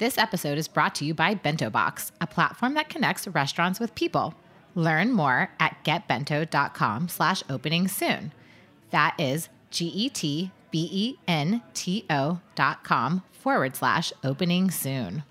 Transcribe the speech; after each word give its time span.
This 0.00 0.16
episode 0.16 0.56
is 0.56 0.66
brought 0.66 0.94
to 0.94 1.04
you 1.04 1.12
by 1.12 1.34
Bento 1.34 1.68
Box, 1.68 2.10
a 2.22 2.26
platform 2.26 2.72
that 2.72 2.88
connects 2.88 3.28
restaurants 3.28 3.78
with 3.78 3.94
people. 3.94 4.32
Learn 4.74 5.12
more 5.12 5.50
at 5.60 5.76
getbento.com 5.84 7.08
slash 7.08 7.42
opening 7.50 7.86
soon. 7.86 8.32
That 8.92 9.14
is 9.18 9.50
G-E-T 9.70 10.52
B-E-N-T-O 10.70 12.40
dot 12.54 12.82
com 12.82 13.22
forward 13.30 13.76
slash 13.76 14.12
opening 14.24 14.70
soon. 14.70 15.22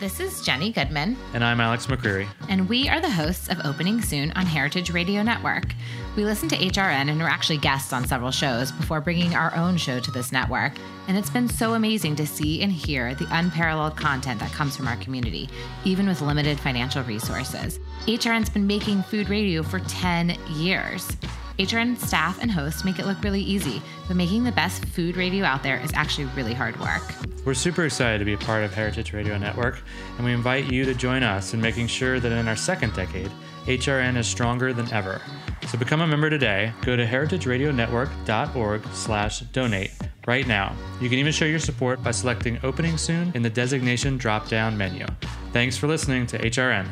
This 0.00 0.18
is 0.18 0.40
Jenny 0.40 0.72
Goodman, 0.72 1.14
And 1.34 1.44
I'm 1.44 1.60
Alex 1.60 1.86
McCreary. 1.86 2.26
and 2.48 2.66
we 2.70 2.88
are 2.88 3.00
the 3.00 3.10
hosts 3.10 3.48
of 3.48 3.60
Opening 3.66 4.00
Soon 4.00 4.32
on 4.32 4.46
Heritage 4.46 4.90
Radio 4.90 5.22
Network. 5.22 5.74
We 6.16 6.24
listen 6.24 6.48
to 6.48 6.56
HRN 6.56 7.10
and 7.10 7.20
are 7.20 7.28
actually 7.28 7.58
guests 7.58 7.92
on 7.92 8.06
several 8.06 8.30
shows 8.30 8.72
before 8.72 9.02
bringing 9.02 9.34
our 9.34 9.54
own 9.54 9.76
show 9.76 10.00
to 10.00 10.10
this 10.10 10.32
network. 10.32 10.72
And 11.06 11.18
it's 11.18 11.28
been 11.28 11.48
so 11.50 11.74
amazing 11.74 12.16
to 12.16 12.26
see 12.26 12.62
and 12.62 12.72
hear 12.72 13.14
the 13.14 13.28
unparalleled 13.30 13.96
content 13.98 14.40
that 14.40 14.52
comes 14.52 14.74
from 14.74 14.88
our 14.88 14.96
community, 14.96 15.50
even 15.84 16.08
with 16.08 16.22
limited 16.22 16.58
financial 16.58 17.02
resources. 17.02 17.78
HRN's 18.06 18.48
been 18.48 18.66
making 18.66 19.02
food 19.02 19.28
radio 19.28 19.62
for 19.62 19.80
10 19.80 20.34
years. 20.48 21.14
HRN 21.60 21.98
staff 21.98 22.40
and 22.40 22.50
hosts 22.50 22.86
make 22.86 22.98
it 22.98 23.04
look 23.04 23.22
really 23.22 23.42
easy, 23.42 23.82
but 24.08 24.16
making 24.16 24.44
the 24.44 24.52
best 24.52 24.82
food 24.86 25.14
radio 25.14 25.44
out 25.44 25.62
there 25.62 25.78
is 25.78 25.90
actually 25.92 26.24
really 26.34 26.54
hard 26.54 26.80
work. 26.80 27.02
We're 27.44 27.52
super 27.52 27.84
excited 27.84 28.18
to 28.18 28.24
be 28.24 28.32
a 28.32 28.38
part 28.38 28.64
of 28.64 28.72
Heritage 28.72 29.12
Radio 29.12 29.36
Network, 29.36 29.82
and 30.16 30.24
we 30.24 30.32
invite 30.32 30.72
you 30.72 30.86
to 30.86 30.94
join 30.94 31.22
us 31.22 31.52
in 31.52 31.60
making 31.60 31.88
sure 31.88 32.18
that 32.18 32.32
in 32.32 32.48
our 32.48 32.56
second 32.56 32.94
decade, 32.94 33.30
HRN 33.66 34.16
is 34.16 34.26
stronger 34.26 34.72
than 34.72 34.90
ever. 34.90 35.20
So 35.68 35.76
become 35.76 36.00
a 36.00 36.06
member 36.06 36.30
today. 36.30 36.72
Go 36.80 36.96
to 36.96 37.04
heritageradionetwork.org 37.04 38.86
slash 38.94 39.40
donate 39.40 39.90
right 40.26 40.46
now. 40.46 40.74
You 40.98 41.10
can 41.10 41.18
even 41.18 41.32
show 41.32 41.44
your 41.44 41.58
support 41.58 42.02
by 42.02 42.12
selecting 42.12 42.58
Opening 42.62 42.96
Soon 42.96 43.32
in 43.34 43.42
the 43.42 43.50
designation 43.50 44.16
drop-down 44.16 44.78
menu. 44.78 45.04
Thanks 45.52 45.76
for 45.76 45.88
listening 45.88 46.26
to 46.28 46.38
HRN. 46.38 46.88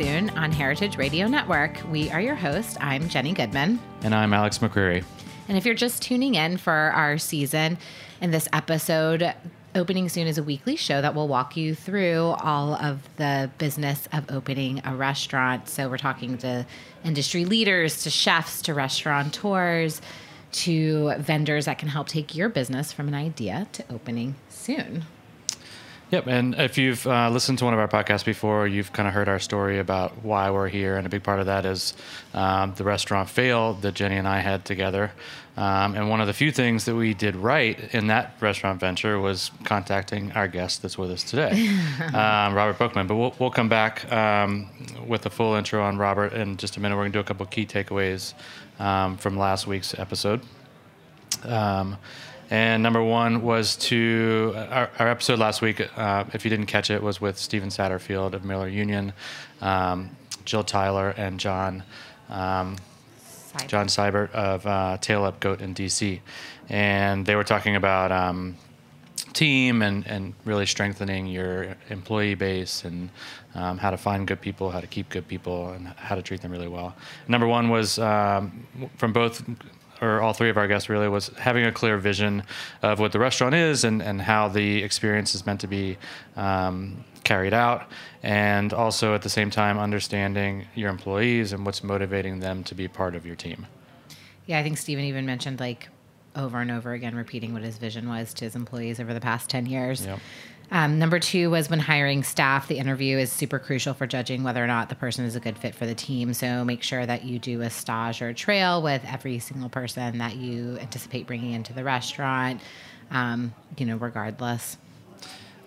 Soon 0.00 0.30
on 0.30 0.50
Heritage 0.50 0.96
Radio 0.96 1.28
Network. 1.28 1.78
We 1.90 2.10
are 2.10 2.22
your 2.22 2.34
hosts. 2.34 2.74
I'm 2.80 3.10
Jenny 3.10 3.34
Goodman. 3.34 3.78
And 4.00 4.14
I'm 4.14 4.32
Alex 4.32 4.56
McCreary. 4.56 5.04
And 5.46 5.58
if 5.58 5.66
you're 5.66 5.74
just 5.74 6.00
tuning 6.00 6.36
in 6.36 6.56
for 6.56 6.72
our 6.72 7.18
season 7.18 7.76
in 8.22 8.30
this 8.30 8.48
episode, 8.50 9.34
Opening 9.74 10.08
Soon 10.08 10.26
is 10.26 10.38
a 10.38 10.42
weekly 10.42 10.74
show 10.74 11.02
that 11.02 11.14
will 11.14 11.28
walk 11.28 11.54
you 11.54 11.74
through 11.74 12.34
all 12.42 12.76
of 12.76 13.06
the 13.16 13.50
business 13.58 14.08
of 14.10 14.24
opening 14.30 14.80
a 14.86 14.96
restaurant. 14.96 15.68
So 15.68 15.90
we're 15.90 15.98
talking 15.98 16.38
to 16.38 16.64
industry 17.04 17.44
leaders, 17.44 18.02
to 18.04 18.08
chefs, 18.08 18.62
to 18.62 18.72
restaurateurs, 18.72 20.00
to 20.52 21.12
vendors 21.18 21.66
that 21.66 21.76
can 21.76 21.88
help 21.90 22.08
take 22.08 22.34
your 22.34 22.48
business 22.48 22.90
from 22.90 23.06
an 23.06 23.14
idea 23.14 23.68
to 23.72 23.84
opening 23.90 24.36
soon. 24.48 25.04
Yep, 26.10 26.26
and 26.26 26.54
if 26.56 26.76
you've 26.76 27.06
uh, 27.06 27.30
listened 27.30 27.58
to 27.58 27.64
one 27.64 27.72
of 27.72 27.78
our 27.78 27.86
podcasts 27.86 28.24
before, 28.24 28.66
you've 28.66 28.92
kind 28.92 29.06
of 29.06 29.14
heard 29.14 29.28
our 29.28 29.38
story 29.38 29.78
about 29.78 30.24
why 30.24 30.50
we're 30.50 30.68
here, 30.68 30.96
and 30.96 31.06
a 31.06 31.08
big 31.08 31.22
part 31.22 31.38
of 31.38 31.46
that 31.46 31.64
is 31.64 31.94
um, 32.34 32.74
the 32.74 32.82
restaurant 32.82 33.28
fail 33.28 33.74
that 33.74 33.94
Jenny 33.94 34.16
and 34.16 34.26
I 34.26 34.40
had 34.40 34.64
together. 34.64 35.12
Um, 35.56 35.94
and 35.94 36.10
one 36.10 36.20
of 36.20 36.26
the 36.26 36.32
few 36.32 36.50
things 36.50 36.84
that 36.86 36.96
we 36.96 37.14
did 37.14 37.36
right 37.36 37.78
in 37.94 38.08
that 38.08 38.34
restaurant 38.40 38.80
venture 38.80 39.20
was 39.20 39.52
contacting 39.62 40.32
our 40.32 40.48
guest 40.48 40.82
that's 40.82 40.98
with 40.98 41.12
us 41.12 41.22
today, 41.22 41.68
um, 42.12 42.54
Robert 42.54 42.76
Bookman. 42.76 43.06
But 43.06 43.14
we'll, 43.14 43.34
we'll 43.38 43.50
come 43.50 43.68
back 43.68 44.10
um, 44.12 44.68
with 45.06 45.26
a 45.26 45.30
full 45.30 45.54
intro 45.54 45.80
on 45.80 45.96
Robert 45.96 46.32
in 46.32 46.56
just 46.56 46.76
a 46.76 46.80
minute. 46.80 46.96
We're 46.96 47.02
going 47.02 47.12
to 47.12 47.16
do 47.18 47.20
a 47.20 47.24
couple 47.24 47.46
key 47.46 47.66
takeaways 47.66 48.34
um, 48.80 49.16
from 49.16 49.36
last 49.36 49.68
week's 49.68 49.96
episode. 49.96 50.40
Um, 51.44 51.96
and 52.50 52.82
number 52.82 53.02
one 53.02 53.42
was 53.42 53.76
to 53.76 54.52
our, 54.56 54.90
our 54.98 55.08
episode 55.08 55.38
last 55.38 55.62
week. 55.62 55.80
Uh, 55.96 56.24
if 56.34 56.44
you 56.44 56.50
didn't 56.50 56.66
catch 56.66 56.90
it, 56.90 57.00
was 57.02 57.20
with 57.20 57.38
Steven 57.38 57.68
Satterfield 57.68 58.34
of 58.34 58.44
Miller 58.44 58.68
Union, 58.68 59.12
um, 59.60 60.10
Jill 60.44 60.64
Tyler, 60.64 61.14
and 61.16 61.38
John 61.38 61.84
um, 62.28 62.76
John 63.66 63.86
Sybert 63.86 64.32
of 64.32 64.66
uh, 64.66 64.98
Tail 65.00 65.24
Up 65.24 65.40
Goat 65.40 65.60
in 65.60 65.74
DC, 65.74 66.20
and 66.68 67.24
they 67.24 67.36
were 67.36 67.44
talking 67.44 67.76
about 67.76 68.12
um, 68.12 68.56
team 69.32 69.82
and, 69.82 70.06
and 70.06 70.34
really 70.44 70.66
strengthening 70.66 71.26
your 71.26 71.76
employee 71.88 72.34
base 72.34 72.84
and 72.84 73.10
um, 73.54 73.78
how 73.78 73.90
to 73.90 73.96
find 73.96 74.26
good 74.26 74.40
people, 74.40 74.70
how 74.70 74.80
to 74.80 74.86
keep 74.86 75.08
good 75.08 75.26
people, 75.26 75.70
and 75.70 75.88
how 75.88 76.14
to 76.14 76.22
treat 76.22 76.40
them 76.40 76.52
really 76.52 76.68
well. 76.68 76.94
Number 77.28 77.46
one 77.46 77.68
was 77.68 77.98
um, 77.98 78.66
from 78.96 79.12
both 79.12 79.42
or 80.00 80.20
all 80.20 80.32
three 80.32 80.50
of 80.50 80.56
our 80.56 80.66
guests 80.66 80.88
really 80.88 81.08
was 81.08 81.28
having 81.38 81.64
a 81.64 81.72
clear 81.72 81.98
vision 81.98 82.42
of 82.82 82.98
what 82.98 83.12
the 83.12 83.18
restaurant 83.18 83.54
is 83.54 83.84
and, 83.84 84.02
and 84.02 84.22
how 84.22 84.48
the 84.48 84.82
experience 84.82 85.34
is 85.34 85.46
meant 85.46 85.60
to 85.60 85.66
be 85.66 85.98
um, 86.36 87.04
carried 87.24 87.52
out 87.52 87.84
and 88.22 88.72
also 88.72 89.14
at 89.14 89.22
the 89.22 89.28
same 89.28 89.50
time 89.50 89.78
understanding 89.78 90.66
your 90.74 90.90
employees 90.90 91.52
and 91.52 91.64
what's 91.66 91.84
motivating 91.84 92.40
them 92.40 92.64
to 92.64 92.74
be 92.74 92.88
part 92.88 93.14
of 93.14 93.26
your 93.26 93.36
team 93.36 93.66
Yeah, 94.46 94.58
I 94.58 94.62
think 94.62 94.78
Steven 94.78 95.04
even 95.04 95.26
mentioned 95.26 95.60
like 95.60 95.88
over 96.36 96.60
and 96.60 96.70
over 96.70 96.92
again 96.92 97.14
repeating 97.14 97.52
what 97.52 97.62
his 97.62 97.78
vision 97.78 98.08
was 98.08 98.32
to 98.34 98.44
his 98.44 98.54
employees 98.54 99.00
over 99.00 99.12
the 99.12 99.20
past 99.20 99.50
10 99.50 99.66
years. 99.66 100.06
Yep. 100.06 100.18
Um, 100.72 100.98
number 100.98 101.18
two 101.18 101.50
was 101.50 101.68
when 101.68 101.80
hiring 101.80 102.22
staff, 102.22 102.68
the 102.68 102.78
interview 102.78 103.18
is 103.18 103.32
super 103.32 103.58
crucial 103.58 103.92
for 103.92 104.06
judging 104.06 104.44
whether 104.44 104.62
or 104.62 104.68
not 104.68 104.88
the 104.88 104.94
person 104.94 105.24
is 105.24 105.34
a 105.34 105.40
good 105.40 105.58
fit 105.58 105.74
for 105.74 105.84
the 105.84 105.94
team. 105.94 106.32
So 106.32 106.64
make 106.64 106.82
sure 106.82 107.04
that 107.04 107.24
you 107.24 107.38
do 107.38 107.60
a 107.62 107.70
stage 107.70 108.22
or 108.22 108.28
a 108.28 108.34
trail 108.34 108.80
with 108.80 109.02
every 109.04 109.40
single 109.40 109.68
person 109.68 110.18
that 110.18 110.36
you 110.36 110.78
anticipate 110.80 111.26
bringing 111.26 111.52
into 111.52 111.72
the 111.72 111.82
restaurant, 111.82 112.60
um, 113.10 113.52
you 113.78 113.86
know, 113.86 113.96
regardless. 113.96 114.76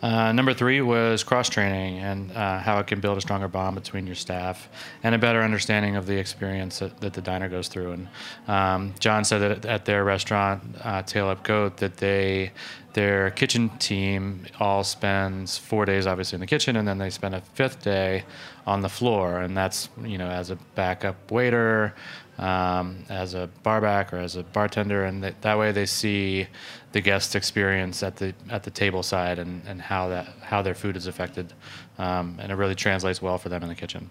Uh, 0.03 0.33
number 0.33 0.53
three 0.53 0.81
was 0.81 1.23
cross 1.23 1.47
training 1.47 1.99
and 1.99 2.29
uh, 2.33 2.59
how 2.59 2.77
it 2.77 2.85
can 2.87 2.99
build 2.99 3.17
a 3.17 3.21
stronger 3.21 3.47
bond 3.47 3.73
between 3.73 4.05
your 4.05 4.17
staff 4.17 4.67
and 5.01 5.15
a 5.15 5.17
better 5.17 5.41
understanding 5.41 5.95
of 5.95 6.05
the 6.05 6.17
experience 6.17 6.79
that, 6.79 6.99
that 6.99 7.13
the 7.13 7.21
diner 7.21 7.47
goes 7.47 7.69
through. 7.69 7.93
And 7.93 8.07
um, 8.49 8.95
John 8.99 9.23
said 9.23 9.39
that 9.39 9.65
at 9.65 9.85
their 9.85 10.03
restaurant, 10.03 10.61
uh, 10.83 11.03
Tail 11.03 11.29
Up 11.29 11.41
Goat, 11.43 11.77
that 11.77 11.95
they 11.97 12.51
their 12.93 13.31
kitchen 13.31 13.69
team 13.79 14.45
all 14.59 14.83
spends 14.83 15.57
four 15.57 15.83
days 15.85 16.05
obviously 16.05 16.35
in 16.35 16.41
the 16.41 16.47
kitchen 16.47 16.75
and 16.75 16.87
then 16.87 16.99
they 16.99 17.09
spend 17.09 17.33
a 17.33 17.41
fifth 17.41 17.81
day 17.81 18.23
on 18.67 18.81
the 18.81 18.89
floor 18.89 19.41
and 19.41 19.57
that's 19.57 19.89
you 20.03 20.17
know 20.17 20.29
as 20.29 20.51
a 20.51 20.55
backup 20.75 21.31
waiter 21.31 21.95
um, 22.37 23.03
as 23.09 23.33
a 23.33 23.49
barback 23.63 24.13
or 24.13 24.17
as 24.17 24.35
a 24.35 24.43
bartender 24.43 25.05
and 25.05 25.23
that, 25.23 25.41
that 25.41 25.57
way 25.57 25.71
they 25.71 25.87
see 25.87 26.47
the 26.93 27.01
guest 27.01 27.35
experience 27.35 28.01
at 28.03 28.15
the 28.15 28.33
at 28.49 28.63
the 28.63 28.71
table 28.71 29.03
side 29.03 29.39
and, 29.39 29.61
and 29.67 29.81
how 29.81 30.07
that 30.07 30.27
how 30.41 30.61
their 30.61 30.75
food 30.75 30.95
is 30.95 31.07
affected 31.07 31.51
um, 31.97 32.37
and 32.39 32.51
it 32.51 32.55
really 32.55 32.75
translates 32.75 33.21
well 33.21 33.37
for 33.37 33.49
them 33.49 33.61
in 33.61 33.69
the 33.69 33.75
kitchen 33.75 34.09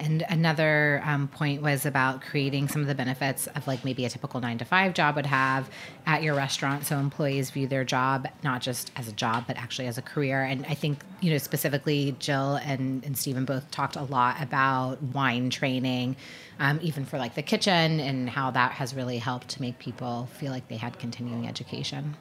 And 0.00 0.24
another 0.28 1.02
um, 1.04 1.28
point 1.28 1.62
was 1.62 1.86
about 1.86 2.22
creating 2.22 2.68
some 2.68 2.80
of 2.80 2.88
the 2.88 2.94
benefits 2.94 3.46
of 3.48 3.66
like 3.66 3.84
maybe 3.84 4.04
a 4.04 4.08
typical 4.08 4.40
nine 4.40 4.58
to 4.58 4.64
five 4.64 4.94
job 4.94 5.16
would 5.16 5.26
have 5.26 5.70
at 6.06 6.22
your 6.22 6.34
restaurant. 6.34 6.86
So 6.86 6.98
employees 6.98 7.50
view 7.50 7.66
their 7.66 7.84
job 7.84 8.26
not 8.42 8.62
just 8.62 8.90
as 8.96 9.08
a 9.08 9.12
job, 9.12 9.44
but 9.46 9.56
actually 9.56 9.88
as 9.88 9.98
a 9.98 10.02
career. 10.02 10.42
And 10.42 10.64
I 10.66 10.74
think, 10.74 11.04
you 11.20 11.30
know, 11.30 11.38
specifically 11.38 12.16
Jill 12.18 12.56
and, 12.56 13.04
and 13.04 13.16
Stephen 13.16 13.44
both 13.44 13.70
talked 13.70 13.96
a 13.96 14.04
lot 14.04 14.42
about 14.42 15.02
wine 15.02 15.50
training, 15.50 16.16
um, 16.58 16.78
even 16.82 17.04
for 17.04 17.18
like 17.18 17.34
the 17.34 17.42
kitchen 17.42 18.00
and 18.00 18.28
how 18.28 18.50
that 18.52 18.72
has 18.72 18.94
really 18.94 19.18
helped 19.18 19.48
to 19.48 19.60
make 19.60 19.78
people 19.78 20.28
feel 20.38 20.50
like 20.50 20.68
they 20.68 20.76
had 20.76 20.98
continuing 20.98 21.46
education. 21.46 22.16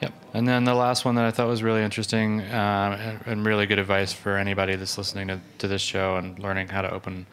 Yep. 0.00 0.12
And 0.34 0.48
then 0.48 0.64
the 0.64 0.74
last 0.74 1.04
one 1.04 1.14
that 1.14 1.24
I 1.24 1.30
thought 1.30 1.48
was 1.48 1.62
really 1.62 1.82
interesting 1.82 2.40
uh, 2.40 3.20
and, 3.26 3.46
really 3.46 3.66
good 3.66 3.78
advice 3.78 4.12
for 4.12 4.36
anybody 4.36 4.76
that's 4.76 4.98
listening 4.98 5.28
to, 5.28 5.40
to 5.58 5.68
this 5.68 5.82
show 5.82 6.16
and 6.16 6.38
learning 6.38 6.68
how 6.68 6.82
to 6.82 6.90
open, 6.90 7.26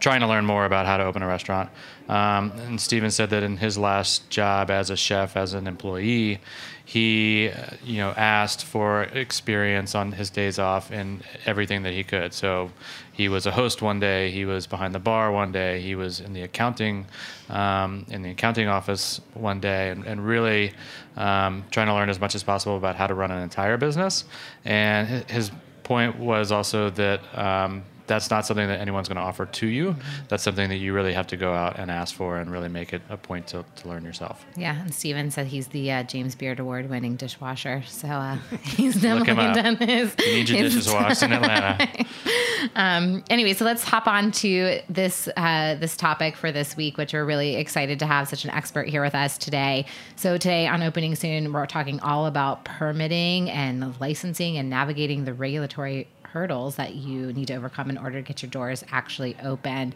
trying 0.00 0.20
to 0.20 0.26
learn 0.26 0.44
more 0.44 0.64
about 0.64 0.86
how 0.86 0.96
to 0.96 1.04
open 1.04 1.22
a 1.22 1.26
restaurant. 1.26 1.70
Um, 2.08 2.52
and 2.66 2.80
Steven 2.80 3.10
said 3.10 3.30
that 3.30 3.42
in 3.42 3.56
his 3.56 3.78
last 3.78 4.28
job 4.30 4.70
as 4.70 4.90
a 4.90 4.96
chef, 4.96 5.36
as 5.36 5.54
an 5.54 5.66
employee, 5.66 6.40
he, 6.84 7.48
uh, 7.48 7.70
you 7.84 7.98
know, 7.98 8.10
asked 8.10 8.64
for 8.64 9.02
experience 9.04 9.96
on 9.96 10.12
his 10.12 10.30
days 10.30 10.60
off 10.60 10.92
in 10.92 11.20
everything 11.44 11.82
that 11.82 11.92
he 11.92 12.04
could. 12.04 12.32
So 12.32 12.70
he 13.12 13.28
was 13.28 13.46
a 13.46 13.50
host 13.50 13.82
one 13.82 13.98
day, 13.98 14.30
he 14.30 14.44
was 14.44 14.68
behind 14.68 14.94
the 14.94 15.00
bar 15.00 15.32
one 15.32 15.50
day, 15.50 15.80
he 15.80 15.96
was 15.96 16.20
in 16.20 16.32
the 16.32 16.42
accounting, 16.42 17.06
um, 17.48 18.06
in 18.08 18.22
the 18.22 18.30
accounting 18.30 18.68
office 18.68 19.20
one 19.34 19.58
day, 19.58 19.90
and, 19.90 20.04
and 20.04 20.24
really 20.24 20.74
um, 21.16 21.64
trying 21.70 21.86
to 21.86 21.94
learn 21.94 22.08
as 22.08 22.20
much 22.20 22.34
as 22.34 22.42
possible 22.42 22.76
about 22.76 22.96
how 22.96 23.06
to 23.06 23.14
run 23.14 23.30
an 23.30 23.42
entire 23.42 23.76
business. 23.76 24.24
And 24.64 25.28
his 25.30 25.50
point 25.82 26.18
was 26.18 26.52
also 26.52 26.90
that 26.90 27.20
um, 27.36 27.84
that's 28.06 28.30
not 28.30 28.46
something 28.46 28.66
that 28.68 28.80
anyone's 28.80 29.08
going 29.08 29.16
to 29.16 29.22
offer 29.22 29.46
to 29.46 29.66
you. 29.66 29.96
That's 30.28 30.42
something 30.42 30.68
that 30.68 30.76
you 30.76 30.92
really 30.92 31.12
have 31.12 31.26
to 31.28 31.36
go 31.36 31.52
out 31.52 31.78
and 31.78 31.90
ask 31.90 32.14
for 32.14 32.38
and 32.38 32.50
really 32.50 32.68
make 32.68 32.92
it 32.92 33.02
a 33.08 33.16
point 33.16 33.48
to, 33.48 33.64
to 33.76 33.88
learn 33.88 34.04
yourself. 34.04 34.44
Yeah, 34.56 34.80
and 34.80 34.94
Steven 34.94 35.30
said 35.30 35.46
he's 35.46 35.68
the 35.68 35.90
uh, 35.90 36.02
James 36.04 36.34
Beard 36.34 36.60
Award 36.60 36.88
winning 36.88 37.16
dishwasher. 37.16 37.82
So 37.86 38.08
uh, 38.08 38.36
he's 38.62 39.00
definitely 39.00 39.62
done 39.62 39.76
his. 39.76 40.14
You 40.24 40.32
need 40.32 40.48
your 40.48 40.62
dishes 40.62 40.92
washed 40.92 41.22
in 41.22 41.32
Atlanta. 41.32 42.06
um, 42.76 43.24
anyway, 43.30 43.52
so 43.52 43.64
let's 43.64 43.84
hop 43.84 44.06
on 44.06 44.32
to 44.32 44.80
this 44.88 45.28
uh, 45.36 45.74
this 45.76 45.96
topic 45.96 46.36
for 46.36 46.52
this 46.52 46.76
week, 46.76 46.96
which 46.96 47.12
we're 47.12 47.24
really 47.24 47.56
excited 47.56 47.98
to 47.98 48.06
have 48.06 48.28
such 48.28 48.44
an 48.44 48.50
expert 48.50 48.88
here 48.88 49.02
with 49.02 49.14
us 49.14 49.38
today. 49.38 49.86
So 50.16 50.38
today 50.38 50.66
on 50.66 50.82
Opening 50.82 51.14
Soon, 51.14 51.52
we're 51.52 51.66
talking 51.66 52.00
all 52.00 52.26
about 52.26 52.64
permitting 52.64 53.50
and 53.50 53.98
licensing 54.00 54.56
and 54.56 54.70
navigating 54.70 55.24
the 55.24 55.34
regulatory 55.34 56.08
hurdles 56.36 56.76
that 56.76 56.94
you 56.94 57.32
need 57.32 57.48
to 57.48 57.54
overcome 57.54 57.88
in 57.88 57.96
order 57.96 58.20
to 58.20 58.22
get 58.22 58.42
your 58.42 58.50
doors 58.50 58.84
actually 58.92 59.34
open. 59.42 59.94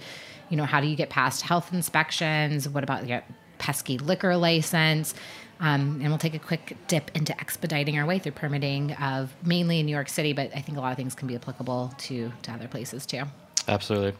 You 0.48 0.56
know, 0.56 0.64
how 0.64 0.80
do 0.80 0.86
you 0.86 0.96
get 0.96 1.10
past 1.10 1.42
health 1.42 1.72
inspections? 1.74 2.66
What 2.66 2.82
about 2.82 3.06
your 3.06 3.22
pesky 3.58 3.98
liquor 3.98 4.34
license? 4.36 5.14
Um, 5.60 6.00
and 6.00 6.08
we'll 6.08 6.16
take 6.16 6.34
a 6.34 6.38
quick 6.38 6.78
dip 6.88 7.10
into 7.14 7.38
expediting 7.38 7.98
our 7.98 8.06
way 8.06 8.18
through 8.18 8.32
permitting 8.32 8.92
of 8.94 9.34
mainly 9.44 9.80
in 9.80 9.84
New 9.86 9.92
York 9.92 10.08
City, 10.08 10.32
but 10.32 10.50
I 10.56 10.62
think 10.62 10.78
a 10.78 10.80
lot 10.80 10.92
of 10.92 10.96
things 10.96 11.14
can 11.14 11.28
be 11.28 11.34
applicable 11.34 11.92
to 11.98 12.32
to 12.42 12.52
other 12.52 12.68
places 12.68 13.04
too. 13.04 13.24
Absolutely. 13.68 14.14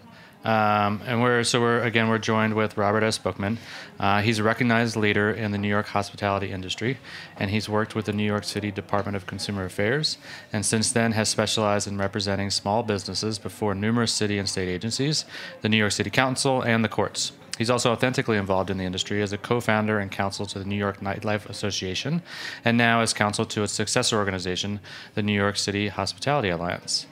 Um, 0.44 1.02
and 1.04 1.20
we're 1.20 1.44
so 1.44 1.60
we're 1.60 1.82
again 1.82 2.08
we're 2.08 2.18
joined 2.18 2.54
with 2.54 2.78
Robert 2.78 3.02
S. 3.02 3.18
Bookman. 3.18 3.58
Uh, 3.98 4.22
he's 4.22 4.38
a 4.38 4.42
recognized 4.42 4.96
leader 4.96 5.30
in 5.30 5.50
the 5.50 5.58
New 5.58 5.68
York 5.68 5.88
hospitality 5.88 6.50
industry, 6.50 6.96
and 7.36 7.50
he's 7.50 7.68
worked 7.68 7.94
with 7.94 8.06
the 8.06 8.12
New 8.14 8.24
York 8.24 8.44
City 8.44 8.70
Department 8.70 9.16
of 9.16 9.26
Consumer 9.26 9.64
Affairs, 9.66 10.16
and 10.50 10.64
since 10.64 10.92
then 10.92 11.12
has 11.12 11.28
specialized 11.28 11.86
in 11.86 11.98
representing 11.98 12.48
small 12.48 12.82
businesses 12.82 13.38
before 13.38 13.74
numerous 13.74 14.12
city 14.12 14.38
and 14.38 14.48
state 14.48 14.68
agencies, 14.68 15.26
the 15.60 15.68
New 15.68 15.76
York 15.76 15.92
City 15.92 16.10
Council, 16.10 16.62
and 16.62 16.82
the 16.82 16.88
courts. 16.88 17.32
He's 17.58 17.68
also 17.68 17.92
authentically 17.92 18.38
involved 18.38 18.70
in 18.70 18.78
the 18.78 18.84
industry 18.84 19.20
as 19.20 19.34
a 19.34 19.38
co 19.38 19.60
founder 19.60 19.98
and 19.98 20.10
counsel 20.10 20.46
to 20.46 20.58
the 20.58 20.64
New 20.64 20.76
York 20.76 21.00
Nightlife 21.00 21.46
Association, 21.50 22.22
and 22.64 22.78
now 22.78 23.02
as 23.02 23.12
counsel 23.12 23.44
to 23.44 23.62
its 23.62 23.74
successor 23.74 24.16
organization, 24.16 24.80
the 25.14 25.22
New 25.22 25.34
York 25.34 25.58
City 25.58 25.88
Hospitality 25.88 26.48
Alliance. 26.48 27.06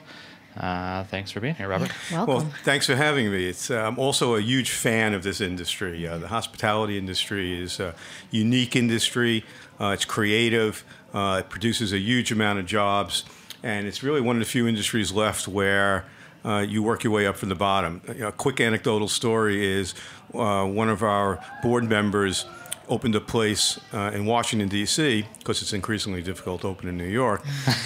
Uh, 0.59 1.05
thanks 1.05 1.31
for 1.31 1.39
being 1.39 1.55
here, 1.55 1.69
Robert. 1.69 1.91
Welcome. 2.11 2.33
Well, 2.33 2.53
thanks 2.63 2.85
for 2.85 2.95
having 2.95 3.31
me. 3.31 3.47
It's, 3.47 3.71
uh, 3.71 3.77
I'm 3.81 3.97
also 3.97 4.35
a 4.35 4.41
huge 4.41 4.71
fan 4.71 5.13
of 5.13 5.23
this 5.23 5.39
industry. 5.39 6.05
Uh, 6.05 6.17
the 6.17 6.27
hospitality 6.27 6.97
industry 6.97 7.61
is 7.61 7.79
a 7.79 7.95
unique 8.29 8.75
industry. 8.75 9.45
Uh, 9.79 9.91
it's 9.91 10.05
creative. 10.05 10.83
Uh, 11.13 11.41
it 11.43 11.49
produces 11.49 11.93
a 11.93 11.97
huge 11.97 12.31
amount 12.31 12.59
of 12.59 12.65
jobs, 12.65 13.23
and 13.63 13.87
it's 13.87 14.03
really 14.03 14.21
one 14.21 14.35
of 14.35 14.41
the 14.41 14.45
few 14.45 14.67
industries 14.67 15.11
left 15.13 15.47
where 15.47 16.05
uh, 16.43 16.59
you 16.59 16.83
work 16.83 17.03
your 17.03 17.13
way 17.13 17.25
up 17.25 17.37
from 17.37 17.49
the 17.49 17.55
bottom. 17.55 18.01
a 18.21 18.31
quick 18.31 18.59
anecdotal 18.59 19.07
story 19.07 19.65
is 19.65 19.93
one 20.31 20.89
of 20.89 21.03
our 21.03 21.43
board 21.63 21.89
members 21.89 22.45
opened 22.89 23.15
a 23.15 23.21
place 23.21 23.79
uh, 23.93 24.11
in 24.13 24.25
Washington, 24.25 24.67
D.C., 24.67 25.25
because 25.37 25.61
it's 25.61 25.73
increasingly 25.73 26.21
difficult 26.21 26.61
to 26.61 26.67
open 26.67 26.89
in 26.89 26.97
New 26.97 27.05
York. 27.05 27.45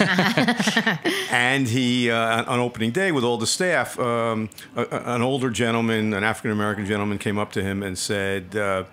and 1.30 1.68
he, 1.68 2.10
uh, 2.10 2.44
on 2.44 2.58
opening 2.58 2.90
day 2.90 3.12
with 3.12 3.22
all 3.22 3.36
the 3.36 3.46
staff, 3.46 3.98
um, 3.98 4.48
a, 4.74 4.86
an 4.90 5.22
older 5.22 5.50
gentleman, 5.50 6.14
an 6.14 6.24
African 6.24 6.50
American 6.50 6.86
gentleman, 6.86 7.18
came 7.18 7.38
up 7.38 7.52
to 7.52 7.62
him 7.62 7.82
and 7.82 7.96
said, 7.98 8.56
uh, 8.56 8.84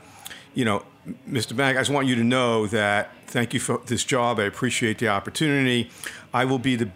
You 0.54 0.66
know, 0.66 0.84
Mr. 1.30 1.56
Bank, 1.56 1.78
I 1.78 1.82
just 1.82 1.92
want 1.92 2.08
you 2.08 2.16
to 2.16 2.24
know 2.24 2.68
that 2.68 3.12
thank 3.28 3.54
you 3.54 3.60
for 3.60 3.82
this 3.86 4.04
job. 4.04 4.40
I 4.40 4.44
appreciate 4.44 5.00
the 5.00 5.08
opportunity. 5.08 5.90
I 6.34 6.46
will 6.46 6.60
be 6.60 6.76
the 6.76 6.92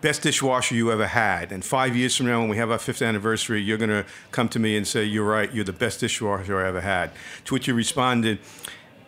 best 0.00 0.22
dishwasher 0.22 0.74
you 0.74 0.90
ever 0.90 1.06
had. 1.06 1.52
And 1.52 1.64
five 1.64 1.96
years 1.96 2.16
from 2.16 2.26
now, 2.26 2.40
when 2.40 2.48
we 2.48 2.56
have 2.56 2.70
our 2.70 2.78
fifth 2.78 3.02
anniversary, 3.02 3.60
you're 3.60 3.78
going 3.78 3.90
to 3.90 4.04
come 4.30 4.48
to 4.50 4.58
me 4.58 4.76
and 4.76 4.86
say, 4.86 5.04
You're 5.04 5.26
right, 5.26 5.52
you're 5.52 5.64
the 5.64 5.72
best 5.72 6.00
dishwasher 6.00 6.58
I 6.58 6.68
ever 6.68 6.80
had. 6.80 7.10
To 7.46 7.54
which 7.54 7.68
you 7.68 7.74
responded, 7.74 8.38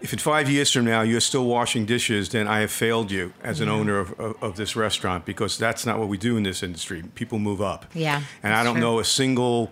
if 0.00 0.12
in 0.12 0.18
five 0.18 0.50
years 0.50 0.70
from 0.70 0.84
now 0.84 1.02
you're 1.02 1.20
still 1.20 1.46
washing 1.46 1.86
dishes, 1.86 2.30
then 2.30 2.48
I 2.48 2.60
have 2.60 2.72
failed 2.72 3.10
you 3.12 3.32
as 3.42 3.60
an 3.60 3.68
owner 3.68 3.98
of, 3.98 4.18
of, 4.18 4.42
of, 4.42 4.56
this 4.56 4.74
restaurant 4.74 5.24
because 5.24 5.56
that's 5.56 5.86
not 5.86 6.00
what 6.00 6.08
we 6.08 6.18
do 6.18 6.36
in 6.36 6.42
this 6.42 6.62
industry. 6.64 7.04
People 7.14 7.38
move 7.38 7.62
up. 7.62 7.86
Yeah. 7.94 8.22
And 8.42 8.52
I 8.52 8.64
don't 8.64 8.74
true. 8.74 8.80
know 8.80 8.98
a 8.98 9.04
single 9.04 9.70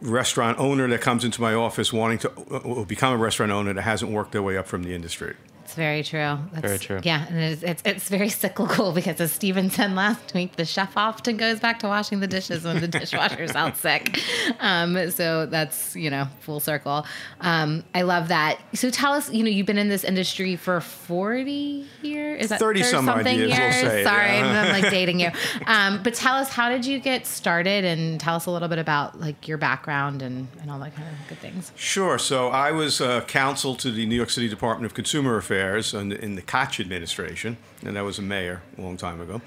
restaurant 0.00 0.58
owner 0.58 0.88
that 0.88 1.00
comes 1.00 1.24
into 1.24 1.40
my 1.40 1.54
office 1.54 1.92
wanting 1.92 2.18
to 2.18 2.84
become 2.86 3.14
a 3.14 3.16
restaurant 3.16 3.52
owner 3.52 3.72
that 3.72 3.82
hasn't 3.82 4.10
worked 4.10 4.32
their 4.32 4.42
way 4.42 4.56
up 4.56 4.66
from 4.66 4.82
the 4.82 4.92
industry. 4.92 5.36
It's 5.68 5.74
very 5.74 6.02
true. 6.02 6.38
That's, 6.52 6.60
very 6.66 6.78
true. 6.78 7.00
Yeah, 7.02 7.26
and 7.28 7.36
it's, 7.36 7.62
it's, 7.62 7.82
it's 7.84 8.08
very 8.08 8.30
cyclical 8.30 8.92
because 8.94 9.20
as 9.20 9.32
Steven 9.32 9.68
said 9.68 9.94
last 9.94 10.32
week, 10.32 10.56
the 10.56 10.64
chef 10.64 10.96
often 10.96 11.36
goes 11.36 11.60
back 11.60 11.80
to 11.80 11.88
washing 11.88 12.20
the 12.20 12.26
dishes 12.26 12.64
when 12.64 12.80
the 12.80 12.88
dishwasher's 12.88 13.54
out 13.54 13.76
sick. 13.76 14.18
Um, 14.60 15.10
so 15.10 15.44
that's 15.44 15.94
you 15.94 16.08
know 16.08 16.26
full 16.40 16.60
circle. 16.60 17.04
Um, 17.42 17.84
I 17.94 18.00
love 18.00 18.28
that. 18.28 18.60
So 18.72 18.88
tell 18.88 19.12
us, 19.12 19.30
you 19.30 19.44
know, 19.44 19.50
you've 19.50 19.66
been 19.66 19.76
in 19.76 19.90
this 19.90 20.04
industry 20.04 20.56
for 20.56 20.80
forty 20.80 21.84
years. 22.00 22.44
Is 22.44 22.48
that 22.48 22.60
thirty 22.60 22.82
some 22.82 23.04
something 23.04 23.38
years? 23.38 23.50
years? 23.50 23.82
We'll 23.82 23.90
say, 23.90 24.04
Sorry, 24.04 24.38
yeah. 24.38 24.62
I'm 24.62 24.82
like 24.82 24.90
dating 24.90 25.20
you. 25.20 25.28
Um, 25.66 26.02
but 26.02 26.14
tell 26.14 26.36
us, 26.36 26.48
how 26.48 26.70
did 26.70 26.86
you 26.86 26.98
get 26.98 27.26
started, 27.26 27.84
and 27.84 28.18
tell 28.18 28.36
us 28.36 28.46
a 28.46 28.50
little 28.50 28.68
bit 28.68 28.78
about 28.78 29.20
like 29.20 29.46
your 29.46 29.58
background 29.58 30.22
and, 30.22 30.48
and 30.62 30.70
all 30.70 30.78
that 30.78 30.96
kind 30.96 31.06
of 31.06 31.28
good 31.28 31.40
things. 31.40 31.72
Sure. 31.76 32.18
So 32.18 32.48
I 32.48 32.72
was 32.72 33.02
uh, 33.02 33.20
counsel 33.26 33.74
to 33.74 33.90
the 33.90 34.06
New 34.06 34.16
York 34.16 34.30
City 34.30 34.48
Department 34.48 34.86
of 34.86 34.94
Consumer 34.94 35.36
Affairs 35.36 35.57
Affairs 35.58 35.92
in 35.92 36.10
the, 36.10 36.24
in 36.24 36.34
the 36.36 36.42
Koch 36.42 36.78
administration, 36.78 37.56
and 37.84 37.96
that 37.96 38.04
was 38.04 38.18
a 38.18 38.22
mayor 38.22 38.62
a 38.76 38.80
long 38.80 38.96
time 38.96 39.20
ago. 39.20 39.40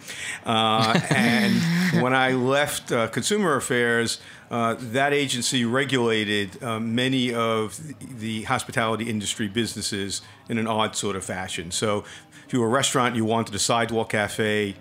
Uh, 0.46 1.00
and 1.10 1.54
when 2.04 2.14
I 2.14 2.34
left 2.34 2.92
uh, 2.92 3.08
Consumer 3.08 3.56
Affairs, 3.56 4.20
uh, 4.50 4.76
that 4.78 5.14
agency 5.14 5.64
regulated 5.64 6.62
uh, 6.62 6.80
many 6.80 7.34
of 7.34 7.80
the 8.20 8.44
hospitality 8.44 9.10
industry 9.10 9.48
businesses 9.48 10.22
in 10.50 10.58
an 10.58 10.68
odd 10.68 10.96
sort 10.98 11.16
of 11.16 11.24
fashion. 11.24 11.72
So, 11.72 12.04
if 12.46 12.52
you 12.52 12.60
were 12.60 12.68
a 12.68 12.72
restaurant, 12.72 13.16
you 13.16 13.24
wanted 13.24 13.56
a 13.56 13.60
sidewalk 13.60 14.10
cafe, 14.10 14.76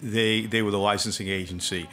they 0.00 0.46
they 0.46 0.62
were 0.62 0.70
the 0.70 0.78
licensing 0.78 1.28
agency. 1.28 1.88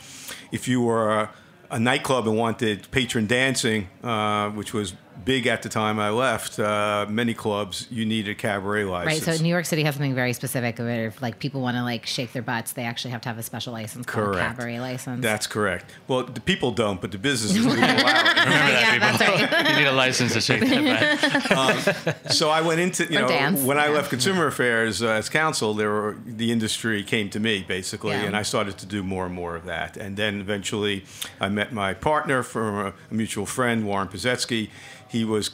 If 0.54 0.70
you 0.70 0.82
were 0.82 1.12
a, 1.12 1.30
a 1.72 1.80
nightclub 1.80 2.26
and 2.26 2.38
wanted 2.38 2.90
patron 2.92 3.28
dancing, 3.28 3.90
uh, 4.02 4.50
which 4.52 4.74
was 4.74 4.94
big 5.26 5.48
at 5.48 5.62
the 5.62 5.70
time 5.70 6.00
I 6.00 6.10
left. 6.10 6.60
Uh, 6.60 7.06
many 7.10 7.34
clubs 7.34 7.88
you 7.90 8.06
need 8.06 8.28
a 8.28 8.36
cabaret 8.36 8.84
license. 8.86 9.28
Right. 9.28 9.38
So 9.38 9.44
New 9.44 9.50
York 9.50 9.66
City 9.66 9.84
has 9.84 9.96
something 9.96 10.16
very 10.16 10.34
specific 10.34 10.78
where 10.80 11.08
if 11.08 11.22
like 11.22 11.40
people 11.40 11.62
want 11.62 11.78
to 11.78 11.84
like 11.84 12.06
shake 12.06 12.34
their 12.34 12.42
butts, 12.42 12.74
they 12.74 12.84
actually 12.84 13.12
have 13.12 13.22
to 13.22 13.30
have 13.30 13.38
a 13.38 13.44
special 13.44 13.74
license 13.74 14.06
called 14.06 14.34
correct. 14.34 14.58
cabaret 14.58 14.80
license. 14.80 15.22
That's 15.22 15.48
correct. 15.48 15.92
Well, 16.08 16.24
the 16.24 16.42
people 16.42 16.72
don't, 16.72 17.02
but 17.02 17.12
the 17.12 17.18
businesses 17.18 17.66
allow 17.66 17.74
it. 17.74 17.80
Remember 17.80 18.04
that, 18.04 19.00
yeah, 19.00 19.48
people. 19.48 19.70
you 19.72 19.78
need 19.78 19.88
a 19.88 19.92
license 19.92 20.34
to 20.34 20.42
shake 20.42 20.62
that 20.62 21.22
butt. 21.22 21.48
Um, 21.58 22.14
so 22.30 22.50
I 22.50 22.62
went 22.62 22.80
into 22.80 23.06
you 23.06 23.18
or 23.18 23.22
know 23.22 23.28
dance. 23.28 23.62
when 23.62 23.80
I 23.80 23.88
left 23.88 24.10
Consumer 24.10 24.48
Affairs 24.48 25.02
uh, 25.02 25.08
as 25.08 25.30
counsel, 25.30 25.74
there 25.74 25.90
were 25.90 26.18
the 26.26 26.52
industry 26.52 27.04
came 27.04 27.30
to 27.32 27.40
me 27.40 27.64
basically, 27.68 28.12
yeah. 28.12 28.24
and 28.24 28.36
I 28.36 28.44
started 28.44 28.78
to 28.80 28.86
do 28.86 29.02
more 29.02 29.26
and 29.26 29.34
more 29.34 29.56
of 29.56 29.66
that. 29.66 29.98
And 29.98 30.18
then 30.18 30.40
eventually, 30.40 31.06
I 31.40 31.50
met 31.50 31.72
my 31.72 31.94
partner 31.94 32.44
from 32.44 32.76
a, 32.76 32.94
a 33.10 33.14
mutual 33.14 33.46
friend, 33.46 33.86
Warren 33.86 34.08
Pesetsky 34.08 34.70
he 35.10 35.24
was 35.26 35.52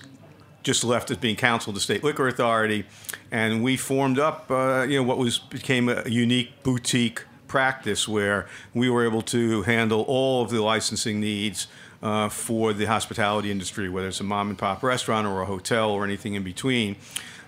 just 0.63 0.83
left 0.83 1.11
as 1.11 1.17
being 1.17 1.35
counsel 1.35 1.73
to 1.73 1.79
State 1.79 2.03
Liquor 2.03 2.27
Authority, 2.27 2.85
and 3.31 3.63
we 3.63 3.75
formed 3.75 4.17
up, 4.17 4.49
uh, 4.49 4.85
you 4.87 4.97
know, 4.97 5.03
what 5.03 5.17
was 5.17 5.39
became 5.39 5.89
a 5.89 6.07
unique 6.07 6.63
boutique 6.63 7.23
practice 7.47 8.07
where 8.07 8.47
we 8.73 8.89
were 8.89 9.05
able 9.05 9.21
to 9.21 9.61
handle 9.63 10.01
all 10.07 10.41
of 10.41 10.49
the 10.49 10.61
licensing 10.61 11.19
needs 11.19 11.67
uh, 12.01 12.27
for 12.29 12.73
the 12.73 12.85
hospitality 12.85 13.51
industry, 13.51 13.89
whether 13.89 14.07
it's 14.07 14.19
a 14.19 14.23
mom 14.23 14.49
and 14.49 14.57
pop 14.57 14.81
restaurant 14.81 15.27
or 15.27 15.41
a 15.41 15.45
hotel 15.45 15.91
or 15.91 16.03
anything 16.03 16.33
in 16.33 16.43
between 16.43 16.95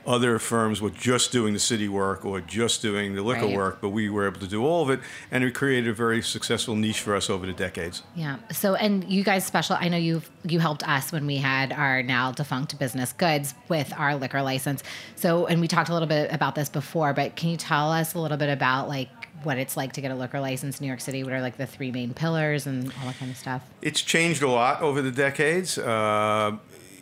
other 0.06 0.40
firms 0.40 0.82
were 0.82 0.90
just 0.90 1.32
doing 1.32 1.54
the 1.54 1.60
city 1.60 1.88
work 1.88 2.26
or 2.26 2.42
just 2.42 2.82
doing 2.82 3.16
the 3.16 3.22
liquor 3.22 3.46
right. 3.46 3.56
work, 3.56 3.82
but 3.82 3.90
we 3.90 4.10
were 4.10 4.28
able 4.28 4.40
to 4.40 4.48
do 4.48 4.66
all 4.66 4.84
of 4.84 4.90
it, 4.90 5.00
and 5.32 5.44
it 5.44 5.54
created 5.54 5.90
a 5.90 5.94
very 5.94 6.22
successful 6.22 6.76
niche 6.76 7.02
for 7.02 7.16
us 7.16 7.30
over 7.30 7.46
the 7.46 7.54
decades. 7.54 8.04
Yeah. 8.16 8.38
So, 8.52 8.76
and 8.76 9.04
you 9.10 9.24
guys 9.24 9.46
special. 9.46 9.78
I 9.80 9.90
know 9.90 9.98
you 9.98 10.22
you 10.44 10.60
helped 10.60 10.88
us 10.88 11.12
when 11.12 11.26
we 11.26 11.38
had 11.38 11.72
our 11.72 12.04
now 12.04 12.32
defunct 12.32 12.78
business 12.78 13.14
goods 13.14 13.56
with 13.70 13.92
our 13.98 14.16
liquor 14.16 14.42
license. 14.42 14.84
So, 15.16 15.48
and 15.48 15.60
we 15.62 15.68
talked 15.68 15.90
a 15.90 15.94
little 15.94 16.08
bit 16.08 16.32
about 16.32 16.56
this 16.56 16.70
before, 16.70 17.14
but 17.14 17.36
can 17.36 17.50
you 17.50 17.58
tell 17.58 17.92
us 17.92 18.14
a 18.14 18.20
little 18.20 18.38
bit 18.38 18.50
about 18.50 18.88
like 18.88 19.10
what 19.44 19.58
it's 19.58 19.78
like 19.78 19.94
to 19.94 20.02
get 20.02 20.12
a 20.12 20.16
liquor 20.16 20.40
license 20.40 20.80
in 20.80 20.86
New 20.86 20.88
York 20.88 21.02
City? 21.02 21.24
What 21.24 21.34
are 21.34 21.42
like 21.42 21.58
the 21.58 21.68
three 21.68 21.92
main 21.92 22.14
pillars 22.14 22.68
and 22.68 22.92
all 23.00 23.08
that 23.08 23.18
kind 23.18 23.32
of 23.32 23.38
stuff? 23.38 23.64
It's 23.82 24.02
changed 24.02 24.42
a 24.42 24.50
lot 24.50 24.82
over 24.82 25.02
the 25.02 25.12
decades. 25.12 25.78
Uh, 25.78 26.58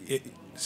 it, 0.08 0.24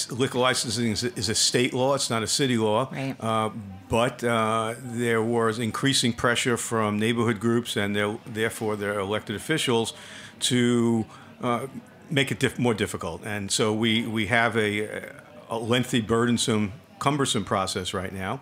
liquor 0.09 0.39
licensing 0.39 0.91
is 0.91 1.03
a, 1.03 1.13
is 1.15 1.29
a, 1.29 1.35
state 1.35 1.73
law; 1.73 1.95
it's 1.95 2.09
not 2.09 2.23
a 2.23 2.27
city 2.27 2.57
law. 2.57 2.89
Right. 2.91 3.15
Uh, 3.19 3.49
but 3.89 4.23
uh, 4.23 4.75
there 4.81 5.21
was 5.21 5.59
increasing 5.59 6.13
pressure 6.13 6.57
from 6.57 6.99
neighborhood 6.99 7.39
groups 7.39 7.77
and 7.77 7.95
their, 7.95 8.17
therefore 8.25 8.75
their 8.75 8.99
elected 8.99 9.35
officials 9.35 9.93
to 10.39 11.05
uh, 11.41 11.67
make 12.09 12.31
it 12.31 12.39
diff- 12.39 12.59
more 12.59 12.73
difficult. 12.73 13.21
And 13.25 13.51
so 13.51 13.73
we 13.73 14.05
we 14.05 14.27
have 14.27 14.57
a, 14.57 15.11
a 15.49 15.57
lengthy, 15.57 16.01
burdensome 16.01 16.73
cumbersome 16.99 17.45
process 17.45 17.93
right 17.93 18.13
now. 18.13 18.39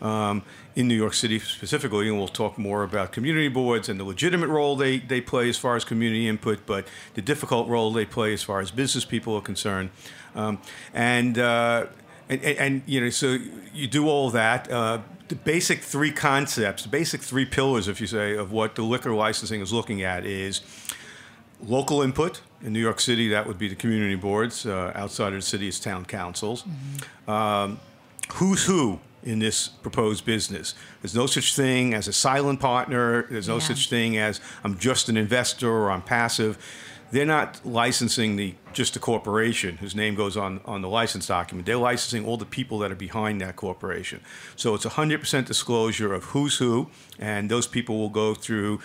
Um, 0.00 0.42
in 0.74 0.88
New 0.88 0.94
York 0.94 1.14
City 1.14 1.38
specifically, 1.38 2.06
and 2.06 2.18
we'll 2.18 2.28
talk 2.28 2.58
more 2.58 2.82
about 2.82 3.10
community 3.10 3.48
boards 3.48 3.88
and 3.88 3.98
the 3.98 4.04
legitimate 4.04 4.48
role 4.48 4.76
they, 4.76 4.98
they 4.98 5.22
play 5.22 5.48
as 5.48 5.56
far 5.56 5.74
as 5.74 5.84
community 5.84 6.28
input, 6.28 6.66
but 6.66 6.86
the 7.14 7.22
difficult 7.22 7.66
role 7.66 7.90
they 7.92 8.04
play 8.04 8.34
as 8.34 8.42
far 8.42 8.60
as 8.60 8.70
business 8.70 9.04
people 9.04 9.34
are 9.34 9.40
concerned. 9.40 9.88
Um, 10.34 10.58
and, 10.92 11.38
uh, 11.38 11.86
and, 12.28 12.42
and, 12.42 12.58
and, 12.58 12.82
you 12.84 13.00
know, 13.00 13.08
so 13.08 13.38
you 13.72 13.86
do 13.86 14.06
all 14.06 14.28
that. 14.30 14.70
Uh, 14.70 14.98
the 15.28 15.34
basic 15.34 15.80
three 15.80 16.12
concepts, 16.12 16.82
the 16.82 16.88
basic 16.88 17.22
three 17.22 17.46
pillars, 17.46 17.88
if 17.88 18.00
you 18.00 18.06
say, 18.06 18.36
of 18.36 18.52
what 18.52 18.74
the 18.74 18.82
liquor 18.82 19.14
licensing 19.14 19.60
is 19.60 19.72
looking 19.72 20.02
at 20.02 20.26
is 20.26 20.60
local 21.62 22.02
input. 22.02 22.42
In 22.62 22.72
New 22.72 22.80
York 22.80 23.00
City, 23.00 23.28
that 23.30 23.46
would 23.46 23.58
be 23.58 23.68
the 23.68 23.74
community 23.74 24.14
boards. 24.14 24.66
Uh, 24.66 24.92
outside 24.94 25.28
of 25.28 25.34
the 25.34 25.42
city, 25.42 25.68
it's 25.68 25.80
town 25.80 26.04
councils. 26.04 26.64
Mm-hmm. 26.64 27.30
Um, 27.30 27.80
who's 28.34 28.64
who 28.64 29.00
in 29.26 29.40
this 29.40 29.68
proposed 29.68 30.24
business. 30.24 30.74
There's 31.02 31.14
no 31.14 31.26
such 31.26 31.54
thing 31.56 31.92
as 31.92 32.06
a 32.06 32.12
silent 32.12 32.60
partner. 32.60 33.26
There's 33.28 33.48
no 33.48 33.54
yeah. 33.54 33.60
such 33.60 33.90
thing 33.90 34.16
as 34.16 34.40
I'm 34.62 34.78
just 34.78 35.08
an 35.08 35.16
investor 35.16 35.68
or 35.68 35.90
I'm 35.90 36.02
passive. 36.02 36.56
They're 37.10 37.26
not 37.26 37.60
licensing 37.64 38.36
the 38.36 38.54
just 38.72 38.94
a 38.96 38.98
corporation 38.98 39.78
whose 39.78 39.94
name 39.94 40.14
goes 40.14 40.36
on, 40.36 40.60
on 40.64 40.82
the 40.82 40.88
license 40.88 41.26
document. 41.26 41.66
They're 41.66 41.76
licensing 41.76 42.24
all 42.24 42.36
the 42.36 42.44
people 42.44 42.78
that 42.80 42.92
are 42.92 42.96
behind 42.96 43.40
that 43.40 43.56
corporation. 43.56 44.20
So 44.54 44.74
it's 44.74 44.84
100% 44.84 45.46
disclosure 45.46 46.12
of 46.12 46.24
who's 46.24 46.58
who, 46.58 46.90
and 47.18 47.50
those 47.50 47.66
people 47.66 47.98
will 47.98 48.10
go 48.10 48.34
through 48.34 48.80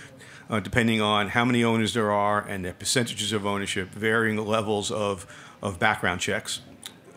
uh, 0.50 0.60
depending 0.60 1.02
on 1.02 1.30
how 1.30 1.46
many 1.46 1.64
owners 1.64 1.94
there 1.94 2.12
are 2.12 2.42
and 2.42 2.66
their 2.66 2.74
percentages 2.74 3.32
of 3.32 3.46
ownership, 3.46 3.90
varying 3.90 4.38
levels 4.38 4.92
of, 4.92 5.26
of 5.62 5.80
background 5.80 6.22
checks 6.22 6.62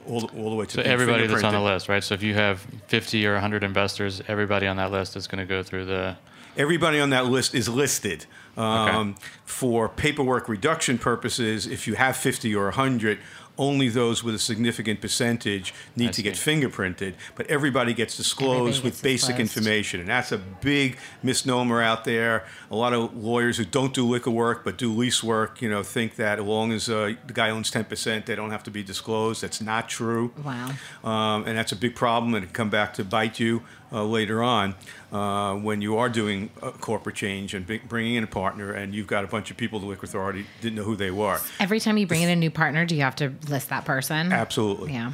all, 0.07 0.31
all 0.37 0.51
the 0.51 0.57
way 0.57 0.67
to 0.67 0.73
so 0.73 0.83
everybody 0.83 1.27
that's 1.27 1.43
on 1.43 1.55
the 1.55 1.61
list, 1.61 1.89
right? 1.89 2.03
So 2.03 2.15
if 2.15 2.23
you 2.23 2.35
have 2.35 2.61
50 2.89 3.27
or 3.27 3.33
100 3.35 3.63
investors, 3.63 4.23
everybody 4.29 4.67
on 4.67 4.77
that 4.77 4.91
list 4.91 5.17
is 5.17 5.27
going 5.27 5.39
to 5.39 5.49
go 5.49 5.63
through 5.63 5.87
the. 5.87 6.17
Everybody 6.57 7.01
on 7.01 7.11
that 7.11 7.27
list 7.27 7.55
is 7.55 7.69
listed. 7.69 8.27
Um, 8.57 9.11
okay. 9.11 9.21
For 9.45 9.89
paperwork 9.89 10.49
reduction 10.49 10.99
purposes, 10.99 11.67
if 11.67 11.87
you 11.89 11.95
have 11.95 12.17
50 12.17 12.55
or 12.55 12.65
100, 12.65 13.19
only 13.59 13.89
those 13.89 14.25
with 14.25 14.35
a 14.35 14.39
significant 14.39 15.01
percentage 15.01 15.73
need 15.97 16.09
I 16.09 16.13
to 16.13 16.17
see. 16.17 16.23
get 16.23 16.35
fingerprinted, 16.35 17.15
but 17.35 17.47
everybody 17.47 17.95
gets 17.95 18.17
disclosed 18.17 18.79
everybody 18.79 18.89
with 18.89 19.03
basic 19.03 19.37
disclosed. 19.37 19.41
information. 19.41 20.01
And 20.01 20.09
that's 20.09 20.33
a 20.33 20.39
big 20.39 20.99
misnomer 21.23 21.83
out 21.83 22.05
there. 22.05 22.45
A 22.71 22.77
lot 22.77 22.93
of 22.93 23.17
lawyers 23.17 23.57
who 23.57 23.65
don't 23.65 23.95
do 23.95 24.07
liquor 24.07 24.31
work 24.31 24.65
but 24.65 24.77
do 24.77 24.93
lease 24.93 25.23
work, 25.23 25.63
you 25.63 25.69
know, 25.69 25.83
think 25.83 26.17
that 26.17 26.39
as 26.39 26.45
long 26.45 26.73
as 26.73 26.89
uh, 26.89 27.15
the 27.27 27.33
guy 27.33 27.51
owns 27.51 27.71
10%, 27.71 28.27
they 28.27 28.35
don't 28.35 28.51
have 28.51 28.65
to 28.65 28.71
be 28.71 28.83
disclosed. 28.83 29.43
That's 29.43 29.61
not 29.61 29.89
true. 29.89 30.33
Wow. 30.45 30.71
Um, 31.05 31.47
and 31.47 31.57
that's 31.57 31.73
a 31.73 31.77
big 31.77 31.95
problem, 31.95 32.35
and 32.35 32.45
it 32.45 32.53
come 32.53 32.71
back 32.71 32.95
to 32.95 33.05
bite 33.05 33.39
you 33.39 33.63
later 34.03 34.43
on 34.43 34.75
uh, 35.13 35.55
when 35.55 35.81
you 35.81 35.99
are 35.99 36.09
doing 36.09 36.51
a 36.63 36.71
corporate 36.73 37.15
change 37.15 37.55
and 37.55 37.67
bringing 37.89 38.15
in 38.15 38.25
a 38.25 38.29
partner, 38.29 38.73
and 38.73 38.95
you've 38.95 39.07
got 39.07 39.25
a 39.25 39.27
bunch 39.27 39.51
of 39.51 39.57
people 39.57 39.79
the 39.79 39.87
liquor 39.87 40.07
authority 40.07 40.47
didn't 40.61 40.77
know 40.77 40.83
who 40.83 40.97
they 40.97 41.11
were. 41.11 41.39
Every 41.61 41.81
time 41.81 41.97
you 41.99 42.07
bring 42.07 42.23
in 42.23 42.31
a 42.31 42.37
new 42.37 42.51
partner, 42.51 42.85
do 42.85 42.97
you 42.97 43.03
have 43.03 43.17
to 43.17 43.33
list 43.49 43.69
that 43.69 43.85
person? 43.85 44.33
Absolutely. 44.33 44.93
Yeah. 44.93 45.13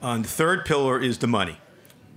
Um, 0.00 0.22
the 0.22 0.28
third 0.28 0.64
pillar 0.64 1.00
is 1.00 1.18
the 1.18 1.26
money 1.26 1.58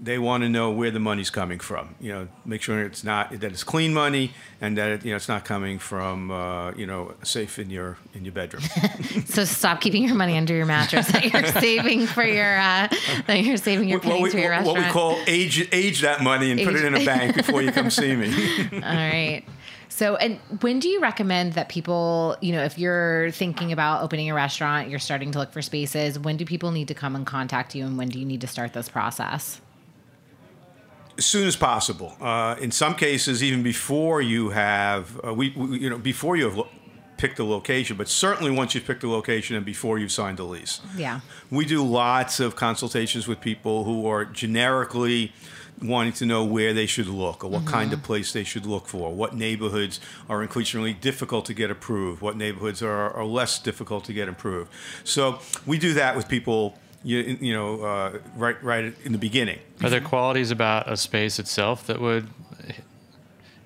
they 0.02 0.18
want 0.18 0.44
to 0.44 0.50
know 0.50 0.72
where 0.72 0.92
the 0.92 1.00
money's 1.00 1.30
coming 1.30 1.60
from. 1.60 1.96
You 2.00 2.14
know, 2.14 2.28
make 2.46 2.62
sure 2.62 2.84
it's 2.84 3.04
not 3.04 3.32
that 3.32 3.52
it's 3.52 3.64
clean 3.64 3.94
money 3.94 4.34
and 4.62 4.78
that 4.78 4.90
it, 4.90 5.06
you 5.06 5.12
know 5.12 5.18
it's 5.18 5.28
not 5.28 5.46
coming 5.46 5.80
from 5.80 6.32
uh, 6.32 6.72
you 6.72 6.86
know 6.86 7.14
safe 7.24 7.60
in 7.60 7.70
your 7.70 7.98
in 8.14 8.24
your 8.24 8.32
bedroom. 8.32 8.64
so 9.26 9.44
stop 9.44 9.82
keeping 9.82 10.04
your 10.04 10.16
money 10.16 10.38
under 10.38 10.56
your 10.56 10.66
mattress 10.66 11.08
that 11.12 11.26
you're 11.26 11.46
saving 11.62 12.08
for 12.08 12.24
your 12.24 12.58
uh, 12.58 12.88
that 13.28 13.44
you're 13.44 13.58
saving 13.58 13.90
your 13.90 14.00
pennies 14.00 14.32
for 14.32 14.40
your 14.40 14.52
restaurant. 14.52 14.78
What 14.78 14.86
we 14.86 14.92
call 14.92 15.18
age 15.28 15.68
age 15.72 16.02
that 16.02 16.24
money 16.24 16.52
and 16.52 16.60
age. 16.60 16.66
put 16.66 16.76
it 16.76 16.86
in 16.86 16.96
a 16.96 17.06
bank 17.06 17.36
before 17.36 17.62
you 17.62 17.72
come 17.72 17.90
see 17.90 18.16
me. 18.16 18.30
All 18.74 18.80
right. 18.80 19.44
So, 19.90 20.16
and 20.16 20.40
when 20.62 20.80
do 20.80 20.88
you 20.88 21.02
recommend 21.02 21.54
that 21.54 21.68
people, 21.68 22.38
you 22.40 22.54
know, 22.54 22.64
if 22.64 22.80
you're 22.80 23.32
thinking 23.32 23.74
about 23.74 24.02
opening 24.02 24.30
a 24.30 24.34
restaurant, 24.34 24.88
you're 24.90 24.98
starting 24.98 25.32
to 25.32 25.40
look 25.40 25.52
for 25.52 25.62
spaces, 25.62 26.18
when 26.18 26.38
do 26.38 26.46
people 26.46 26.72
need 26.72 26.88
to 26.88 26.94
come 26.94 27.18
and 27.18 27.26
contact 27.26 27.76
you 27.76 27.86
and 27.86 27.98
when 27.98 28.08
do 28.08 28.18
you 28.18 28.26
need 28.26 28.40
to 28.40 28.48
start 28.48 28.72
this 28.72 28.88
process? 28.88 29.60
As 31.20 31.26
soon 31.26 31.48
as 31.48 31.56
possible. 31.56 32.16
Uh, 32.22 32.56
in 32.60 32.72
some 32.72 32.96
cases, 32.96 33.44
even 33.44 33.62
before 33.62 34.22
you 34.22 34.50
have 34.50 35.20
uh, 35.24 35.34
we, 35.34 35.54
we, 35.56 35.80
you 35.80 35.90
know 35.90 35.98
before 35.98 36.36
you 36.38 36.46
have 36.46 36.56
lo- 36.56 36.70
picked 37.18 37.38
a 37.40 37.44
location, 37.44 37.98
but 37.98 38.08
certainly 38.08 38.52
once 38.52 38.74
you've 38.74 38.86
picked 38.86 39.04
a 39.04 39.10
location 39.10 39.58
and 39.58 39.66
before 39.66 40.00
you've 40.00 40.12
signed 40.12 40.40
a 40.40 40.44
lease. 40.44 40.80
Yeah, 40.96 41.20
we 41.52 41.66
do 41.66 41.84
lots 41.84 42.40
of 42.40 42.56
consultations 42.56 43.28
with 43.28 43.42
people 43.42 43.84
who 43.84 44.08
are 44.08 44.24
generically 44.26 45.34
wanting 45.82 46.14
to 46.14 46.26
know 46.26 46.44
where 46.44 46.74
they 46.74 46.86
should 46.86 47.08
look 47.08 47.44
or 47.44 47.50
what 47.50 47.62
mm-hmm. 47.62 47.72
kind 47.72 47.94
of 47.94 48.04
place 48.04 48.34
they 48.34 48.44
should 48.44 48.66
look 48.66 48.88
for, 48.88 49.14
what 49.14 49.36
neighborhoods 49.36 50.00
are 50.28 50.42
increasingly 50.42 50.94
difficult 50.94 51.46
to 51.46 51.54
get 51.54 51.70
approved, 51.72 52.22
what 52.22 52.36
neighborhoods 52.36 52.82
are, 52.82 53.12
are 53.12 53.26
less 53.26 53.60
difficult 53.60 54.04
to 54.06 54.14
get 54.14 54.28
approved. 54.28 54.70
So 55.04 55.40
we 55.66 55.78
do 55.78 55.94
that 55.94 56.16
with 56.16 56.28
people 56.28 56.78
you, 57.04 57.38
you 57.40 57.54
know, 57.54 57.82
uh, 57.82 58.20
right, 58.36 58.62
right 58.64 58.94
in 59.04 59.12
the 59.12 59.18
beginning. 59.18 59.60
Are 59.84 59.90
there 59.90 60.02
qualities 60.02 60.52
about 60.52 60.92
a 60.92 60.98
space 60.98 61.40
itself 61.40 61.88
that 61.88 62.02
would 62.02 62.28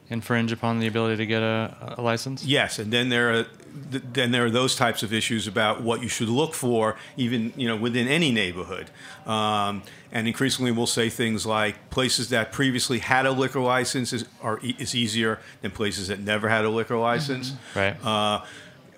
infringe 0.09 0.51
upon 0.51 0.79
the 0.79 0.87
ability 0.87 1.17
to 1.17 1.25
get 1.25 1.41
a, 1.41 1.95
a 1.97 2.01
license? 2.01 2.45
Yes, 2.45 2.79
and 2.79 2.93
then 2.93 3.09
there 3.09 3.33
are 3.33 3.45
then 3.75 4.31
there 4.31 4.45
are 4.45 4.51
those 4.51 4.75
types 4.75 5.01
of 5.01 5.11
issues 5.11 5.47
about 5.47 5.81
what 5.81 6.03
you 6.03 6.07
should 6.07 6.29
look 6.29 6.53
for, 6.53 6.95
even 7.17 7.51
you 7.57 7.67
know 7.67 7.75
within 7.75 8.07
any 8.07 8.31
neighborhood. 8.31 8.89
Um, 9.25 9.81
and 10.11 10.27
increasingly, 10.27 10.71
we'll 10.71 10.85
say 10.85 11.09
things 11.09 11.45
like 11.45 11.89
places 11.89 12.29
that 12.29 12.51
previously 12.51 12.99
had 12.99 13.25
a 13.25 13.31
liquor 13.31 13.59
license 13.59 14.13
is, 14.13 14.25
are 14.41 14.59
is 14.61 14.93
easier 14.93 15.39
than 15.61 15.71
places 15.71 16.07
that 16.09 16.19
never 16.19 16.49
had 16.49 16.65
a 16.65 16.69
liquor 16.69 16.97
license. 16.97 17.51
Mm-hmm. 17.51 17.79
Right. 17.79 18.05
Uh, 18.05 18.45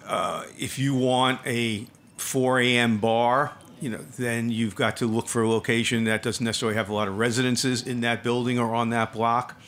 uh, 0.06 0.44
if 0.60 0.78
you 0.78 0.94
want 0.94 1.40
a 1.48 1.88
4 2.18 2.60
a.m. 2.60 3.00
bar, 3.00 3.54
you 3.86 3.92
know, 3.92 4.04
then 4.18 4.50
you've 4.50 4.74
got 4.74 4.98
to 4.98 5.06
look 5.06 5.28
for 5.28 5.44
a 5.44 5.48
location 5.48 6.06
that 6.06 6.24
doesn't 6.24 6.44
necessarily 6.44 6.76
have 6.76 6.90
a 6.90 6.94
lot 6.94 7.08
of 7.08 7.20
residences 7.20 7.86
in 7.86 8.02
that 8.02 8.24
building 8.24 8.58
or 8.58 8.74
on 8.74 8.90
that 8.90 9.14
block. 9.14 9.62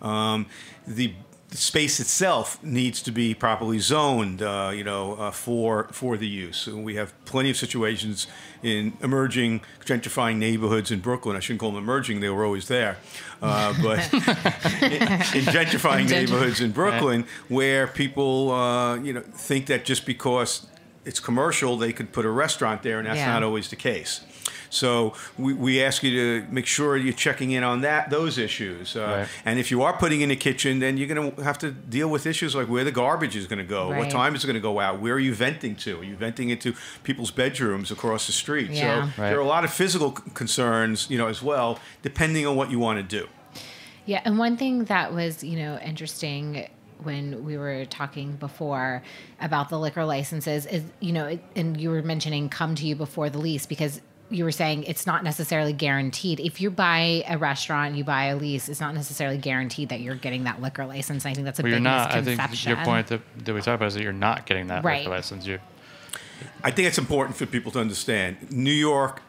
Um, 0.00 0.46
the 0.86 1.12
the 1.48 1.56
space 1.56 1.98
itself 1.98 2.62
needs 2.64 3.02
to 3.02 3.12
be 3.12 3.32
properly 3.32 3.78
zoned, 3.80 4.42
uh, 4.42 4.72
you 4.74 4.84
know, 4.84 5.14
uh, 5.14 5.30
for 5.32 5.88
for 5.90 6.16
the 6.16 6.26
use. 6.26 6.68
And 6.68 6.84
we 6.84 6.94
have 6.94 7.12
plenty 7.24 7.50
of 7.50 7.56
situations 7.56 8.28
in 8.62 8.92
emerging 9.02 9.62
gentrifying 9.84 10.36
neighborhoods 10.36 10.92
in 10.92 11.00
Brooklyn. 11.00 11.36
I 11.36 11.40
shouldn't 11.40 11.60
call 11.60 11.72
them 11.72 11.82
emerging; 11.82 12.20
they 12.20 12.28
were 12.28 12.44
always 12.44 12.68
there. 12.68 12.98
Uh, 13.42 13.74
but 13.82 13.98
in, 14.12 15.02
in, 15.02 15.44
gentrifying 15.50 16.08
neighborhoods 16.08 16.60
in 16.60 16.70
Brooklyn, 16.70 17.26
where 17.48 17.88
people, 17.88 18.52
uh, 18.52 18.96
you 18.98 19.12
know, 19.12 19.20
think 19.20 19.66
that 19.66 19.84
just 19.84 20.06
because 20.06 20.66
it's 21.04 21.20
commercial, 21.20 21.76
they 21.76 21.92
could 21.92 22.12
put 22.12 22.24
a 22.24 22.30
restaurant 22.30 22.82
there, 22.82 22.98
and 22.98 23.06
that's 23.06 23.18
yeah. 23.18 23.32
not 23.32 23.42
always 23.42 23.68
the 23.68 23.76
case. 23.76 24.20
So 24.70 25.14
we, 25.38 25.54
we 25.54 25.82
ask 25.82 26.02
you 26.02 26.10
to 26.10 26.46
make 26.50 26.66
sure 26.66 26.96
you're 26.96 27.12
checking 27.12 27.52
in 27.52 27.62
on 27.62 27.82
that 27.82 28.10
those 28.10 28.38
issues. 28.38 28.96
Uh, 28.96 29.00
right. 29.00 29.28
And 29.44 29.58
if 29.60 29.70
you 29.70 29.82
are 29.82 29.96
putting 29.96 30.20
in 30.20 30.30
a 30.32 30.36
kitchen, 30.36 30.80
then 30.80 30.96
you're 30.96 31.06
going 31.06 31.32
to 31.32 31.42
have 31.44 31.58
to 31.58 31.70
deal 31.70 32.08
with 32.08 32.26
issues 32.26 32.56
like 32.56 32.68
where 32.68 32.82
the 32.82 32.90
garbage 32.90 33.36
is 33.36 33.46
going 33.46 33.60
to 33.60 33.64
go, 33.64 33.90
right. 33.90 33.98
what 33.98 34.10
time 34.10 34.34
is 34.34 34.42
it 34.42 34.48
going 34.48 34.54
to 34.54 34.60
go 34.60 34.80
out, 34.80 35.00
where 35.00 35.14
are 35.14 35.20
you 35.20 35.34
venting 35.34 35.76
to? 35.76 36.00
Are 36.00 36.04
you 36.04 36.16
venting 36.16 36.50
into 36.50 36.74
people's 37.04 37.30
bedrooms 37.30 37.90
across 37.90 38.26
the 38.26 38.32
street? 38.32 38.70
Yeah. 38.70 38.80
So 39.12 39.22
right. 39.22 39.30
there 39.30 39.38
are 39.38 39.42
a 39.42 39.46
lot 39.46 39.64
of 39.64 39.72
physical 39.72 40.10
concerns, 40.10 41.08
you 41.08 41.18
know, 41.18 41.28
as 41.28 41.42
well, 41.42 41.78
depending 42.02 42.46
on 42.46 42.56
what 42.56 42.70
you 42.70 42.78
want 42.80 42.98
to 42.98 43.02
do. 43.20 43.28
Yeah, 44.06 44.20
and 44.24 44.38
one 44.38 44.56
thing 44.58 44.84
that 44.84 45.14
was, 45.14 45.42
you 45.42 45.56
know, 45.56 45.78
interesting 45.78 46.68
when 47.04 47.44
we 47.44 47.56
were 47.56 47.84
talking 47.86 48.32
before 48.36 49.02
about 49.40 49.68
the 49.68 49.78
liquor 49.78 50.04
licenses 50.04 50.66
is 50.66 50.82
you 51.00 51.12
know 51.12 51.38
and 51.54 51.80
you 51.80 51.90
were 51.90 52.02
mentioning 52.02 52.48
come 52.48 52.74
to 52.74 52.86
you 52.86 52.96
before 52.96 53.30
the 53.30 53.38
lease 53.38 53.66
because 53.66 54.00
you 54.30 54.44
were 54.44 54.52
saying 54.52 54.84
it's 54.84 55.06
not 55.06 55.22
necessarily 55.22 55.72
guaranteed. 55.72 56.40
If 56.40 56.60
you 56.60 56.70
buy 56.70 57.24
a 57.28 57.36
restaurant, 57.36 57.94
you 57.94 58.04
buy 58.04 58.26
a 58.26 58.36
lease, 58.36 58.68
it's 58.68 58.80
not 58.80 58.94
necessarily 58.94 59.38
guaranteed 59.38 59.90
that 59.90 60.00
you're 60.00 60.14
getting 60.14 60.44
that 60.44 60.62
liquor 60.62 60.86
license. 60.86 61.26
I 61.26 61.34
think 61.34 61.44
that's 61.44 61.58
a 61.58 61.62
well, 61.62 61.66
big 61.66 61.72
you're 61.72 61.80
not, 61.80 62.14
misconception. 62.14 62.40
I 62.40 62.46
think 62.46 62.66
your 62.66 62.84
point 62.84 63.06
that, 63.08 63.20
that 63.44 63.54
we 63.54 63.60
talked 63.60 63.76
about 63.76 63.88
is 63.88 63.94
that 63.94 64.02
you're 64.02 64.12
not 64.12 64.46
getting 64.46 64.68
that 64.68 64.82
right. 64.82 65.00
liquor 65.00 65.10
license. 65.10 65.46
You 65.46 65.60
I 66.62 66.70
think 66.70 66.88
it's 66.88 66.98
important 66.98 67.36
for 67.36 67.46
people 67.46 67.70
to 67.72 67.80
understand. 67.80 68.50
New 68.50 68.72
York 68.72 69.22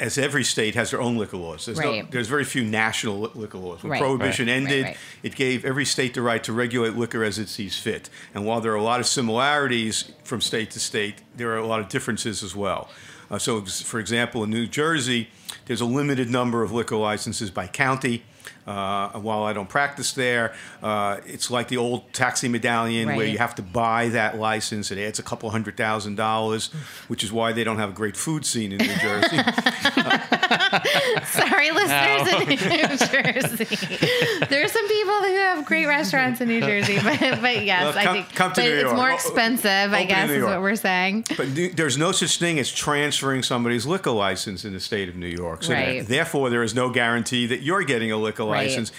as 0.00 0.16
every 0.16 0.42
state 0.42 0.74
has 0.74 0.90
their 0.90 1.00
own 1.00 1.18
liquor 1.18 1.36
laws. 1.36 1.66
There's, 1.66 1.78
right. 1.78 2.04
no, 2.04 2.10
there's 2.10 2.26
very 2.26 2.44
few 2.44 2.64
national 2.64 3.20
liquor 3.34 3.58
laws. 3.58 3.82
When 3.82 3.92
right. 3.92 4.00
Prohibition 4.00 4.46
right. 4.46 4.54
ended, 4.54 4.96
it 5.22 5.34
gave 5.34 5.64
every 5.64 5.84
state 5.84 6.14
the 6.14 6.22
right 6.22 6.42
to 6.44 6.52
regulate 6.52 6.96
liquor 6.96 7.22
as 7.22 7.38
it 7.38 7.48
sees 7.48 7.78
fit. 7.78 8.08
And 8.34 8.46
while 8.46 8.60
there 8.60 8.72
are 8.72 8.76
a 8.76 8.82
lot 8.82 9.00
of 9.00 9.06
similarities 9.06 10.10
from 10.24 10.40
state 10.40 10.70
to 10.72 10.80
state, 10.80 11.16
there 11.36 11.50
are 11.52 11.58
a 11.58 11.66
lot 11.66 11.80
of 11.80 11.88
differences 11.90 12.42
as 12.42 12.56
well. 12.56 12.88
Uh, 13.30 13.38
so, 13.38 13.60
for 13.62 14.00
example, 14.00 14.42
in 14.42 14.50
New 14.50 14.66
Jersey, 14.66 15.28
there's 15.66 15.82
a 15.82 15.86
limited 15.86 16.30
number 16.30 16.62
of 16.62 16.72
liquor 16.72 16.96
licenses 16.96 17.50
by 17.50 17.66
county. 17.66 18.24
Uh, 18.70 19.18
while 19.18 19.42
I 19.42 19.52
don't 19.52 19.68
practice 19.68 20.12
there, 20.12 20.54
uh, 20.80 21.16
it's 21.26 21.50
like 21.50 21.66
the 21.66 21.76
old 21.76 22.12
taxi 22.12 22.46
medallion 22.46 23.08
right. 23.08 23.16
where 23.16 23.26
you 23.26 23.38
have 23.38 23.56
to 23.56 23.62
buy 23.62 24.10
that 24.10 24.38
license. 24.38 24.92
It 24.92 24.98
adds 24.98 25.18
a 25.18 25.24
couple 25.24 25.50
hundred 25.50 25.76
thousand 25.76 26.14
dollars, 26.14 26.68
which 27.08 27.24
is 27.24 27.32
why 27.32 27.52
they 27.52 27.64
don't 27.64 27.78
have 27.78 27.90
a 27.90 27.92
great 27.92 28.16
food 28.16 28.46
scene 28.46 28.70
in 28.70 28.78
New 28.78 28.94
Jersey. 28.94 29.38
Sorry, 31.26 31.70
listeners 31.70 32.32
no. 32.32 32.38
in 32.40 32.48
New 32.48 32.96
Jersey. 32.96 33.86
There 34.46 34.64
are 34.64 34.68
some 34.68 34.88
people 34.88 35.14
who 35.14 35.34
have 35.36 35.64
great 35.64 35.86
restaurants 35.86 36.40
in 36.40 36.48
New 36.48 36.60
Jersey, 36.60 36.98
but, 37.02 37.18
but 37.40 37.64
yes, 37.64 37.82
well, 37.82 37.92
come, 37.92 38.08
I 38.08 38.12
think 38.12 38.34
come 38.34 38.52
to 38.52 38.62
New 38.62 38.70
York. 38.70 38.84
it's 38.84 38.94
more 38.94 39.10
expensive. 39.10 39.92
I 39.92 40.04
guess 40.04 40.30
is 40.30 40.44
what 40.44 40.60
we're 40.60 40.76
saying. 40.76 41.26
But 41.36 41.48
there's 41.74 41.98
no 41.98 42.12
such 42.12 42.38
thing 42.38 42.58
as 42.58 42.70
transferring 42.70 43.42
somebody's 43.42 43.86
liquor 43.86 44.10
license 44.10 44.64
in 44.64 44.72
the 44.72 44.80
state 44.80 45.08
of 45.08 45.16
New 45.16 45.26
York. 45.26 45.64
So 45.64 45.74
right. 45.74 46.06
therefore, 46.06 46.50
there 46.50 46.62
is 46.62 46.74
no 46.74 46.90
guarantee 46.90 47.46
that 47.46 47.62
you're 47.62 47.84
getting 47.84 48.12
a 48.12 48.16
liquor 48.16 48.44
license. 48.44 48.92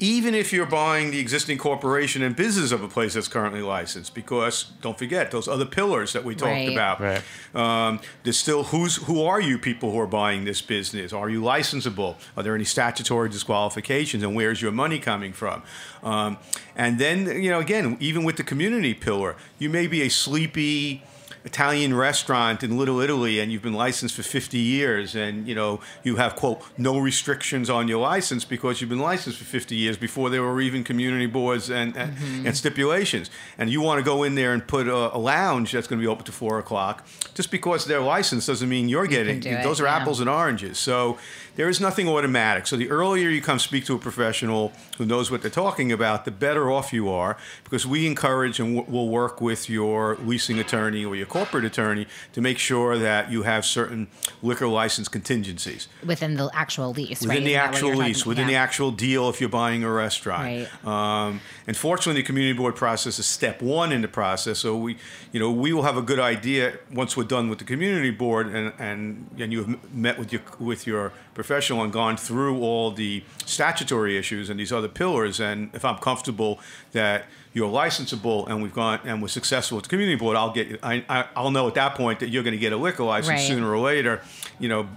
Right 0.00 0.06
even 0.16 0.34
if 0.34 0.52
you're 0.52 0.66
buying 0.66 1.10
the 1.10 1.18
existing 1.18 1.58
corporation 1.58 2.22
and 2.22 2.36
business 2.36 2.72
of 2.72 2.82
a 2.82 2.88
place 2.88 3.14
that's 3.14 3.28
currently 3.28 3.62
licensed, 3.62 4.14
because 4.14 4.64
don't 4.80 4.98
forget 4.98 5.30
those 5.30 5.48
other 5.48 5.64
pillars 5.64 6.12
that 6.12 6.24
we 6.24 6.34
talked 6.34 6.50
right. 6.50 6.72
about. 6.72 7.00
Right. 7.00 7.22
Um, 7.54 8.00
there's 8.22 8.38
still 8.38 8.64
who's 8.64 8.96
who 8.96 9.22
are 9.24 9.40
you 9.40 9.58
people 9.58 9.92
who 9.92 9.98
are 9.98 10.06
buying 10.06 10.44
this 10.44 10.60
business? 10.60 11.12
Are 11.12 11.28
you 11.28 11.40
licensable? 11.42 12.16
Are 12.36 12.42
there 12.42 12.54
any 12.54 12.64
statutory 12.64 13.28
disqualifications? 13.28 14.22
And 14.22 14.34
where's 14.34 14.60
your 14.60 14.72
money 14.72 14.98
coming 14.98 15.32
from? 15.32 15.62
Um, 16.02 16.38
and 16.74 16.98
then 16.98 17.42
you 17.42 17.50
know 17.50 17.60
again, 17.60 17.96
even 18.00 18.24
with 18.24 18.36
the 18.36 18.44
community 18.44 18.94
pillar, 18.94 19.36
you 19.58 19.70
may 19.70 19.86
be 19.86 20.02
a 20.02 20.08
sleepy 20.08 21.02
Italian 21.46 21.94
restaurant 21.94 22.64
in 22.64 22.76
Little 22.76 22.98
Italy 22.98 23.38
and 23.38 23.52
you've 23.52 23.62
been 23.62 23.72
licensed 23.72 24.16
for 24.16 24.24
50 24.24 24.58
years 24.58 25.14
and 25.14 25.46
you 25.46 25.54
know 25.54 25.78
you 26.02 26.16
have 26.16 26.34
quote 26.34 26.60
no 26.76 26.98
restrictions 26.98 27.70
on 27.70 27.86
your 27.86 28.00
license 28.00 28.44
because 28.44 28.80
you've 28.80 28.90
been 28.90 28.98
licensed 28.98 29.38
for 29.38 29.44
50 29.44 29.76
years 29.76 29.96
before 29.96 30.28
there 30.28 30.42
were 30.42 30.60
even 30.60 30.82
community 30.82 31.26
boards 31.26 31.70
and 31.70 31.94
mm-hmm. 31.94 32.46
and, 32.46 32.56
stipulations 32.56 33.30
and 33.58 33.70
you 33.70 33.80
want 33.80 34.00
to 34.00 34.04
go 34.04 34.24
in 34.24 34.34
there 34.34 34.52
and 34.52 34.66
put 34.66 34.88
a, 34.88 35.16
a 35.16 35.18
lounge 35.18 35.70
that's 35.70 35.86
going 35.86 36.00
to 36.00 36.02
be 36.02 36.08
open 36.08 36.24
to 36.24 36.32
four 36.32 36.58
o'clock 36.58 37.06
just 37.34 37.52
because 37.52 37.84
they're 37.84 38.00
licensed 38.00 38.48
doesn't 38.48 38.68
mean 38.68 38.88
you're 38.88 39.06
getting 39.06 39.40
you 39.42 39.62
those 39.62 39.80
are 39.80 39.84
yeah. 39.84 39.96
apples 39.96 40.18
and 40.18 40.28
oranges 40.28 40.78
so 40.78 41.16
there 41.56 41.70
is 41.70 41.80
nothing 41.80 42.06
automatic. 42.06 42.66
So 42.66 42.76
the 42.76 42.90
earlier 42.90 43.30
you 43.30 43.40
come 43.40 43.58
speak 43.58 43.86
to 43.86 43.94
a 43.94 43.98
professional 43.98 44.72
who 44.98 45.06
knows 45.06 45.30
what 45.30 45.40
they're 45.40 45.50
talking 45.50 45.90
about, 45.90 46.26
the 46.26 46.30
better 46.30 46.70
off 46.70 46.92
you 46.92 47.08
are 47.08 47.36
because 47.64 47.86
we 47.86 48.06
encourage 48.06 48.60
and 48.60 48.76
w- 48.76 48.92
will 48.92 49.08
work 49.08 49.40
with 49.40 49.68
your 49.68 50.16
leasing 50.16 50.58
attorney 50.58 51.04
or 51.04 51.16
your 51.16 51.26
corporate 51.36 51.64
attorney 51.64 52.06
to 52.32 52.40
make 52.40 52.58
sure 52.58 52.98
that 52.98 53.30
you 53.30 53.42
have 53.42 53.64
certain 53.64 54.08
liquor 54.42 54.66
license 54.66 55.08
contingencies 55.08 55.88
within 56.04 56.34
the 56.36 56.50
actual 56.54 56.90
lease. 56.90 57.20
Within 57.20 57.36
right? 57.38 57.44
the 57.44 57.56
actual 57.56 57.94
lease, 57.94 58.24
within 58.24 58.44
yeah. 58.44 58.54
the 58.54 58.56
actual 58.56 58.90
deal 58.90 59.28
if 59.28 59.40
you're 59.40 59.50
buying 59.50 59.84
a 59.84 59.90
restaurant. 59.90 60.68
Right. 60.84 60.86
Um, 61.26 61.40
and 61.66 61.76
fortunately, 61.76 62.22
the 62.22 62.26
community 62.26 62.56
board 62.56 62.76
process 62.76 63.18
is 63.18 63.26
step 63.26 63.60
one 63.60 63.92
in 63.92 64.00
the 64.00 64.08
process. 64.08 64.60
So 64.60 64.76
we, 64.76 64.96
you 65.32 65.40
know, 65.40 65.50
we 65.50 65.72
will 65.72 65.82
have 65.82 65.96
a 65.96 66.02
good 66.02 66.20
idea 66.20 66.78
once 66.92 67.16
we're 67.16 67.24
done 67.24 67.50
with 67.50 67.58
the 67.58 67.64
community 67.64 68.10
board 68.10 68.46
and 68.46 68.72
and, 68.78 69.30
and 69.38 69.52
you 69.52 69.64
have 69.64 69.94
met 69.94 70.18
with 70.18 70.32
your 70.32 70.42
with 70.58 70.86
your 70.86 71.12
professional 71.34 71.82
and 71.82 71.92
gone 71.92 72.16
through 72.16 72.60
all 72.62 72.90
the 72.90 73.22
statutory 73.44 74.16
issues 74.16 74.48
and 74.48 74.58
these 74.58 74.72
other 74.72 74.88
pillars. 74.88 75.38
And 75.38 75.70
if 75.74 75.84
I'm 75.84 75.98
comfortable 75.98 76.58
that 76.92 77.26
you're 77.56 77.72
licensable 77.72 78.46
and 78.48 78.62
we've 78.62 78.74
gone 78.74 79.00
and 79.04 79.22
we're 79.22 79.28
successful 79.28 79.76
with 79.76 79.84
the 79.84 79.88
community 79.88 80.14
board, 80.14 80.36
I'll 80.36 80.52
get 80.52 80.78
I, 80.82 81.02
I 81.08 81.40
will 81.40 81.50
know 81.50 81.66
at 81.66 81.74
that 81.74 81.94
point 81.94 82.20
that 82.20 82.28
you're 82.28 82.42
going 82.42 82.52
to 82.52 82.58
get 82.58 82.74
a 82.74 82.76
liquor 82.76 83.02
license 83.02 83.30
right. 83.30 83.48
sooner 83.48 83.72
or 83.72 83.78
later. 83.78 84.20
You 84.58 84.68
know, 84.68 84.88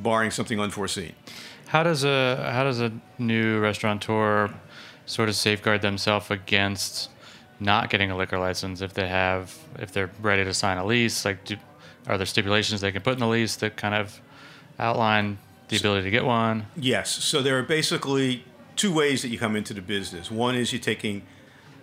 barring 0.00 0.32
something 0.32 0.58
unforeseen. 0.58 1.12
How 1.68 1.84
does 1.84 2.02
a 2.02 2.50
how 2.52 2.64
does 2.64 2.80
a 2.80 2.90
new 3.20 3.60
restaurateur 3.60 4.52
sort 5.06 5.28
of 5.28 5.36
safeguard 5.36 5.80
themselves 5.80 6.28
against 6.28 7.08
not 7.60 7.88
getting 7.88 8.10
a 8.10 8.16
liquor 8.16 8.36
license 8.36 8.80
if 8.80 8.94
they 8.94 9.06
have 9.06 9.56
if 9.78 9.92
they're 9.92 10.10
ready 10.20 10.42
to 10.42 10.52
sign 10.52 10.78
a 10.78 10.84
lease? 10.84 11.24
Like, 11.24 11.44
do, 11.44 11.56
are 12.08 12.18
there 12.18 12.26
stipulations 12.26 12.80
they 12.80 12.90
can 12.90 13.02
put 13.02 13.12
in 13.12 13.20
the 13.20 13.28
lease 13.28 13.54
that 13.56 13.76
kind 13.76 13.94
of 13.94 14.20
outline 14.80 15.38
the 15.68 15.76
ability 15.76 16.02
to 16.02 16.10
get 16.10 16.24
one? 16.24 16.66
Yes. 16.74 17.10
So 17.10 17.42
there 17.42 17.56
are 17.60 17.62
basically 17.62 18.44
two 18.74 18.92
ways 18.92 19.22
that 19.22 19.28
you 19.28 19.38
come 19.38 19.54
into 19.54 19.72
the 19.72 19.82
business. 19.82 20.32
One 20.32 20.56
is 20.56 20.72
you're 20.72 20.80
taking 20.80 21.22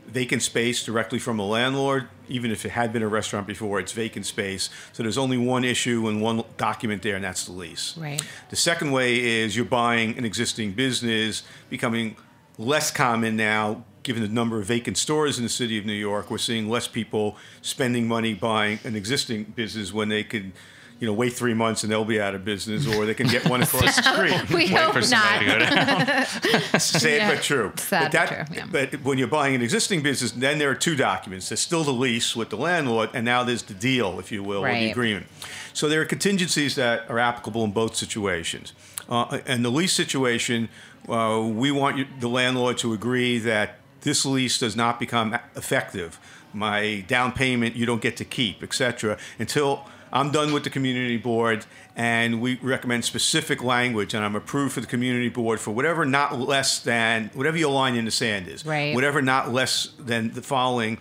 vacant 0.10 0.42
space 0.42 0.84
directly 0.84 1.20
from 1.20 1.39
a 1.39 1.46
landlord, 1.46 2.08
even 2.28 2.51
if 2.51 2.66
it 2.66 2.72
had 2.72 2.92
been 2.92 3.04
a 3.04 3.08
restaurant 3.08 3.48
before, 3.48 3.80
it's 3.80 3.92
vacant 3.92 4.25
space. 4.25 4.70
So 4.94 5.04
there's 5.04 5.18
only 5.18 5.38
one 5.38 5.63
issue 5.63 6.08
and 6.08 6.22
one 6.22 6.44
document 6.58 7.01
there, 7.01 7.16
and 7.16 7.24
that's 7.24 7.46
the 7.46 7.51
lease. 7.51 7.98
Right. 7.98 8.22
The 8.50 8.56
second 8.56 8.91
way 8.91 9.19
is 9.19 9.56
you're 9.56 9.65
buying 9.65 10.17
an 10.17 10.26
existing 10.26 10.74
business, 10.74 11.43
becoming 11.69 12.15
less 12.58 12.91
common 12.91 13.36
now. 13.36 13.86
Given 14.02 14.24
the 14.24 14.30
number 14.30 14.60
of 14.60 14.65
vacant 14.65 14.98
stores 14.98 15.38
in 15.38 15.43
the 15.43 15.50
city 15.50 15.78
of 15.78 15.86
New 15.86 15.91
York, 15.91 16.32
we're 16.32 16.38
seeing 16.38 16.69
less 16.69 16.88
people 16.88 17.36
spending 17.62 18.08
money 18.08 18.34
buying 18.34 18.80
an 18.86 18.95
existing 18.95 19.43
business 19.43 19.93
when 19.93 20.08
they 20.08 20.24
could 20.24 20.54
you 20.99 21.07
know, 21.07 21.13
wait 21.13 21.33
three 21.33 21.53
months 21.53 21.83
and 21.83 21.91
they'll 21.91 22.03
be 22.03 22.19
out 22.19 22.35
of 22.35 22.43
business, 22.43 22.85
or 22.85 23.05
they 23.05 23.13
can 23.13 23.27
get 23.27 23.47
one 23.47 23.62
across 23.62 23.95
the 23.95 24.01
street. 24.13 24.53
we 24.53 24.67
hope 24.67 24.95
not. 24.95 26.27
Sad 26.81 27.12
yeah. 27.12 27.33
but 27.33 27.41
true. 27.41 27.71
Sad 27.77 28.03
but, 28.03 28.12
that, 28.12 28.47
true, 28.47 28.55
yeah. 28.57 28.65
but 28.69 29.01
when 29.03 29.17
you're 29.17 29.27
buying 29.27 29.55
an 29.55 29.62
existing 29.62 30.03
business, 30.03 30.31
then 30.31 30.59
there 30.59 30.69
are 30.69 30.75
two 30.75 30.97
documents. 30.97 31.49
There's 31.49 31.62
still 31.62 31.85
the 31.85 31.93
lease 31.93 32.35
with 32.35 32.49
the 32.49 32.57
landlord, 32.57 33.12
and 33.13 33.23
now 33.23 33.43
there's 33.43 33.63
the 33.63 33.73
deal, 33.73 34.19
if 34.19 34.31
you 34.31 34.43
will, 34.43 34.63
right. 34.63 34.75
or 34.75 34.79
the 34.79 34.91
agreement. 34.91 35.27
So 35.73 35.88
there 35.88 36.01
are 36.01 36.05
contingencies 36.05 36.75
that 36.75 37.09
are 37.09 37.19
applicable 37.19 37.63
in 37.63 37.71
both 37.71 37.95
situations. 37.95 38.73
Uh, 39.07 39.39
and 39.45 39.63
the 39.63 39.69
lease 39.69 39.93
situation, 39.93 40.67
uh, 41.07 41.41
we 41.41 41.71
want 41.71 41.97
you, 41.97 42.05
the 42.19 42.27
landlord 42.27 42.77
to 42.79 42.91
agree 42.91 43.38
that 43.39 43.79
this 44.01 44.25
lease 44.25 44.59
does 44.59 44.75
not 44.75 44.99
become 44.99 45.38
effective. 45.55 46.19
My 46.53 47.05
down 47.07 47.31
payment 47.31 47.75
you 47.75 47.85
don't 47.85 48.01
get 48.01 48.17
to 48.17 48.25
keep, 48.25 48.63
etc. 48.63 49.17
Until 49.38 49.85
I'm 50.12 50.32
done 50.32 50.54
with 50.54 50.63
the 50.63 50.69
community 50.69 51.17
board, 51.17 51.65
and 51.95 52.41
we 52.41 52.56
recommend 52.62 53.06
specific 53.06 53.63
language, 53.63 54.13
and 54.13 54.24
I'm 54.24 54.36
approved 54.36 54.74
for 54.74 54.82
the 54.82 54.88
community 54.88 55.30
board 55.30 55.60
for 55.60 55.72
whatever 55.72 56.06
not 56.06 56.39
less 56.39 56.80
than 56.80 57.30
whatever 57.34 57.58
your 57.58 57.72
line 57.72 57.95
in 57.95 58.06
the 58.06 58.12
sand 58.12 58.48
is, 58.48 58.65
right? 58.65 58.95
Whatever 58.95 59.22
not 59.22 59.52
less 59.52 59.89
than 60.00 60.32
the 60.34 60.41
following 60.41 60.98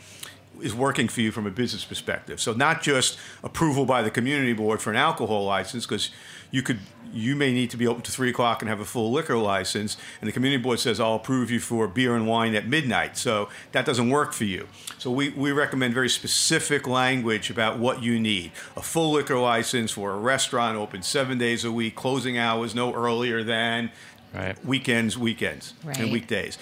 is 0.61 0.75
working 0.75 1.09
for 1.09 1.21
you 1.21 1.31
from 1.31 1.47
a 1.47 1.51
business 1.51 1.85
perspective. 1.85 2.41
So 2.41 2.53
not 2.53 2.83
just 2.83 3.19
approval 3.45 3.87
by 3.87 4.03
the 4.03 4.11
community 4.11 4.53
board 4.53 4.83
for 4.83 4.91
an 4.91 4.97
alcohol 4.97 5.45
license, 5.45 5.87
because 5.87 6.11
you 6.51 6.63
could 6.63 6.79
you 7.13 7.35
may 7.35 7.53
need 7.53 7.71
to 7.71 7.77
be 7.77 7.87
open 7.87 8.03
to 8.03 8.11
three 8.11 8.31
o'clock 8.31 8.61
and 8.63 8.69
have 8.69 8.81
a 8.81 8.85
full 8.85 9.11
liquor 9.11 9.37
license, 9.37 9.97
and 10.21 10.29
the 10.29 10.33
community 10.33 10.63
board 10.63 10.79
says 10.79 11.01
I'll 11.01 11.15
approve 11.15 11.51
you 11.51 11.61
for 11.61 11.89
beer 11.89 12.15
and 12.15 12.27
wine 12.27 12.55
at 12.55 12.67
midnight. 12.67 13.17
So 13.17 13.49
that 13.73 13.87
doesn't 13.87 14.11
work 14.11 14.33
for 14.33 14.45
you. 14.45 14.69
So 14.99 15.11
we, 15.11 15.31
we 15.31 15.53
recommend 15.53 15.95
very 15.95 16.09
specific 16.09 16.87
language 16.87 17.51
about 17.51 17.79
what 17.79 18.03
you 18.03 18.21
need. 18.21 18.53
A 18.77 18.83
full 18.83 19.13
liquor 19.13 19.39
license 19.39 19.91
for 19.91 20.13
a 20.13 20.19
restaurant 20.19 20.77
open 20.77 21.03
seven 21.03 21.39
days 21.39 21.65
a 21.65 21.73
week, 21.73 21.95
closing 21.95 22.37
hours 22.37 22.75
no 22.75 22.93
earlier 22.95 23.43
than 23.43 23.91
right. 24.35 24.63
weekends, 24.65 25.17
weekends, 25.17 25.75
right. 25.85 25.99
and 25.99 26.13
weekdays. 26.13 26.59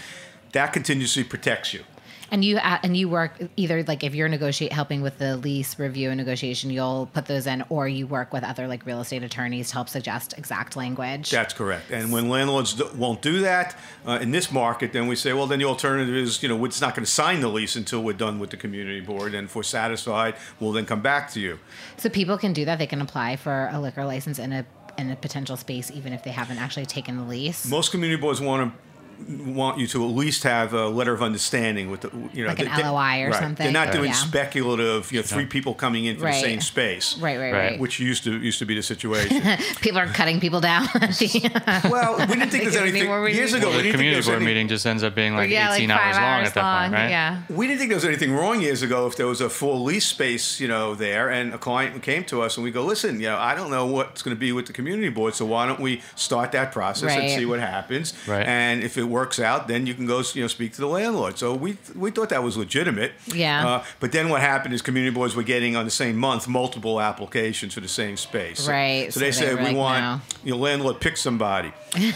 That 0.53 0.73
contingency 0.73 1.25
protects 1.25 1.75
you. 1.75 1.83
And 2.31 2.45
you 2.45 2.59
uh, 2.59 2.79
and 2.83 2.97
you 2.97 3.09
work 3.09 3.33
either 3.57 3.83
like 3.85 4.03
if 4.03 4.15
you're 4.15 4.29
negotiate 4.29 4.73
helping 4.73 5.03
with 5.03 5.19
the 5.19 5.37
lease 5.37 5.79
review 5.79 6.11
and 6.11 6.19
negotiation, 6.19 6.71
you'll 6.71 7.09
put 7.13 7.27
those 7.27 7.47
in, 7.47 7.65
or 7.69 7.87
you 7.87 8.07
work 8.07 8.33
with 8.33 8.43
other 8.43 8.67
like 8.67 8.85
real 8.85 9.01
estate 9.01 9.23
attorneys 9.23 9.69
to 9.69 9.75
help 9.75 9.89
suggest 9.89 10.35
exact 10.37 10.77
language. 10.77 11.31
That's 11.31 11.55
correct. 11.55 11.91
And 11.91 12.13
when 12.13 12.29
landlords 12.29 12.83
won't 12.95 13.23
do 13.23 13.41
that 13.41 13.77
uh, 14.07 14.19
in 14.21 14.33
this 14.33 14.51
market, 14.51 14.93
then 14.93 15.07
we 15.07 15.17
say, 15.17 15.33
well, 15.33 15.47
then 15.47 15.59
the 15.59 15.65
alternative 15.67 16.15
is, 16.15 16.43
you 16.43 16.49
know, 16.49 16.65
it's 16.65 16.81
not 16.81 16.95
going 16.95 17.05
to 17.05 17.11
sign 17.11 17.41
the 17.41 17.49
lease 17.49 17.77
until 17.77 18.03
we're 18.03 18.13
done 18.13 18.39
with 18.39 18.51
the 18.51 18.57
community 18.57 19.01
board, 19.01 19.35
and 19.35 19.47
if 19.47 19.55
we're 19.55 19.63
satisfied, 19.63 20.35
we'll 20.59 20.73
then 20.73 20.87
come 20.87 21.03
back 21.03 21.31
to 21.33 21.41
you. 21.41 21.59
So 21.97 22.09
people 22.09 22.39
can 22.39 22.53
do 22.53 22.65
that. 22.65 22.79
They 22.79 22.87
can 22.87 23.01
apply 23.01 23.37
for 23.37 23.71
a 23.73 23.81
liquor 23.81 24.05
license 24.05 24.39
in 24.39 24.53
a 24.53 24.67
in 24.99 25.11
a 25.11 25.17
potential 25.17 25.57
space, 25.57 25.91
even 25.91 26.13
if 26.13 26.23
they 26.23 26.31
haven't 26.31 26.59
actually 26.59 26.87
taken 26.87 27.19
the 27.19 27.23
lease. 27.23 27.69
Most 27.69 27.91
community 27.91 28.19
boards 28.21 28.41
want 28.41 28.73
to 28.73 28.86
want 29.29 29.79
you 29.79 29.87
to 29.89 30.05
at 30.05 30.11
least 30.11 30.43
have 30.43 30.73
a 30.73 30.89
letter 30.89 31.13
of 31.13 31.23
understanding 31.23 31.91
with 31.91 32.03
the 32.03 32.11
you 32.33 32.45
know 32.45 32.51
like 32.51 32.61
an 32.61 32.69
they, 32.77 32.83
LOI 32.83 33.23
or 33.23 33.31
right. 33.31 33.35
something. 33.35 33.65
They're 33.65 33.73
not 33.73 33.93
doing 33.93 34.11
yeah. 34.11 34.15
speculative. 34.15 35.11
You 35.13 35.21
know, 35.21 35.23
three 35.23 35.47
people 35.47 35.75
coming 35.75 36.05
in 36.05 36.17
for 36.17 36.25
right. 36.25 36.35
the 36.35 36.41
same 36.41 36.61
space. 36.61 37.19
Right, 37.19 37.39
right, 37.39 37.53
right. 37.53 37.81
Which 37.81 37.99
used 37.99 38.25
to 38.25 38.39
used 38.39 38.59
to 38.59 38.67
be 38.67 38.75
the 38.75 38.83
situation. 38.95 39.43
people 39.81 39.99
are 39.99 40.07
cutting 40.07 40.41
people 40.41 40.61
down. 40.61 40.89
well, 41.85 42.19
we 42.19 42.35
didn't 42.35 42.51
think 42.51 42.65
there's 42.65 42.77
anything 42.77 43.09
years 43.35 43.53
ago. 43.53 43.71
Well, 43.71 43.83
the 43.83 43.91
community 43.91 44.29
board 44.29 44.43
meeting 44.43 44.69
just 44.69 44.87
ends 44.87 45.03
up 45.03 45.15
being 45.15 45.35
like 45.35 45.51
yeah, 45.51 45.75
18 45.75 45.89
like 45.89 45.99
hours, 45.99 46.17
hours, 46.17 46.23
long 46.23 46.47
at 46.47 46.55
that 46.55 46.63
long, 46.63 46.83
point, 46.83 46.93
right? 46.95 47.11
Yeah. 47.11 47.43
We 47.49 47.67
didn't 47.67 47.79
think 47.79 47.91
there 47.91 47.97
was 47.97 48.05
anything 48.05 48.35
wrong 48.35 48.61
years 48.61 48.83
ago 48.83 49.07
if 49.07 49.17
there 49.17 49.27
was 49.27 49.41
a 49.41 49.49
full 49.49 49.83
lease 49.83 50.07
space, 50.07 50.61
you 50.61 50.69
know, 50.69 50.95
there, 50.95 51.31
and 51.31 51.55
a 51.55 51.59
client 51.59 52.03
came 52.03 52.25
to 52.25 52.43
us 52.43 52.57
and 52.57 52.65
we 52.65 52.71
go, 52.71 52.85
listen, 52.85 53.21
you 53.21 53.29
know, 53.29 53.39
I 53.39 53.55
don't 53.55 53.71
know 53.71 53.87
what's 53.87 54.23
going 54.23 54.37
to 54.37 54.41
be 54.41 54.53
with 54.53 54.67
the 54.67 54.73
community 54.73 55.09
board, 55.09 55.35
so 55.35 55.47
why 55.47 55.67
don't 55.67 55.81
we 55.81 56.03
start 56.15 56.53
that 56.53 56.73
process 56.73 57.09
right. 57.09 57.21
and 57.21 57.31
see 57.31 57.47
what 57.47 57.61
happens? 57.61 58.15
Right. 58.27 58.47
And 58.47 58.83
if 58.83 58.99
it 58.99 59.05
works 59.07 59.39
out, 59.39 59.69
then 59.69 59.87
you 59.87 59.95
can 59.95 60.07
go 60.07 60.23
you 60.35 60.43
know 60.43 60.49
speak 60.49 60.73
to 60.75 60.81
the 60.81 60.87
landlord. 60.87 61.39
So 61.39 61.55
we 61.55 61.79
we 61.95 62.11
thought 62.11 62.29
that 62.31 62.43
was 62.43 62.57
legitimate. 62.57 63.13
Yeah. 63.27 63.67
Uh, 63.67 63.85
but 64.01 64.13
then 64.13 64.29
what 64.29 64.41
happened 64.41 64.75
is 64.75 64.83
community 64.83 65.15
boards 65.15 65.35
were 65.35 65.43
getting 65.43 65.77
on 65.77 65.85
the 65.85 65.91
same 65.91 66.17
month 66.17 66.49
multiple 66.49 67.01
applications 67.01 67.75
for 67.75 67.81
the 67.81 67.89
same 67.89 68.17
space. 68.17 68.69
Right. 68.69 69.13
So, 69.13 69.19
so 69.19 69.21
they, 69.21 69.27
they 69.27 69.33
said 69.33 69.59
we 69.59 69.65
like, 69.65 69.77
want 69.77 70.05
no. 70.05 70.21
you 70.45 70.51
know 70.53 70.59
landlord 70.59 71.01
pick 71.01 71.17
somebody. 71.17 71.73
and 71.95 72.13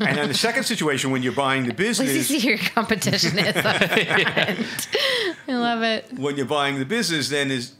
then 0.00 0.28
the 0.28 0.34
second 0.34 0.64
situation 0.64 1.10
when 1.10 1.22
you're 1.22 1.32
buying 1.32 1.66
the 1.66 1.74
business, 1.74 2.12
you 2.12 2.22
see 2.40 2.48
your 2.48 2.58
competition 2.58 3.38
is. 3.38 3.56
I 5.46 5.54
love 5.54 5.82
it. 5.82 6.12
When 6.18 6.36
you're 6.36 6.46
buying 6.46 6.78
the 6.78 6.84
business, 6.84 7.28
then 7.28 7.50
is 7.50 7.74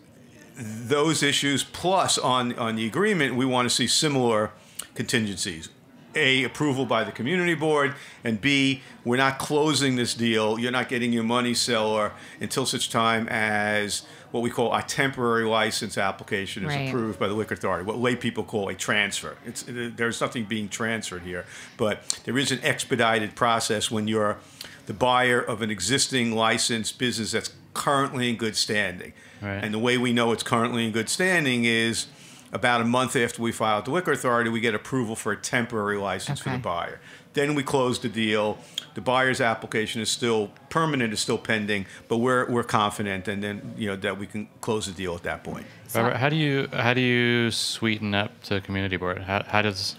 those 0.57 1.23
issues 1.23 1.65
plus 1.65 2.19
on 2.19 2.57
on 2.59 2.77
the 2.77 2.87
agreement, 2.87 3.35
we 3.35 3.45
want 3.45 3.69
to 3.69 3.75
see 3.75 3.87
similar 3.87 4.53
contingencies. 4.95 5.69
A, 6.15 6.45
approval 6.45 6.87
by 6.87 7.05
the 7.05 7.13
community 7.13 7.55
board, 7.55 7.95
and 8.23 8.41
B, 8.41 8.83
we're 9.05 9.17
not 9.17 9.39
closing 9.39 9.97
this 9.97 10.15
deal. 10.15 10.59
You're 10.59 10.73
not 10.73 10.89
getting 10.89 11.13
your 11.13 11.25
money, 11.25 11.55
seller, 11.55 12.13
until 12.41 12.67
such 12.67 12.91
time 12.91 13.29
as 13.29 14.03
what 14.31 14.43
we 14.43 14.51
call 14.51 14.75
a 14.75 14.83
temporary 14.83 15.45
license 15.45 15.97
application 15.97 16.65
is 16.65 16.75
right. 16.75 16.89
approved 16.89 17.21
by 17.21 17.29
the 17.29 17.35
liquor 17.35 17.55
authority, 17.55 17.85
what 17.85 17.99
lay 17.99 18.17
people 18.17 18.43
call 18.43 18.69
a 18.69 18.75
transfer. 18.75 19.37
It's, 19.47 19.69
uh, 19.69 19.91
there's 19.95 20.21
nothing 20.21 20.45
being 20.47 20.69
transferred 20.69 21.23
here, 21.23 21.47
but 21.77 22.21
there 22.25 22.37
is 22.37 22.51
an 22.51 22.59
expedited 22.65 23.37
process 23.37 23.93
when 23.93 24.09
you're 24.09 24.39
the 24.87 24.93
buyer 24.93 25.41
of 25.41 25.63
an 25.63 25.71
existing 25.71 26.33
licensed 26.33 26.99
business 26.99 27.31
that's 27.31 27.55
currently 27.75 28.29
in 28.29 28.37
good 28.37 28.57
standing. 28.57 29.13
Right. 29.41 29.63
And 29.63 29.73
the 29.73 29.79
way 29.79 29.99
we 29.99 30.13
know 30.13 30.33
it's 30.33 30.43
currently 30.43 30.85
in 30.85 30.93
good 30.93 31.09
standing 31.09 31.65
is 31.65 32.07
about 32.55 32.81
a 32.81 32.85
month 32.85 33.17
after 33.17 33.43
we 33.43 33.53
file 33.53 33.77
with 33.77 33.87
the 33.87 33.91
liquor 33.91 34.13
authority, 34.13 34.49
we 34.49 34.61
get 34.61 34.75
approval 34.75 35.17
for 35.17 35.33
a 35.33 35.37
temporary 35.37 35.99
license 35.99 36.41
okay. 36.41 36.51
for 36.51 36.57
the 36.57 36.63
buyer. 36.63 37.01
Then 37.35 37.57
we 37.57 37.65
close 37.65 37.99
the 37.99 38.09
deal. 38.09 38.59
The 38.95 39.01
buyer's 39.01 39.41
application 39.41 40.01
is 40.01 40.09
still 40.09 40.53
permanent, 40.71 41.13
is 41.13 41.19
still 41.19 41.37
pending, 41.37 41.87
but 42.07 42.19
we're, 42.19 42.49
we're 42.49 42.63
confident, 42.63 43.27
and 43.27 43.43
then 43.43 43.75
you 43.77 43.89
know 43.89 43.97
that 43.97 44.19
we 44.19 44.29
can 44.29 44.47
close 44.61 44.87
the 44.87 44.93
deal 44.93 45.17
at 45.17 45.25
that 45.25 45.43
point. 45.43 45.67
Robert, 45.93 46.17
how 46.17 46.29
do 46.29 46.37
you 46.37 46.69
how 46.73 46.95
do 46.95 47.01
you 47.01 47.51
sweeten 47.51 48.15
up 48.15 48.41
to 48.45 48.61
community 48.61 48.97
board? 48.97 49.23
How, 49.23 49.43
how 49.43 49.63
does 49.63 49.97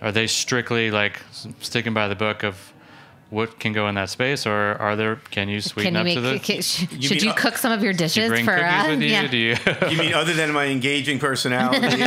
are 0.00 0.10
they 0.10 0.26
strictly 0.26 0.90
like 0.90 1.20
sticking 1.60 1.94
by 1.94 2.08
the 2.08 2.16
book 2.16 2.42
of 2.42 2.69
what 3.30 3.60
can 3.60 3.72
go 3.72 3.88
in 3.88 3.94
that 3.94 4.10
space, 4.10 4.44
or 4.44 4.76
are 4.80 4.96
there? 4.96 5.16
Can 5.30 5.48
you 5.48 5.60
sweeten 5.60 5.94
can 5.94 5.94
you 5.94 6.00
up 6.00 6.04
make, 6.04 6.44
to 6.44 6.52
the? 6.52 6.62
should 6.62 7.02
you, 7.02 7.10
mean, 7.10 7.24
you 7.24 7.32
cook 7.34 7.56
some 7.56 7.72
of 7.72 7.82
your 7.82 7.92
dishes 7.92 8.28
you 8.28 8.44
for 8.44 8.56
us? 8.56 8.88
You? 8.88 9.06
Yeah. 9.06 9.30
You? 9.30 9.56
you? 9.88 9.98
mean 9.98 10.12
other 10.20 10.34
than 10.34 10.52
my 10.52 10.66
engaging 10.66 11.20
personality? 11.20 11.86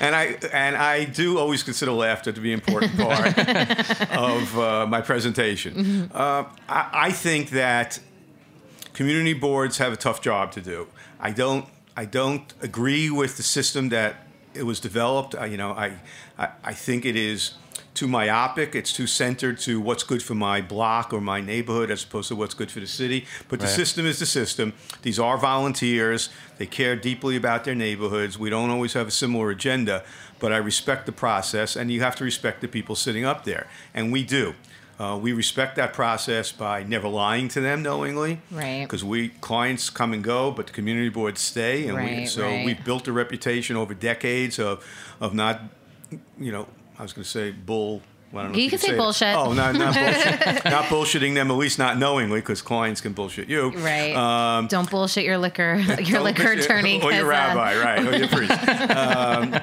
and 0.00 0.14
I 0.14 0.38
and 0.52 0.76
I 0.76 1.04
do 1.04 1.38
always 1.38 1.62
consider 1.62 1.92
laughter 1.92 2.30
to 2.30 2.40
be 2.40 2.52
an 2.52 2.60
important 2.60 2.96
part 2.98 3.38
of 4.16 4.58
uh, 4.58 4.86
my 4.86 5.00
presentation. 5.00 5.74
Mm-hmm. 5.74 6.16
Uh, 6.16 6.44
I, 6.68 6.90
I 6.92 7.12
think 7.12 7.50
that 7.50 7.98
community 8.92 9.32
boards 9.32 9.78
have 9.78 9.92
a 9.92 9.96
tough 9.96 10.20
job 10.20 10.52
to 10.52 10.60
do. 10.60 10.88
I 11.18 11.30
don't 11.30 11.66
I 11.96 12.04
don't 12.04 12.52
agree 12.60 13.08
with 13.08 13.38
the 13.38 13.42
system 13.42 13.88
that 13.88 14.26
it 14.52 14.64
was 14.64 14.80
developed. 14.80 15.34
I, 15.34 15.46
you 15.46 15.56
know, 15.56 15.70
I, 15.70 15.98
I, 16.38 16.48
I 16.64 16.74
think 16.74 17.04
it 17.04 17.16
is 17.16 17.54
too 17.96 18.06
myopic. 18.06 18.74
It's 18.74 18.92
too 18.92 19.06
centered 19.06 19.58
to 19.60 19.80
what's 19.80 20.04
good 20.04 20.22
for 20.22 20.34
my 20.34 20.60
block 20.60 21.12
or 21.12 21.20
my 21.20 21.40
neighborhood 21.40 21.90
as 21.90 22.04
opposed 22.04 22.28
to 22.28 22.36
what's 22.36 22.54
good 22.54 22.70
for 22.70 22.80
the 22.80 22.86
city. 22.86 23.26
But 23.48 23.60
the 23.60 23.66
system 23.66 24.06
is 24.06 24.18
the 24.18 24.26
system. 24.26 24.74
These 25.02 25.18
are 25.18 25.38
volunteers. 25.38 26.28
They 26.58 26.66
care 26.66 26.94
deeply 26.94 27.36
about 27.36 27.64
their 27.64 27.74
neighborhoods. 27.74 28.38
We 28.38 28.50
don't 28.50 28.70
always 28.70 28.92
have 28.92 29.08
a 29.08 29.10
similar 29.10 29.50
agenda, 29.50 30.04
but 30.38 30.52
I 30.52 30.58
respect 30.58 31.06
the 31.06 31.12
process, 31.12 31.74
and 31.76 31.90
you 31.90 32.00
have 32.02 32.14
to 32.16 32.24
respect 32.24 32.60
the 32.60 32.68
people 32.68 32.94
sitting 32.94 33.24
up 33.24 33.44
there. 33.44 33.66
And 33.94 34.12
we 34.12 34.22
do. 34.22 34.54
Uh, 34.98 35.18
we 35.20 35.32
respect 35.34 35.76
that 35.76 35.92
process 35.92 36.52
by 36.52 36.82
never 36.82 37.06
lying 37.06 37.48
to 37.48 37.60
them 37.60 37.82
knowingly, 37.82 38.40
right? 38.50 38.82
Because 38.82 39.04
we 39.04 39.28
clients 39.28 39.90
come 39.90 40.14
and 40.14 40.24
go, 40.24 40.50
but 40.50 40.68
the 40.68 40.72
community 40.72 41.10
boards 41.10 41.42
stay, 41.42 41.86
and 41.86 41.98
right, 41.98 42.20
we, 42.20 42.26
so 42.26 42.44
right. 42.44 42.64
we've 42.64 42.82
built 42.82 43.06
a 43.06 43.12
reputation 43.12 43.76
over 43.76 43.92
decades 43.92 44.58
of 44.58 44.82
of 45.20 45.34
not, 45.34 45.60
you 46.38 46.50
know, 46.50 46.66
I 46.98 47.02
was 47.02 47.12
going 47.12 47.24
to 47.24 47.30
say 47.30 47.50
bull. 47.50 48.02
Well, 48.32 48.54
you, 48.54 48.64
you 48.64 48.70
can 48.70 48.78
say, 48.78 48.88
say 48.88 48.96
bullshit. 48.96 49.36
Oh, 49.36 49.52
not, 49.52 49.76
not, 49.76 49.94
bullshit. 49.94 50.64
not 50.64 50.84
bullshitting 50.86 51.34
them, 51.34 51.50
at 51.50 51.56
least 51.56 51.78
not 51.78 51.96
knowingly, 51.96 52.40
because 52.40 52.60
clients 52.60 53.00
can 53.00 53.12
bullshit 53.12 53.48
you. 53.48 53.70
Right. 53.70 54.14
Um, 54.14 54.66
don't 54.66 54.90
bullshit 54.90 55.24
your 55.24 55.38
liquor, 55.38 55.74
your 56.00 56.20
liquor 56.20 56.52
attorney, 56.52 57.00
or 57.02 57.12
your 57.12 57.26
uh, 57.26 57.28
rabbi, 57.28 57.78
right, 57.78 58.06
or 58.06 58.16
your 58.16 58.28
priest. 58.28 58.68
um, 58.90 59.54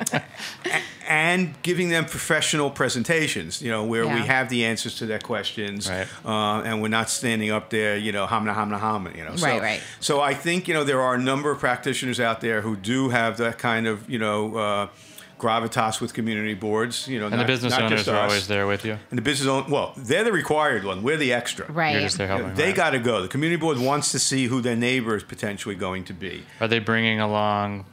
and 1.08 1.62
giving 1.62 1.90
them 1.90 2.06
professional 2.06 2.72
presentations, 2.72 3.62
you 3.62 3.70
know, 3.70 3.84
where 3.84 4.06
yeah. 4.06 4.16
we 4.16 4.22
have 4.22 4.50
the 4.50 4.66
answers 4.66 4.96
to 4.96 5.06
their 5.06 5.20
questions, 5.20 5.90
right. 5.90 6.08
uh, 6.26 6.62
and 6.62 6.82
we're 6.82 6.88
not 6.88 7.10
standing 7.10 7.52
up 7.52 7.70
there, 7.70 7.98
you 7.98 8.12
know, 8.12 8.26
hamna 8.26 8.56
hamna 8.56 8.80
hamna, 8.80 9.16
you 9.16 9.26
know. 9.26 9.36
So, 9.36 9.46
right, 9.46 9.62
right. 9.62 9.82
So 10.00 10.22
I 10.22 10.34
think 10.34 10.68
you 10.68 10.74
know 10.74 10.84
there 10.84 11.02
are 11.02 11.16
a 11.16 11.22
number 11.22 11.52
of 11.52 11.60
practitioners 11.60 12.20
out 12.20 12.40
there 12.40 12.62
who 12.62 12.76
do 12.78 13.10
have 13.10 13.38
that 13.38 13.58
kind 13.58 13.88
of 13.88 14.10
you 14.10 14.20
know. 14.20 14.56
Uh, 14.56 14.88
gravitas 15.44 16.00
with 16.00 16.14
community 16.14 16.54
boards. 16.54 17.08
You 17.08 17.20
know, 17.20 17.26
and 17.28 17.36
not, 17.36 17.42
the 17.42 17.54
business 17.54 17.74
owners 17.74 18.08
are 18.08 18.18
always 18.18 18.48
there 18.48 18.66
with 18.66 18.86
you. 18.86 18.98
And 19.10 19.18
the 19.18 19.22
business 19.22 19.48
owners, 19.48 19.70
well, 19.70 19.94
they're 19.98 20.24
the 20.24 20.32
required 20.32 20.86
one. 20.86 21.04
We're 21.04 21.18
the 21.18 21.34
extra. 21.34 21.72
Right. 21.72 21.92
You're 21.94 22.02
just 22.02 22.18
there 22.18 22.28
helping. 22.28 22.56
They 22.56 22.68
right. 22.68 22.76
got 22.76 22.90
to 22.92 23.00
go. 23.00 23.22
The 23.22 23.28
community 23.28 23.60
board 23.60 23.78
wants 23.78 24.12
to 24.14 24.20
see 24.20 24.48
who 24.48 24.62
their 24.62 24.76
neighbor 24.76 25.16
is 25.16 25.24
potentially 25.24 25.76
going 25.76 26.06
to 26.06 26.14
be. 26.14 26.44
Are 26.62 26.68
they 26.68 26.80
bringing 26.80 27.20
along, 27.20 27.86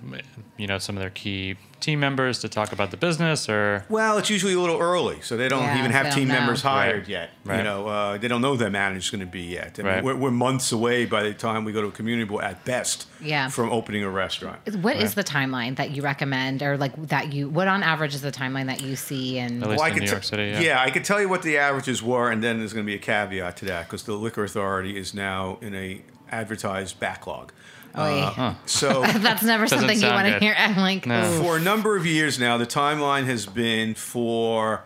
you 0.56 0.66
know, 0.66 0.78
some 0.78 0.96
of 0.96 1.00
their 1.00 1.10
key 1.10 1.56
team 1.80 2.00
members 2.00 2.38
to 2.40 2.48
talk 2.48 2.72
about 2.72 2.90
the 2.90 2.96
business, 2.96 3.48
or 3.48 3.84
well, 3.88 4.18
it's 4.18 4.30
usually 4.30 4.54
a 4.54 4.60
little 4.60 4.78
early, 4.78 5.20
so 5.22 5.36
they 5.36 5.48
don't 5.48 5.62
yeah, 5.62 5.78
even 5.78 5.90
have 5.90 6.14
team 6.14 6.28
know. 6.28 6.34
members 6.34 6.62
hired 6.62 7.00
right. 7.00 7.08
yet. 7.08 7.30
Right. 7.44 7.58
You 7.58 7.64
know, 7.64 7.88
uh, 7.88 8.18
they 8.18 8.28
don't 8.28 8.42
know 8.42 8.56
their 8.56 8.70
manager's 8.70 9.10
going 9.10 9.20
to 9.20 9.26
be 9.26 9.42
yet. 9.42 9.78
I 9.78 9.82
mean, 9.82 9.92
right. 9.92 10.04
we're, 10.04 10.16
we're, 10.16 10.30
months 10.30 10.72
away 10.72 11.04
by 11.06 11.22
the 11.24 11.34
time 11.34 11.64
we 11.64 11.72
go 11.72 11.82
to 11.82 11.88
a 11.88 11.92
community 11.92 12.28
board 12.28 12.44
at 12.44 12.64
best. 12.64 13.06
Yeah. 13.22 13.48
From 13.50 13.70
opening 13.70 14.02
a 14.02 14.08
restaurant. 14.08 14.60
What 14.76 14.96
is 14.96 15.14
the 15.14 15.22
timeline 15.22 15.76
that 15.76 15.90
you 15.90 16.00
recommend, 16.00 16.62
or 16.62 16.78
like 16.78 17.08
that 17.08 17.34
you? 17.34 17.50
What 17.50 17.68
on 17.68 17.82
average 17.82 18.14
is 18.14 18.22
the 18.22 18.32
timeline 18.32 18.66
that 18.66 18.80
you 18.80 18.96
see? 18.96 19.38
And 19.38 19.62
at 19.62 19.68
least 19.68 19.82
well, 19.82 19.92
in 19.92 19.98
New 19.98 20.10
York 20.10 20.24
City. 20.24 20.44
Yeah. 20.44 20.60
yeah, 20.60 20.80
I 20.80 20.90
could 20.90 21.04
tell 21.04 21.20
you 21.20 21.28
what 21.28 21.42
the 21.42 21.58
averages 21.58 22.02
were, 22.02 22.30
and 22.30 22.42
then 22.42 22.58
there's 22.58 22.72
going 22.72 22.86
to 22.86 22.90
be 22.90 22.96
a 22.96 22.98
caveat 22.98 23.58
to 23.58 23.66
that 23.66 23.86
because 23.86 24.04
the 24.04 24.14
liquor 24.14 24.44
authority 24.44 24.96
is 24.96 25.12
now 25.12 25.58
in 25.60 25.74
a 25.74 26.02
advertised 26.30 26.98
backlog. 27.00 27.52
Oh. 27.94 28.02
Uh, 28.02 28.54
so 28.66 29.02
that's 29.18 29.42
never 29.42 29.66
something 29.66 30.00
you 30.00 30.06
want 30.06 30.28
to 30.28 30.38
hear. 30.38 30.54
I'm 30.56 30.76
like, 30.76 31.06
no. 31.06 31.40
for 31.42 31.56
a 31.56 31.60
number 31.60 31.96
of 31.96 32.06
years 32.06 32.38
now, 32.38 32.56
the 32.56 32.66
timeline 32.66 33.24
has 33.24 33.46
been 33.46 33.94
for 33.94 34.84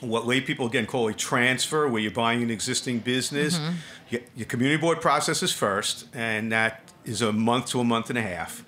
what 0.00 0.26
lay 0.26 0.40
people 0.40 0.66
again 0.66 0.86
call 0.86 1.08
a 1.08 1.14
transfer, 1.14 1.88
where 1.88 2.00
you're 2.00 2.10
buying 2.10 2.42
an 2.42 2.50
existing 2.50 3.00
business. 3.00 3.58
Mm-hmm. 3.58 3.74
You, 4.10 4.22
your 4.36 4.46
community 4.46 4.80
board 4.80 5.00
processes 5.00 5.52
first, 5.52 6.06
and 6.14 6.52
that 6.52 6.92
is 7.04 7.22
a 7.22 7.32
month 7.32 7.66
to 7.66 7.80
a 7.80 7.84
month 7.84 8.10
and 8.10 8.18
a 8.18 8.22
half. 8.22 8.64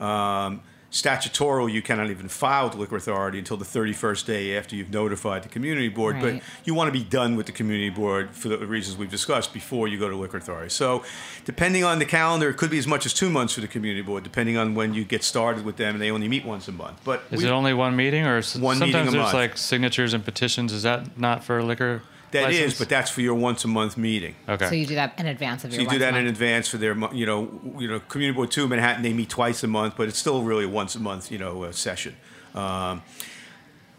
Um, 0.00 0.62
statutory, 0.90 1.72
you 1.72 1.82
cannot 1.82 2.10
even 2.10 2.28
file 2.28 2.64
with 2.64 2.72
the 2.74 2.78
liquor 2.78 2.96
authority 2.96 3.38
until 3.38 3.56
the 3.56 3.64
31st 3.64 4.26
day 4.26 4.56
after 4.56 4.74
you've 4.74 4.90
notified 4.90 5.42
the 5.44 5.48
community 5.48 5.88
board. 5.88 6.16
Right. 6.16 6.34
But 6.34 6.42
you 6.64 6.74
want 6.74 6.88
to 6.88 6.92
be 6.92 7.04
done 7.04 7.36
with 7.36 7.46
the 7.46 7.52
community 7.52 7.90
board 7.90 8.30
for 8.30 8.48
the 8.48 8.58
reasons 8.58 8.96
we've 8.96 9.10
discussed 9.10 9.52
before 9.52 9.88
you 9.88 9.98
go 9.98 10.08
to 10.08 10.16
liquor 10.16 10.36
authority. 10.36 10.70
So, 10.70 11.04
depending 11.44 11.84
on 11.84 11.98
the 12.00 12.04
calendar, 12.04 12.50
it 12.50 12.56
could 12.56 12.70
be 12.70 12.78
as 12.78 12.86
much 12.86 13.06
as 13.06 13.14
two 13.14 13.30
months 13.30 13.54
for 13.54 13.60
the 13.60 13.68
community 13.68 14.02
board, 14.02 14.24
depending 14.24 14.56
on 14.56 14.74
when 14.74 14.92
you 14.92 15.04
get 15.04 15.22
started 15.22 15.64
with 15.64 15.76
them, 15.76 15.94
and 15.94 16.02
they 16.02 16.10
only 16.10 16.28
meet 16.28 16.44
once 16.44 16.66
a 16.68 16.72
month. 16.72 17.00
But 17.04 17.22
is 17.30 17.42
we, 17.42 17.48
it 17.48 17.52
only 17.52 17.72
one 17.72 17.94
meeting, 17.94 18.26
or 18.26 18.34
one 18.34 18.42
sometimes 18.42 18.80
meeting 18.80 18.92
there's 18.92 19.14
month. 19.14 19.34
like 19.34 19.56
signatures 19.56 20.12
and 20.12 20.24
petitions? 20.24 20.72
Is 20.72 20.82
that 20.82 21.18
not 21.18 21.44
for 21.44 21.62
liquor? 21.62 22.02
That 22.32 22.44
license? 22.44 22.74
is, 22.74 22.78
but 22.78 22.88
that's 22.88 23.10
for 23.10 23.20
your 23.20 23.34
once 23.34 23.64
a 23.64 23.68
month 23.68 23.96
meeting. 23.96 24.36
Okay. 24.48 24.68
So 24.68 24.74
you 24.74 24.86
do 24.86 24.94
that 24.94 25.18
in 25.18 25.26
advance 25.26 25.64
of 25.64 25.72
so 25.72 25.76
your. 25.76 25.84
you 25.84 25.90
do 25.90 25.98
that 25.98 26.14
in 26.14 26.26
advance 26.26 26.68
for 26.68 26.76
their, 26.76 26.96
you 27.12 27.26
know, 27.26 27.60
you 27.78 27.88
know, 27.88 28.00
Community 28.00 28.36
Board 28.36 28.50
Two 28.50 28.68
Manhattan. 28.68 29.02
They 29.02 29.12
meet 29.12 29.28
twice 29.28 29.64
a 29.64 29.66
month, 29.66 29.94
but 29.96 30.08
it's 30.08 30.18
still 30.18 30.42
really 30.42 30.64
a 30.64 30.68
once 30.68 30.94
a 30.94 31.00
month, 31.00 31.32
you 31.32 31.38
know, 31.38 31.64
uh, 31.64 31.72
session. 31.72 32.16
Um, 32.54 33.02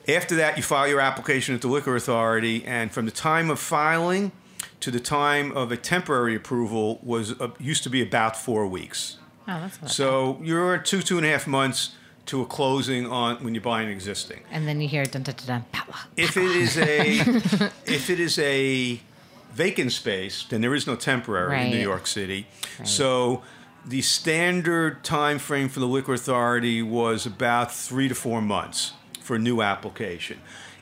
after 0.07 0.35
that, 0.35 0.57
you 0.57 0.63
file 0.63 0.87
your 0.87 0.99
application 0.99 1.55
at 1.55 1.61
the 1.61 1.67
liquor 1.67 1.95
authority, 1.95 2.63
and 2.65 2.91
from 2.91 3.05
the 3.05 3.11
time 3.11 3.49
of 3.49 3.59
filing 3.59 4.31
to 4.79 4.91
the 4.91 4.99
time 4.99 5.51
of 5.55 5.71
a 5.71 5.77
temporary 5.77 6.35
approval 6.35 6.99
was 7.03 7.39
uh, 7.39 7.51
used 7.59 7.83
to 7.83 7.89
be 7.89 8.01
about 8.01 8.35
four 8.35 8.67
weeks. 8.67 9.17
Oh, 9.47 9.59
that's 9.59 9.95
so 9.95 10.39
you're 10.41 10.77
two 10.77 11.01
two 11.01 11.17
and 11.17 11.25
a 11.25 11.29
half 11.29 11.47
months 11.47 11.95
to 12.31 12.41
a 12.41 12.45
closing 12.45 13.05
on 13.05 13.43
when 13.43 13.53
you 13.53 13.59
buy 13.59 13.81
an 13.81 13.89
existing. 13.89 14.39
And 14.51 14.65
then 14.65 14.79
you 14.79 14.87
hear 14.87 15.03
dun 15.03 15.23
dun 15.23 15.35
dun, 15.45 15.65
dun 15.73 15.83
If 16.15 16.37
it 16.37 16.55
is 16.55 16.77
a 16.77 17.19
if 17.85 18.09
it 18.09 18.21
is 18.21 18.39
a 18.39 19.01
vacant 19.51 19.91
space, 19.91 20.45
then 20.49 20.61
there 20.61 20.73
is 20.73 20.87
no 20.87 20.95
temporary 20.95 21.51
right. 21.51 21.65
in 21.65 21.71
New 21.71 21.81
York 21.81 22.07
City. 22.07 22.47
Right. 22.79 22.87
So 22.87 23.43
the 23.85 24.01
standard 24.01 25.03
time 25.03 25.39
frame 25.39 25.67
for 25.67 25.81
the 25.81 25.85
liquor 25.85 26.13
authority 26.13 26.81
was 26.81 27.25
about 27.25 27.69
three 27.69 28.07
to 28.07 28.15
four 28.15 28.41
months 28.41 28.93
for 29.19 29.35
a 29.35 29.39
new 29.39 29.61
application. 29.61 30.39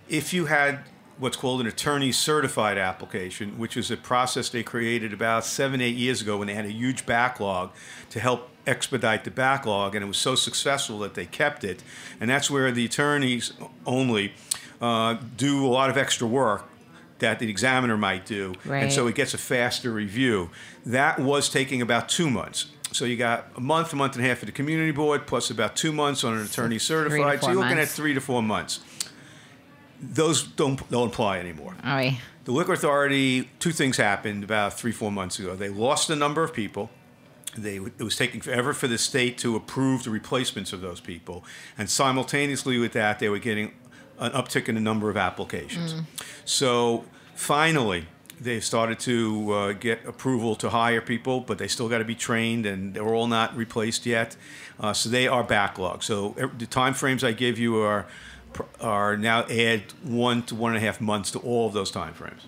If 0.07 0.33
you 0.33 0.45
had 0.45 0.81
what's 1.17 1.35
called 1.35 1.61
an 1.61 1.67
attorney 1.67 2.11
certified 2.11 2.77
application, 2.77 3.57
which 3.57 3.75
is 3.75 3.89
a 3.89 3.97
process 3.97 4.49
they 4.49 4.61
created 4.61 5.13
about 5.13 5.45
seven, 5.45 5.81
eight 5.81 5.95
years 5.95 6.21
ago 6.21 6.37
when 6.37 6.47
they 6.47 6.53
had 6.53 6.65
a 6.65 6.71
huge 6.71 7.07
backlog 7.07 7.71
to 8.11 8.19
help 8.19 8.51
expedite 8.69 9.23
the 9.23 9.31
backlog, 9.31 9.95
and 9.95 10.03
it 10.03 10.07
was 10.07 10.17
so 10.17 10.35
successful 10.35 10.99
that 10.99 11.15
they 11.15 11.25
kept 11.25 11.63
it. 11.63 11.83
And 12.19 12.29
that's 12.29 12.49
where 12.49 12.71
the 12.71 12.85
attorneys 12.85 13.51
only 13.85 14.33
uh, 14.79 15.17
do 15.35 15.65
a 15.65 15.67
lot 15.67 15.89
of 15.89 15.97
extra 15.97 16.27
work 16.27 16.69
that 17.19 17.39
the 17.39 17.49
examiner 17.49 17.97
might 17.97 18.25
do, 18.25 18.53
right. 18.63 18.83
and 18.83 18.93
so 18.93 19.07
it 19.07 19.15
gets 19.15 19.33
a 19.33 19.37
faster 19.37 19.91
review. 19.91 20.49
That 20.85 21.19
was 21.19 21.49
taking 21.49 21.81
about 21.81 22.07
two 22.07 22.29
months. 22.29 22.67
So 22.91 23.05
you 23.05 23.17
got 23.17 23.47
a 23.55 23.59
month, 23.59 23.93
a 23.93 23.95
month 23.95 24.15
and 24.15 24.25
a 24.25 24.27
half 24.27 24.39
for 24.39 24.45
the 24.45 24.51
community 24.51 24.91
board, 24.91 25.27
plus 25.27 25.49
about 25.49 25.75
two 25.75 25.91
months 25.91 26.23
on 26.23 26.35
an 26.37 26.45
attorney 26.45 26.79
certified. 26.79 27.41
So 27.41 27.47
you're 27.47 27.57
looking 27.57 27.77
months. 27.77 27.91
at 27.91 27.95
three 27.95 28.13
to 28.13 28.21
four 28.21 28.41
months. 28.41 28.79
Those 30.01 30.43
don't 30.43 30.89
don't 30.89 31.09
apply 31.09 31.39
anymore. 31.39 31.75
Oh, 31.83 32.11
the 32.45 32.51
liquor 32.51 32.73
authority. 32.73 33.49
Two 33.59 33.71
things 33.71 33.97
happened 33.97 34.43
about 34.43 34.79
three 34.79 34.93
four 34.93 35.11
months 35.11 35.39
ago. 35.39 35.55
They 35.55 35.69
lost 35.69 36.09
a 36.09 36.15
number 36.15 36.41
of 36.41 36.53
people. 36.53 36.89
They, 37.57 37.77
it 37.77 38.03
was 38.03 38.15
taking 38.15 38.41
forever 38.41 38.73
for 38.73 38.87
the 38.87 38.97
state 38.97 39.37
to 39.39 39.55
approve 39.55 40.03
the 40.03 40.11
replacements 40.11 40.71
of 40.71 40.81
those 40.81 40.99
people, 40.99 41.43
and 41.77 41.89
simultaneously 41.89 42.77
with 42.77 42.93
that, 42.93 43.19
they 43.19 43.29
were 43.29 43.39
getting 43.39 43.73
an 44.19 44.31
uptick 44.31 44.69
in 44.69 44.75
the 44.75 44.81
number 44.81 45.09
of 45.09 45.17
applications. 45.17 45.93
Mm. 45.93 46.05
So 46.45 47.05
finally, 47.35 48.05
they've 48.39 48.63
started 48.63 48.99
to 48.99 49.51
uh, 49.51 49.73
get 49.73 50.05
approval 50.05 50.55
to 50.57 50.69
hire 50.69 51.01
people, 51.01 51.39
but 51.41 51.57
they 51.57 51.67
still 51.67 51.89
got 51.89 51.99
to 51.99 52.05
be 52.05 52.15
trained, 52.15 52.65
and 52.65 52.93
they're 52.93 53.15
all 53.15 53.27
not 53.27 53.55
replaced 53.55 54.05
yet. 54.05 54.35
Uh, 54.79 54.93
so 54.93 55.09
they 55.09 55.27
are 55.27 55.43
backlogged. 55.43 56.03
So 56.03 56.35
the 56.57 56.65
time 56.65 56.93
frames 56.93 57.23
I 57.23 57.31
give 57.31 57.59
you 57.59 57.81
are 57.81 58.05
are 58.81 59.15
now 59.15 59.43
add 59.43 59.83
one 60.03 60.41
to 60.43 60.55
one 60.55 60.75
and 60.75 60.83
a 60.83 60.85
half 60.85 60.99
months 60.99 61.31
to 61.31 61.39
all 61.39 61.67
of 61.67 61.73
those 61.73 61.91
time 61.91 62.13
frames. 62.13 62.47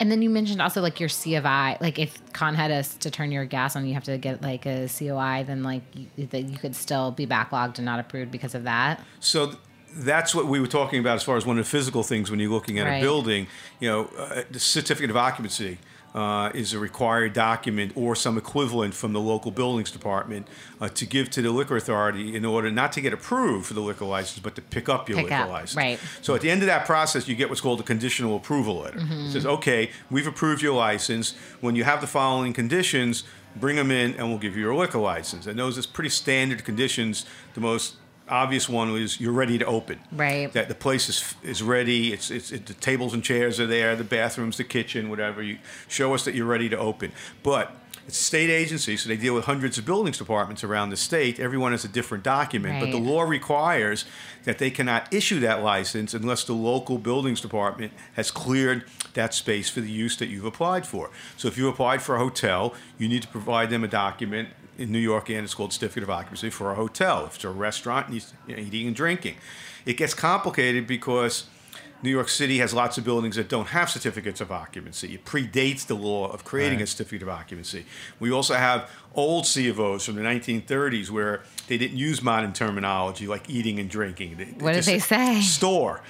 And 0.00 0.10
then 0.10 0.22
you 0.22 0.30
mentioned 0.30 0.60
also 0.60 0.80
like 0.80 1.00
your 1.00 1.08
C 1.08 1.34
of 1.36 1.46
I, 1.46 1.76
like 1.80 1.98
if 1.98 2.20
Con 2.32 2.56
Ed 2.56 2.70
us 2.70 2.96
to 2.96 3.10
turn 3.10 3.30
your 3.30 3.44
gas 3.44 3.76
on, 3.76 3.86
you 3.86 3.94
have 3.94 4.04
to 4.04 4.18
get 4.18 4.42
like 4.42 4.66
a 4.66 4.88
COI, 4.88 5.44
then 5.46 5.62
like 5.62 5.82
you, 5.94 6.26
that 6.26 6.42
you 6.42 6.58
could 6.58 6.74
still 6.74 7.10
be 7.10 7.26
backlogged 7.26 7.78
and 7.78 7.84
not 7.84 8.00
approved 8.00 8.30
because 8.30 8.54
of 8.54 8.64
that. 8.64 9.00
So 9.20 9.54
that's 9.96 10.34
what 10.34 10.46
we 10.46 10.60
were 10.60 10.66
talking 10.66 11.00
about 11.00 11.16
as 11.16 11.22
far 11.22 11.36
as 11.36 11.46
one 11.46 11.58
of 11.58 11.64
the 11.64 11.70
physical 11.70 12.02
things 12.02 12.30
when 12.30 12.40
you're 12.40 12.50
looking 12.50 12.78
at 12.78 12.86
right. 12.86 12.96
a 12.96 13.00
building. 13.00 13.46
You 13.80 13.88
know, 13.88 14.10
uh, 14.18 14.42
the 14.50 14.60
certificate 14.60 15.10
of 15.10 15.16
occupancy 15.16 15.78
uh, 16.14 16.50
is 16.54 16.72
a 16.72 16.78
required 16.78 17.32
document 17.32 17.92
or 17.96 18.14
some 18.14 18.38
equivalent 18.38 18.94
from 18.94 19.12
the 19.12 19.20
local 19.20 19.50
buildings 19.50 19.90
department 19.90 20.46
uh, 20.80 20.88
to 20.88 21.04
give 21.04 21.28
to 21.30 21.42
the 21.42 21.50
liquor 21.50 21.76
authority 21.76 22.36
in 22.36 22.44
order 22.44 22.70
not 22.70 22.92
to 22.92 23.00
get 23.00 23.12
approved 23.12 23.66
for 23.66 23.74
the 23.74 23.80
liquor 23.80 24.04
license, 24.04 24.38
but 24.38 24.54
to 24.54 24.62
pick 24.62 24.88
up 24.88 25.08
your 25.08 25.18
pick 25.18 25.24
liquor 25.24 25.42
up. 25.42 25.48
license. 25.48 25.76
Right. 25.76 25.98
So 26.22 26.34
at 26.34 26.40
the 26.40 26.50
end 26.50 26.62
of 26.62 26.66
that 26.66 26.86
process, 26.86 27.26
you 27.26 27.34
get 27.34 27.48
what's 27.48 27.60
called 27.60 27.80
a 27.80 27.84
conditional 27.84 28.36
approval 28.36 28.78
letter. 28.78 29.00
Mm-hmm. 29.00 29.26
It 29.26 29.32
says, 29.32 29.46
okay, 29.46 29.90
we've 30.10 30.26
approved 30.26 30.62
your 30.62 30.74
license. 30.74 31.34
When 31.60 31.74
you 31.74 31.82
have 31.84 32.00
the 32.00 32.06
following 32.06 32.52
conditions, 32.52 33.24
bring 33.56 33.76
them 33.76 33.90
in 33.90 34.14
and 34.14 34.28
we'll 34.28 34.38
give 34.38 34.54
you 34.56 34.62
your 34.62 34.74
liquor 34.74 34.98
license. 34.98 35.46
And 35.46 35.58
those 35.58 35.78
are 35.78 35.88
pretty 35.88 36.10
standard 36.10 36.64
conditions. 36.64 37.26
The 37.54 37.60
most 37.60 37.96
obvious 38.28 38.68
one 38.68 38.92
was 38.92 39.20
you're 39.20 39.32
ready 39.32 39.58
to 39.58 39.66
open. 39.66 40.00
Right. 40.12 40.52
That 40.52 40.68
the 40.68 40.74
place 40.74 41.08
is 41.08 41.34
is 41.42 41.62
ready. 41.62 42.12
It's 42.12 42.30
it's 42.30 42.52
it, 42.52 42.66
the 42.66 42.74
tables 42.74 43.14
and 43.14 43.22
chairs 43.22 43.60
are 43.60 43.66
there, 43.66 43.96
the 43.96 44.04
bathrooms, 44.04 44.56
the 44.56 44.64
kitchen, 44.64 45.10
whatever. 45.10 45.42
You 45.42 45.58
show 45.88 46.14
us 46.14 46.24
that 46.24 46.34
you're 46.34 46.46
ready 46.46 46.68
to 46.68 46.78
open. 46.78 47.12
But 47.42 47.74
it's 48.06 48.20
a 48.20 48.22
state 48.22 48.50
agency, 48.50 48.98
so 48.98 49.08
they 49.08 49.16
deal 49.16 49.34
with 49.34 49.46
hundreds 49.46 49.78
of 49.78 49.86
buildings 49.86 50.18
departments 50.18 50.62
around 50.62 50.90
the 50.90 50.96
state. 50.96 51.40
Everyone 51.40 51.72
has 51.72 51.86
a 51.86 51.88
different 51.88 52.22
document, 52.22 52.74
right. 52.74 52.80
but 52.82 52.90
the 52.90 52.98
law 52.98 53.22
requires 53.22 54.04
that 54.44 54.58
they 54.58 54.70
cannot 54.70 55.12
issue 55.12 55.40
that 55.40 55.62
license 55.62 56.12
unless 56.12 56.44
the 56.44 56.52
local 56.52 56.98
buildings 56.98 57.40
department 57.40 57.94
has 58.12 58.30
cleared 58.30 58.84
that 59.14 59.32
space 59.32 59.70
for 59.70 59.80
the 59.80 59.90
use 59.90 60.18
that 60.18 60.26
you've 60.26 60.44
applied 60.44 60.86
for. 60.86 61.10
So 61.38 61.48
if 61.48 61.56
you 61.56 61.66
applied 61.68 62.02
for 62.02 62.16
a 62.16 62.18
hotel, 62.18 62.74
you 62.98 63.08
need 63.08 63.22
to 63.22 63.28
provide 63.28 63.70
them 63.70 63.82
a 63.82 63.88
document 63.88 64.50
in 64.78 64.92
New 64.92 64.98
York, 64.98 65.28
and 65.30 65.44
it's 65.44 65.54
called 65.54 65.72
certificate 65.72 66.02
of 66.02 66.10
occupancy 66.10 66.50
for 66.50 66.70
a 66.72 66.74
hotel. 66.74 67.26
If 67.26 67.36
it's 67.36 67.44
a 67.44 67.50
restaurant, 67.50 68.08
and 68.08 68.14
you 68.46 68.56
know, 68.56 68.62
eating 68.62 68.86
and 68.86 68.96
drinking. 68.96 69.36
It 69.86 69.96
gets 69.96 70.14
complicated 70.14 70.86
because 70.86 71.44
New 72.04 72.10
York 72.10 72.28
City 72.28 72.58
has 72.58 72.74
lots 72.74 72.98
of 72.98 73.04
buildings 73.04 73.36
that 73.36 73.48
don't 73.48 73.68
have 73.68 73.88
certificates 73.88 74.40
of 74.40 74.52
occupancy. 74.52 75.14
It 75.14 75.24
predates 75.24 75.86
the 75.86 75.94
law 75.94 76.30
of 76.30 76.44
creating 76.44 76.78
right. 76.78 76.84
a 76.84 76.86
certificate 76.86 77.22
of 77.22 77.30
occupancy. 77.30 77.86
We 78.20 78.30
also 78.30 78.54
have 78.54 78.90
old 79.14 79.46
C 79.46 79.68
of 79.70 79.80
Os 79.80 80.04
from 80.04 80.16
the 80.16 80.22
1930s 80.22 81.10
where 81.10 81.42
they 81.66 81.78
didn't 81.78 81.96
use 81.96 82.22
modern 82.22 82.52
terminology 82.52 83.26
like 83.26 83.48
eating 83.48 83.78
and 83.78 83.88
drinking. 83.88 84.36
They, 84.36 84.44
what 84.44 84.74
did 84.74 84.84
they 84.84 84.98
say? 84.98 85.40
Store. 85.40 86.02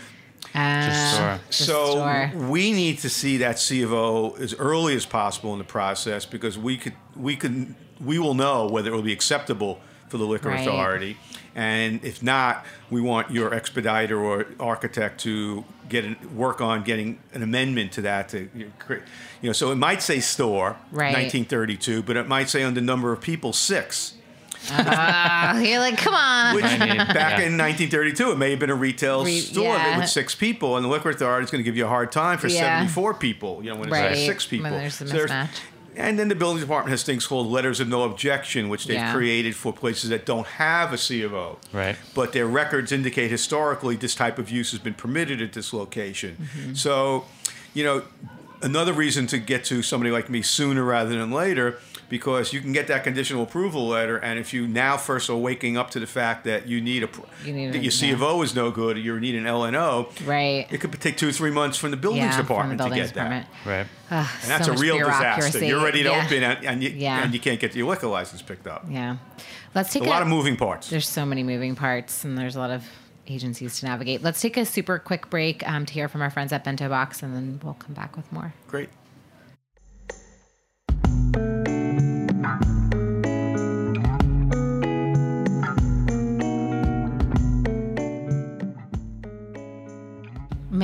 Uh, 0.52 1.38
so 1.50 1.92
store. 1.92 2.32
we 2.48 2.72
need 2.72 2.98
to 2.98 3.08
see 3.08 3.38
that 3.38 3.58
C 3.58 3.82
of 3.82 3.92
O 3.92 4.32
as 4.38 4.52
early 4.54 4.96
as 4.96 5.06
possible 5.06 5.52
in 5.52 5.58
the 5.58 5.64
process 5.64 6.26
because 6.26 6.58
we 6.58 6.76
could 6.76 6.94
we 7.16 7.34
could 7.34 7.74
we 8.00 8.18
will 8.18 8.34
know 8.34 8.66
whether 8.66 8.90
it 8.90 8.94
will 8.94 9.02
be 9.02 9.12
acceptable 9.12 9.80
for 10.08 10.18
the 10.18 10.24
liquor 10.24 10.48
right. 10.48 10.60
authority. 10.60 11.16
And 11.54 12.04
if 12.04 12.22
not, 12.22 12.64
we 12.90 13.00
want 13.00 13.30
your 13.30 13.54
expediter 13.54 14.20
or 14.20 14.46
architect 14.58 15.20
to 15.20 15.64
get 15.88 16.04
an, 16.04 16.16
work 16.36 16.60
on 16.60 16.82
getting 16.82 17.20
an 17.32 17.42
amendment 17.42 17.92
to 17.92 18.02
that 18.02 18.28
to 18.30 18.48
create. 18.78 19.02
You 19.40 19.50
know, 19.50 19.52
so 19.52 19.70
it 19.70 19.76
might 19.76 20.02
say 20.02 20.20
store, 20.20 20.76
right. 20.90 21.12
1932, 21.14 22.02
but 22.02 22.16
it 22.16 22.26
might 22.26 22.48
say 22.48 22.62
on 22.62 22.74
the 22.74 22.80
number 22.80 23.12
of 23.12 23.20
people 23.20 23.52
six. 23.52 24.14
Uh, 24.70 25.60
you're 25.64 25.78
like, 25.78 25.98
come 25.98 26.14
on. 26.14 26.54
Which, 26.54 26.64
back 26.64 27.38
yeah. 27.38 27.46
in 27.46 27.58
1932, 27.58 28.32
it 28.32 28.38
may 28.38 28.50
have 28.50 28.58
been 28.58 28.70
a 28.70 28.74
retail 28.74 29.24
Re- 29.24 29.40
store 29.40 29.76
yeah. 29.76 29.98
with 29.98 30.08
six 30.08 30.34
people, 30.34 30.76
and 30.76 30.84
the 30.84 30.88
liquor 30.88 31.10
authority 31.10 31.44
is 31.44 31.50
going 31.50 31.62
to 31.62 31.64
give 31.64 31.76
you 31.76 31.84
a 31.84 31.88
hard 31.88 32.10
time 32.10 32.38
for 32.38 32.48
yeah. 32.48 32.80
74 32.80 33.14
people. 33.14 33.62
You 33.62 33.70
know, 33.70 33.76
when 33.76 33.88
it's 33.88 33.92
right. 33.92 34.16
six 34.16 34.46
people. 34.46 34.70
When 34.70 34.80
there's 34.80 35.00
a 35.00 35.04
mismatch. 35.04 35.54
So 35.54 35.60
and 35.96 36.18
then 36.18 36.28
the 36.28 36.34
building 36.34 36.60
department 36.60 36.90
has 36.90 37.02
things 37.02 37.26
called 37.26 37.46
letters 37.46 37.80
of 37.80 37.88
no 37.88 38.02
objection, 38.02 38.68
which 38.68 38.86
they've 38.86 38.96
Yeah. 38.96 39.12
created 39.14 39.54
for 39.56 39.72
places 39.72 40.10
that 40.10 40.26
don't 40.26 40.46
have 40.46 40.92
a 40.92 40.98
C 40.98 41.22
of 41.22 41.32
O. 41.34 41.58
Right. 41.72 41.96
But 42.14 42.32
their 42.32 42.46
records 42.46 42.92
indicate 42.92 43.30
historically 43.30 43.96
this 43.96 44.14
type 44.14 44.38
of 44.38 44.50
use 44.50 44.70
has 44.72 44.80
been 44.80 44.94
permitted 44.94 45.40
at 45.40 45.52
this 45.52 45.72
location. 45.72 46.36
Mm-hmm. 46.56 46.74
So, 46.74 47.26
you 47.74 47.84
know, 47.84 48.02
another 48.62 48.92
reason 48.92 49.26
to 49.28 49.38
get 49.38 49.64
to 49.64 49.82
somebody 49.82 50.10
like 50.10 50.28
me 50.30 50.42
sooner 50.42 50.82
rather 50.82 51.10
than 51.16 51.30
later 51.30 51.78
because 52.08 52.52
you 52.52 52.60
can 52.60 52.72
get 52.72 52.86
that 52.88 53.04
conditional 53.04 53.42
approval 53.42 53.86
letter, 53.88 54.16
and 54.16 54.38
if 54.38 54.52
you 54.52 54.66
now 54.66 54.96
first 54.96 55.28
are 55.30 55.36
waking 55.36 55.76
up 55.76 55.90
to 55.90 56.00
the 56.00 56.06
fact 56.06 56.44
that 56.44 56.66
you 56.68 56.80
need 56.80 57.02
a 57.02 57.08
You 57.44 57.52
need 57.52 57.72
that 57.72 57.78
a- 57.78 57.82
your 57.82 57.90
C 57.90 58.10
of 58.10 58.22
O 58.22 58.42
is 58.42 58.54
no 58.54 58.70
good, 58.70 58.96
or 58.96 59.00
you 59.00 59.18
need 59.20 59.34
an 59.34 59.44
LNO, 59.44 60.08
Right. 60.26 60.66
it 60.70 60.78
could 60.80 60.92
take 61.00 61.16
two 61.16 61.28
or 61.28 61.32
three 61.32 61.50
months 61.50 61.78
from 61.78 61.90
the 61.90 61.96
buildings 61.96 62.24
yeah, 62.24 62.30
from 62.32 62.36
the 62.38 62.42
department 62.48 62.78
buildings 62.78 63.08
to 63.08 63.14
get 63.14 63.14
department. 63.14 63.46
Right. 63.64 63.86
Ugh. 64.10 64.28
And 64.42 64.50
that's 64.50 64.66
so 64.66 64.72
a 64.72 64.76
real 64.76 64.98
disaster. 64.98 65.64
You're 65.64 65.82
ready 65.82 66.02
to 66.02 66.08
yeah. 66.10 66.24
open, 66.24 66.42
and, 66.42 66.64
and 66.64 66.82
you 66.82 66.90
Yeah. 66.90 67.22
and 67.24 67.32
you 67.34 67.40
can't 67.40 67.58
get 67.60 67.74
your 67.74 67.88
liquor 67.88 68.06
license 68.06 68.42
picked 68.42 68.66
up. 68.66 68.84
Yeah. 68.88 69.16
Let's 69.74 69.92
take 69.92 70.04
a 70.04 70.08
lot 70.08 70.22
of 70.22 70.28
moving 70.28 70.56
parts. 70.56 70.88
There's 70.90 71.08
so 71.08 71.26
many 71.26 71.42
moving 71.42 71.74
parts, 71.74 72.24
and 72.24 72.38
there's 72.38 72.54
a 72.54 72.60
lot 72.60 72.70
of 72.70 72.84
agencies 73.26 73.80
to 73.80 73.86
navigate. 73.86 74.22
Let's 74.22 74.40
take 74.40 74.56
a 74.56 74.64
super 74.66 74.98
quick 74.98 75.30
break 75.30 75.66
um, 75.68 75.86
to 75.86 75.92
hear 75.92 76.08
from 76.08 76.20
our 76.22 76.30
friends 76.30 76.52
at 76.52 76.62
Bento 76.62 76.88
Box, 76.88 77.22
and 77.22 77.34
then 77.34 77.58
we'll 77.64 77.74
come 77.74 77.94
back 77.94 78.16
with 78.16 78.30
more. 78.32 78.52
Great. 78.68 78.88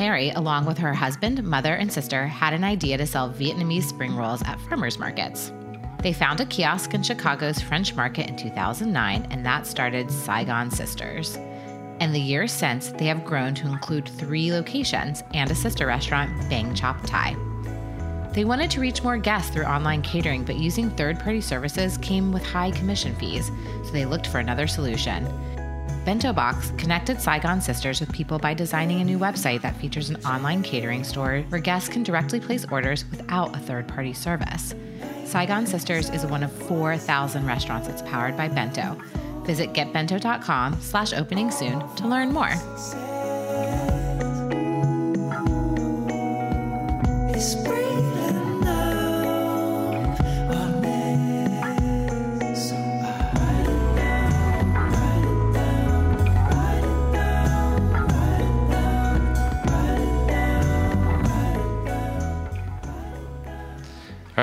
Mary, 0.00 0.30
along 0.30 0.64
with 0.64 0.78
her 0.78 0.94
husband, 0.94 1.44
mother, 1.44 1.74
and 1.74 1.92
sister, 1.92 2.26
had 2.26 2.54
an 2.54 2.64
idea 2.64 2.96
to 2.96 3.06
sell 3.06 3.28
Vietnamese 3.28 3.82
spring 3.82 4.16
rolls 4.16 4.42
at 4.44 4.58
farmers 4.62 4.98
markets. 4.98 5.52
They 5.98 6.14
found 6.14 6.40
a 6.40 6.46
kiosk 6.46 6.94
in 6.94 7.02
Chicago's 7.02 7.60
French 7.60 7.94
Market 7.94 8.26
in 8.26 8.34
2009, 8.34 9.28
and 9.30 9.44
that 9.44 9.66
started 9.66 10.10
Saigon 10.10 10.70
Sisters. 10.70 11.36
In 12.00 12.12
the 12.12 12.18
years 12.18 12.50
since, 12.50 12.92
they 12.92 13.04
have 13.04 13.26
grown 13.26 13.54
to 13.56 13.66
include 13.66 14.08
three 14.08 14.50
locations 14.50 15.22
and 15.34 15.50
a 15.50 15.54
sister 15.54 15.86
restaurant, 15.86 16.30
Bang 16.48 16.74
Chop 16.74 16.96
Thai. 17.04 17.36
They 18.32 18.46
wanted 18.46 18.70
to 18.70 18.80
reach 18.80 19.02
more 19.02 19.18
guests 19.18 19.50
through 19.50 19.64
online 19.64 20.00
catering, 20.00 20.44
but 20.44 20.56
using 20.56 20.88
third 20.88 21.20
party 21.20 21.42
services 21.42 21.98
came 21.98 22.32
with 22.32 22.42
high 22.42 22.70
commission 22.70 23.14
fees, 23.16 23.50
so 23.84 23.90
they 23.90 24.06
looked 24.06 24.28
for 24.28 24.38
another 24.38 24.66
solution. 24.66 25.26
Bento 26.04 26.32
Box 26.32 26.72
connected 26.78 27.20
Saigon 27.20 27.60
Sisters 27.60 28.00
with 28.00 28.10
people 28.12 28.38
by 28.38 28.54
designing 28.54 29.00
a 29.00 29.04
new 29.04 29.18
website 29.18 29.60
that 29.60 29.76
features 29.76 30.08
an 30.08 30.16
online 30.24 30.62
catering 30.62 31.04
store 31.04 31.44
where 31.50 31.60
guests 31.60 31.90
can 31.90 32.02
directly 32.02 32.40
place 32.40 32.64
orders 32.70 33.04
without 33.10 33.54
a 33.54 33.58
third 33.58 33.86
party 33.86 34.14
service. 34.14 34.74
Saigon 35.26 35.66
Sisters 35.66 36.08
is 36.08 36.24
one 36.24 36.42
of 36.42 36.52
4,000 36.52 37.46
restaurants 37.46 37.86
that's 37.86 38.02
powered 38.02 38.34
by 38.36 38.48
Bento. 38.48 38.98
Visit 39.42 39.74
getbento.com 39.74 40.80
slash 40.80 41.12
opening 41.12 41.50
soon 41.50 41.86
to 41.96 42.08
learn 42.08 42.32
more. 42.32 42.54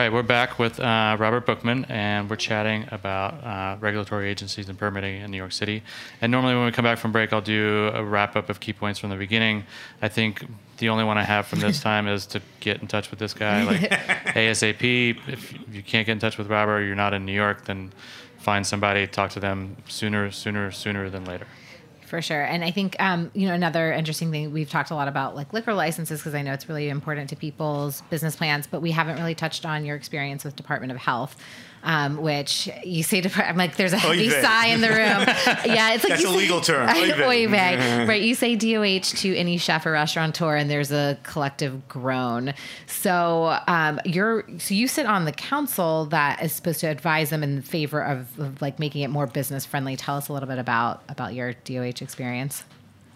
Right, 0.07 0.13
we're 0.13 0.23
back 0.23 0.57
with 0.57 0.79
uh, 0.79 1.17
Robert 1.19 1.45
Bookman, 1.45 1.83
and 1.89 2.29
we're 2.29 2.37
chatting 2.37 2.85
about 2.91 3.43
uh, 3.43 3.75
regulatory 3.81 4.29
agencies 4.29 4.69
and 4.69 4.79
permitting 4.79 5.21
in 5.21 5.29
New 5.31 5.35
York 5.37 5.51
City. 5.51 5.83
And 6.21 6.31
normally, 6.31 6.55
when 6.55 6.63
we 6.63 6.71
come 6.71 6.83
back 6.83 6.97
from 6.97 7.11
break, 7.11 7.33
I'll 7.33 7.41
do 7.41 7.91
a 7.93 8.01
wrap 8.01 8.37
up 8.37 8.49
of 8.49 8.61
key 8.61 8.71
points 8.71 8.99
from 8.99 9.09
the 9.09 9.17
beginning. 9.17 9.65
I 10.01 10.07
think 10.07 10.45
the 10.77 10.87
only 10.87 11.03
one 11.03 11.17
I 11.17 11.23
have 11.23 11.45
from 11.45 11.59
this 11.59 11.81
time 11.89 12.07
is 12.07 12.25
to 12.27 12.41
get 12.61 12.81
in 12.81 12.87
touch 12.87 13.09
with 13.09 13.19
this 13.19 13.33
guy, 13.33 13.63
like 13.63 13.81
ASAP. 14.33 15.19
If 15.27 15.51
you 15.69 15.83
can't 15.83 16.05
get 16.05 16.13
in 16.13 16.19
touch 16.19 16.37
with 16.37 16.47
Robert, 16.47 16.77
or 16.77 16.85
you're 16.85 16.95
not 16.95 17.13
in 17.13 17.25
New 17.25 17.35
York, 17.35 17.65
then 17.65 17.91
find 18.37 18.65
somebody, 18.65 19.07
talk 19.07 19.31
to 19.31 19.41
them 19.41 19.75
sooner, 19.89 20.31
sooner, 20.31 20.71
sooner 20.71 21.09
than 21.09 21.25
later 21.25 21.47
for 22.07 22.21
sure. 22.21 22.41
And 22.41 22.63
I 22.63 22.71
think 22.71 22.95
um, 22.99 23.29
you 23.33 23.47
know 23.47 23.53
another 23.53 23.91
interesting 23.91 24.31
thing 24.31 24.53
we've 24.53 24.69
talked 24.69 24.91
a 24.91 24.95
lot 24.95 25.07
about 25.07 25.35
like 25.35 25.53
liquor 25.53 25.73
licenses 25.73 26.19
because 26.19 26.33
I 26.33 26.41
know 26.41 26.53
it's 26.53 26.69
really 26.69 26.89
important 26.89 27.29
to 27.29 27.35
people's 27.35 28.01
business 28.09 28.35
plans, 28.35 28.65
but 28.65 28.81
we 28.81 28.91
haven't 28.91 29.17
really 29.17 29.35
touched 29.35 29.65
on 29.65 29.85
your 29.85 29.95
experience 29.95 30.43
with 30.43 30.55
Department 30.55 30.91
of 30.91 30.97
Health 30.97 31.35
um, 31.83 32.17
which 32.17 32.69
you 32.83 33.03
say 33.03 33.21
to, 33.21 33.47
I'm 33.47 33.57
like, 33.57 33.75
there's 33.75 33.93
a 33.93 33.97
heavy 33.97 34.29
sigh 34.29 34.67
in 34.67 34.81
the 34.81 34.89
room. 34.89 34.97
yeah, 34.97 35.93
it's 35.93 36.03
like 36.03 36.13
that's 36.13 36.23
a 36.23 36.27
say, 36.27 36.37
legal 36.37 36.61
term. 36.61 36.89
Oy 36.89 37.47
vey. 37.47 38.05
right? 38.07 38.21
You 38.21 38.35
say 38.35 38.55
DOH 38.55 39.17
to 39.17 39.35
any 39.35 39.57
chef 39.57 39.85
or 39.85 39.91
restaurateur, 39.91 40.55
and 40.55 40.69
there's 40.69 40.91
a 40.91 41.17
collective 41.23 41.87
groan. 41.87 42.53
So 42.87 43.59
um, 43.67 43.99
you're 44.05 44.45
so 44.57 44.73
you 44.73 44.87
sit 44.87 45.05
on 45.05 45.25
the 45.25 45.31
council 45.31 46.05
that 46.07 46.43
is 46.43 46.53
supposed 46.53 46.79
to 46.81 46.87
advise 46.87 47.29
them 47.29 47.43
in 47.43 47.61
favor 47.61 48.01
of, 48.01 48.39
of 48.39 48.61
like 48.61 48.79
making 48.79 49.01
it 49.03 49.09
more 49.09 49.27
business 49.27 49.65
friendly. 49.65 49.95
Tell 49.95 50.17
us 50.17 50.29
a 50.29 50.33
little 50.33 50.49
bit 50.49 50.59
about 50.59 51.03
about 51.09 51.33
your 51.33 51.53
DOH 51.53 52.01
experience. 52.01 52.63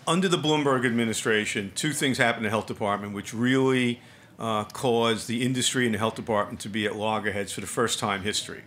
Under 0.08 0.28
the 0.28 0.38
Bloomberg 0.38 0.86
administration, 0.86 1.72
two 1.76 1.94
things 1.94 2.18
happened 2.18 2.46
in 2.46 2.50
the 2.50 2.50
health 2.50 2.66
department 2.66 3.14
which 3.14 3.34
really 3.34 4.02
uh, 4.42 4.64
caused 4.66 5.28
the 5.28 5.46
industry 5.46 5.86
and 5.86 5.94
the 5.94 6.00
health 6.00 6.16
department 6.16 6.60
to 6.62 6.68
be 6.68 6.86
at 6.88 6.96
loggerheads 6.96 7.54
for 7.54 7.62
the 7.62 7.68
first 7.68 8.00
time 8.00 8.24
history 8.24 8.64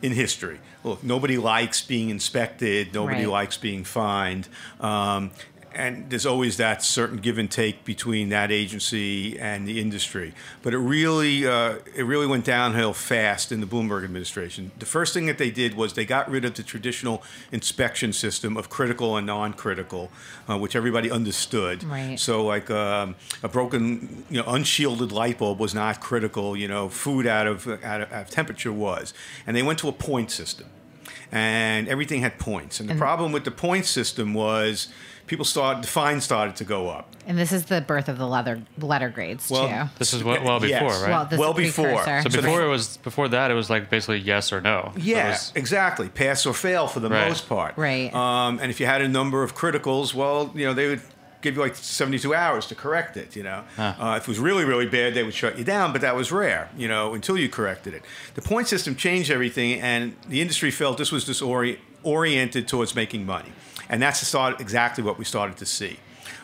in 0.00 0.12
history. 0.12 0.58
Look, 0.82 1.04
nobody 1.04 1.36
likes 1.36 1.82
being 1.82 2.08
inspected. 2.08 2.94
Nobody 2.94 3.24
right. 3.24 3.28
likes 3.28 3.58
being 3.58 3.84
fined. 3.84 4.48
Um, 4.80 5.30
and 5.78 6.10
there's 6.10 6.26
always 6.26 6.56
that 6.56 6.82
certain 6.82 7.18
give 7.18 7.38
and 7.38 7.48
take 7.48 7.84
between 7.84 8.30
that 8.30 8.50
agency 8.50 9.38
and 9.38 9.66
the 9.66 9.80
industry. 9.80 10.34
But 10.60 10.74
it 10.74 10.78
really, 10.78 11.46
uh, 11.46 11.76
it 11.94 12.02
really 12.02 12.26
went 12.26 12.44
downhill 12.44 12.92
fast 12.92 13.52
in 13.52 13.60
the 13.60 13.66
Bloomberg 13.66 14.02
administration. 14.02 14.72
The 14.80 14.86
first 14.86 15.14
thing 15.14 15.26
that 15.26 15.38
they 15.38 15.52
did 15.52 15.74
was 15.74 15.92
they 15.92 16.04
got 16.04 16.28
rid 16.28 16.44
of 16.44 16.54
the 16.54 16.64
traditional 16.64 17.22
inspection 17.52 18.12
system 18.12 18.56
of 18.56 18.68
critical 18.68 19.16
and 19.16 19.24
non-critical, 19.24 20.10
uh, 20.50 20.58
which 20.58 20.74
everybody 20.74 21.12
understood. 21.12 21.84
Right. 21.84 22.18
So, 22.18 22.44
like 22.44 22.68
um, 22.72 23.14
a 23.44 23.48
broken, 23.48 24.24
you 24.28 24.42
know, 24.42 24.48
unshielded 24.48 25.12
light 25.12 25.38
bulb 25.38 25.60
was 25.60 25.74
not 25.74 26.00
critical. 26.00 26.56
You 26.56 26.66
know, 26.66 26.88
food 26.88 27.24
out 27.24 27.46
of 27.46 27.68
out 27.84 28.00
of, 28.00 28.12
out 28.12 28.22
of 28.22 28.30
temperature 28.30 28.72
was, 28.72 29.14
and 29.46 29.56
they 29.56 29.62
went 29.62 29.78
to 29.78 29.88
a 29.88 29.92
point 29.92 30.32
system 30.32 30.66
and 31.30 31.88
everything 31.88 32.22
had 32.22 32.38
points. 32.38 32.80
And 32.80 32.88
the 32.88 32.92
and 32.92 33.00
problem 33.00 33.32
with 33.32 33.44
the 33.44 33.50
point 33.50 33.86
system 33.86 34.34
was 34.34 34.88
people 35.28 35.44
started 35.44 35.84
the 35.84 35.88
fines 35.88 36.24
started 36.24 36.56
to 36.56 36.64
go 36.64 36.88
up. 36.88 37.14
And 37.26 37.38
this 37.38 37.52
is 37.52 37.66
the 37.66 37.80
birth 37.80 38.08
of 38.08 38.18
the 38.18 38.26
leather 38.26 38.62
letter 38.78 39.10
grades 39.10 39.50
well, 39.50 39.68
too. 39.68 39.90
This 39.98 40.14
is 40.14 40.24
well, 40.24 40.42
well 40.42 40.58
before, 40.58 40.88
yes. 40.88 41.02
right? 41.02 41.10
Well, 41.10 41.38
well 41.38 41.54
before. 41.54 42.04
So 42.22 42.30
before 42.30 42.62
it 42.62 42.68
was 42.68 42.96
before 42.96 43.28
that 43.28 43.50
it 43.50 43.54
was 43.54 43.70
like 43.70 43.90
basically 43.90 44.18
yes 44.18 44.52
or 44.52 44.60
no. 44.60 44.92
Yeah, 44.96 45.30
was, 45.30 45.52
exactly. 45.54 46.08
Pass 46.08 46.46
or 46.46 46.54
fail 46.54 46.88
for 46.88 47.00
the 47.00 47.10
right. 47.10 47.28
most 47.28 47.48
part. 47.48 47.76
Right. 47.76 48.12
Um, 48.12 48.58
and 48.60 48.70
if 48.70 48.80
you 48.80 48.86
had 48.86 49.02
a 49.02 49.08
number 49.08 49.42
of 49.42 49.54
criticals, 49.54 50.14
well, 50.14 50.50
you 50.54 50.64
know 50.64 50.74
they 50.74 50.88
would 50.88 51.02
give 51.40 51.54
you 51.54 51.60
like 51.60 51.76
72 51.76 52.34
hours 52.34 52.66
to 52.66 52.74
correct 52.74 53.16
it, 53.16 53.36
you 53.36 53.42
know. 53.42 53.64
Huh. 53.76 53.94
Uh, 53.98 54.14
if 54.16 54.24
it 54.24 54.28
was 54.28 54.38
really, 54.38 54.64
really 54.64 54.86
bad, 54.86 55.14
they 55.14 55.22
would 55.22 55.34
shut 55.34 55.58
you 55.58 55.64
down, 55.64 55.92
but 55.92 56.00
that 56.00 56.16
was 56.16 56.32
rare, 56.32 56.68
you 56.76 56.88
know, 56.88 57.14
until 57.14 57.38
you 57.38 57.48
corrected 57.48 57.94
it. 57.94 58.02
The 58.34 58.42
point 58.42 58.68
system 58.68 58.96
changed 58.96 59.30
everything, 59.30 59.80
and 59.80 60.16
the 60.28 60.40
industry 60.40 60.70
felt 60.70 60.98
this 60.98 61.12
was 61.12 61.24
disoriented 61.24 62.66
towards 62.66 62.94
making 62.94 63.24
money. 63.24 63.52
And 63.88 64.02
that's 64.02 64.34
exactly 64.34 65.04
what 65.04 65.18
we 65.18 65.24
started 65.24 65.56
to 65.58 65.66
see. 65.66 65.98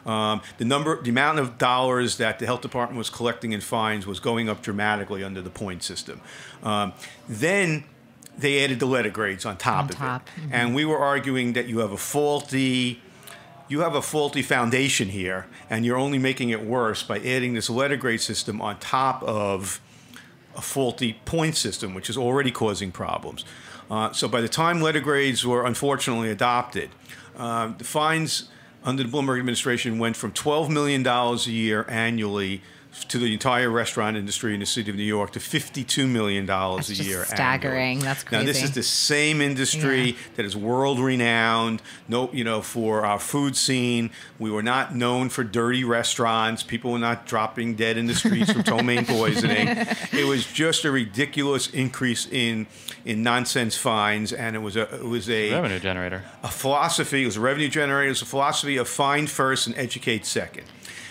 Um, 0.07 0.43
the 0.59 0.65
number, 0.65 1.01
the 1.03 1.11
amount 1.11 1.39
of 1.39 1.57
dollars 1.57 2.19
that 2.19 2.39
the 2.39 2.47
health 2.47 2.61
department 2.61 2.99
was 2.99 3.11
collecting 3.11 3.53
in 3.53 3.61
fines 3.61 4.07
was 4.07 4.21
going 4.21 4.49
up 4.49 4.63
dramatically 4.63 5.25
under 5.25 5.41
the 5.41 5.51
point 5.51 5.83
system. 5.83 6.21
Um, 6.63 6.93
then 7.29 7.85
they 8.37 8.63
added 8.65 8.81
the 8.81 8.87
letter 8.87 9.11
grades 9.11 9.47
on 9.47 9.57
top 9.57 9.85
on 9.85 9.91
of 9.91 9.97
top. 9.97 10.29
it, 10.29 10.41
mm-hmm. 10.41 10.53
and 10.53 10.75
we 10.75 10.85
were 10.85 10.99
arguing 10.99 11.55
that 11.55 11.67
you 11.69 11.79
have 11.79 11.93
a 11.93 11.97
faulty. 11.97 13.01
You 13.67 13.81
have 13.81 13.95
a 13.95 14.03
faulty 14.03 14.43
foundation 14.43 15.09
here, 15.09 15.47
and 15.71 15.87
you're 15.87 15.97
only 15.97 16.19
making 16.19 16.51
it 16.51 16.63
worse 16.63 17.03
by 17.03 17.19
adding 17.19 17.55
this 17.55 17.71
letter 17.71 17.97
grade 17.97 18.21
system 18.21 18.61
on 18.61 18.79
top 18.79 19.23
of 19.23 19.81
a 20.55 20.61
faulty 20.61 21.19
point 21.25 21.57
system, 21.57 21.95
which 21.95 22.11
is 22.11 22.17
already 22.19 22.51
causing 22.51 22.93
problems. 22.93 23.45
Uh, 23.91 24.13
so 24.13 24.29
by 24.29 24.43
the 24.43 24.49
time 24.49 24.83
letter 24.83 25.01
grades 25.01 25.47
were 25.47 25.65
unfortunately 25.65 26.31
adopted, 26.31 26.91
uh, 27.37 27.73
the 27.77 27.85
fines 27.85 28.49
under 28.85 29.03
the 29.03 29.09
Bloomberg 29.09 29.39
administration 29.39 29.99
went 29.99 30.17
from 30.17 30.33
$12 30.33 30.69
million 30.69 31.07
a 31.07 31.37
year 31.51 31.87
annually 31.89 32.63
to 33.09 33.19
the 33.19 33.33
entire 33.33 33.71
restaurant 33.71 34.17
industry 34.17 34.55
in 34.55 34.61
the 34.61 34.67
city 34.67 34.91
of 34.91 34.97
New 34.97 35.03
York 35.03 35.33
to 35.33 35.39
$52 35.39 36.09
million 36.09 36.47
That's 36.47 36.91
a 36.91 36.95
year. 36.95 37.25
Staggering. 37.25 37.99
Annually. 37.99 38.05
That's 38.05 38.25
crazy. 38.25 38.45
Now, 38.45 38.47
this 38.47 38.63
is 38.63 38.73
the 38.73 38.83
same 38.83 39.41
industry 39.41 40.03
yeah. 40.03 40.17
that 40.37 40.45
is 40.47 40.57
world 40.57 41.01
renowned, 41.01 41.83
no, 42.09 42.31
you 42.33 42.45
know, 42.45 42.63
for 42.63 43.05
our 43.05 43.19
food 43.19 43.57
scene. 43.57 44.11
We 44.39 44.51
were 44.51 44.63
not 44.63 44.95
known 44.95 45.29
for 45.29 45.43
dirty 45.43 45.85
restaurants. 45.85 46.63
People 46.63 46.93
were 46.93 46.99
not 46.99 47.27
dropping 47.27 47.75
dead 47.75 47.97
in 47.97 48.07
the 48.07 48.15
streets 48.15 48.53
from 48.53 48.63
ptomaine 48.63 49.07
poisoning. 49.07 49.69
It 50.13 50.27
was 50.27 50.47
just 50.47 50.85
a 50.85 50.91
ridiculous 50.91 51.69
increase 51.71 52.27
in 52.27 52.67
in 53.05 53.23
nonsense 53.23 53.77
fines, 53.77 54.33
and 54.33 54.57
it 54.57 54.61
was 54.61 54.77
a 54.77 54.83
it 54.95 55.05
was 55.05 55.29
a 55.29 55.53
revenue 55.53 55.81
generator. 55.81 56.23
A 56.43 56.49
philosophy. 56.49 57.23
It 57.23 57.27
was 57.27 57.37
a 57.37 57.41
revenue 57.41 57.69
generator. 57.69 58.07
It 58.07 58.11
was 58.11 58.23
a 58.23 58.27
philosophy 58.27 58.77
of 58.77 58.89
fine 58.89 59.27
first 59.27 59.67
and 59.67 59.77
educate 59.77 60.25
second. 60.27 60.65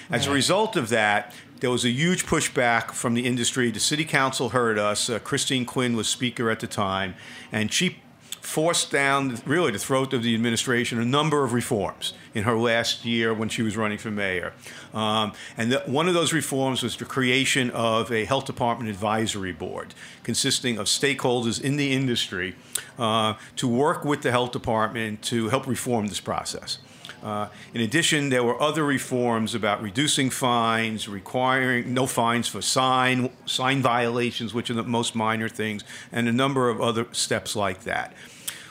As 0.10 0.28
right. 0.28 0.32
a 0.32 0.36
result 0.36 0.76
of 0.76 0.90
that, 0.90 1.34
there 1.64 1.72
was 1.72 1.86
a 1.86 1.90
huge 1.90 2.26
pushback 2.26 2.92
from 2.92 3.14
the 3.14 3.26
industry. 3.26 3.72
The 3.72 3.80
city 3.80 4.04
council 4.04 4.50
heard 4.50 4.78
us. 4.78 5.10
Uh, 5.10 5.18
Christine 5.20 5.66
Quinn 5.66 5.96
was 5.96 6.10
speaker 6.10 6.50
at 6.50 6.60
the 6.60 6.68
time, 6.68 7.16
and 7.54 7.72
she 7.72 8.00
forced 8.42 8.92
down 8.92 9.40
really 9.46 9.72
the 9.72 9.80
throat 9.80 10.12
of 10.12 10.24
the 10.24 10.36
administration 10.36 11.00
a 11.00 11.06
number 11.06 11.46
of 11.46 11.54
reforms 11.54 12.12
in 12.34 12.44
her 12.44 12.58
last 12.58 13.06
year 13.06 13.34
when 13.34 13.48
she 13.48 13.62
was 13.62 13.78
running 13.78 13.98
for 13.98 14.12
mayor. 14.12 14.52
Um, 14.94 15.32
and 15.56 15.72
the, 15.72 15.80
one 15.86 16.10
of 16.10 16.14
those 16.14 16.34
reforms 16.34 16.84
was 16.84 16.98
the 16.98 17.06
creation 17.06 17.70
of 17.70 18.12
a 18.12 18.26
health 18.26 18.44
department 18.44 18.90
advisory 18.90 19.54
board 19.54 19.94
consisting 20.24 20.78
of 20.78 20.88
stakeholders 20.88 21.62
in 21.62 21.78
the 21.78 21.94
industry 21.94 22.56
uh, 23.00 23.36
to 23.56 23.70
work 23.70 24.04
with 24.04 24.22
the 24.22 24.32
health 24.32 24.52
department 24.52 25.22
to 25.22 25.48
help 25.48 25.66
reform 25.66 26.08
this 26.08 26.20
process. 26.20 26.80
Uh, 27.24 27.48
in 27.74 27.80
addition, 27.80 28.28
there 28.28 28.44
were 28.44 28.62
other 28.62 28.84
reforms 28.84 29.56
about 29.56 29.82
reducing 29.82 30.30
fines, 30.30 31.08
requiring 31.08 31.94
no 31.94 32.06
fines 32.06 32.50
for 32.50 32.62
sign 32.62 33.30
sign 33.46 33.82
violations, 33.82 34.54
which 34.54 34.70
are 34.70 34.74
the 34.74 34.84
most 34.84 35.16
minor 35.16 35.48
things, 35.48 35.84
and 36.12 36.28
a 36.28 36.34
number 36.34 36.70
of 36.70 36.82
other 36.82 37.08
steps 37.14 37.56
like 37.56 37.84
that. 37.84 38.14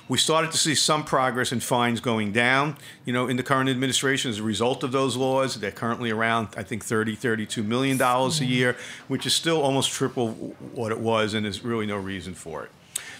We 0.06 0.18
started 0.18 0.50
to 0.50 0.58
see 0.58 0.74
some 0.74 1.04
progress 1.04 1.52
in 1.52 1.60
fines 1.60 2.00
going 2.00 2.32
down, 2.32 2.76
you 3.06 3.14
know, 3.14 3.28
in 3.28 3.38
the 3.38 3.42
current 3.42 3.70
administration 3.70 4.30
as 4.30 4.40
a 4.40 4.42
result 4.42 4.84
of 4.84 4.92
those 4.92 5.16
laws. 5.16 5.58
They're 5.58 5.70
currently 5.70 6.10
around, 6.10 6.48
I 6.54 6.62
think, 6.62 6.84
30, 6.84 7.14
32 7.14 7.62
million 7.62 7.96
dollars 7.96 8.38
a 8.42 8.44
year, 8.44 8.76
which 9.08 9.24
is 9.24 9.34
still 9.34 9.62
almost 9.62 9.90
triple 9.90 10.32
what 10.74 10.92
it 10.92 11.00
was, 11.00 11.32
and 11.32 11.46
there's 11.46 11.64
really 11.64 11.86
no 11.86 11.96
reason 11.96 12.34
for 12.34 12.64
it. 12.64 12.70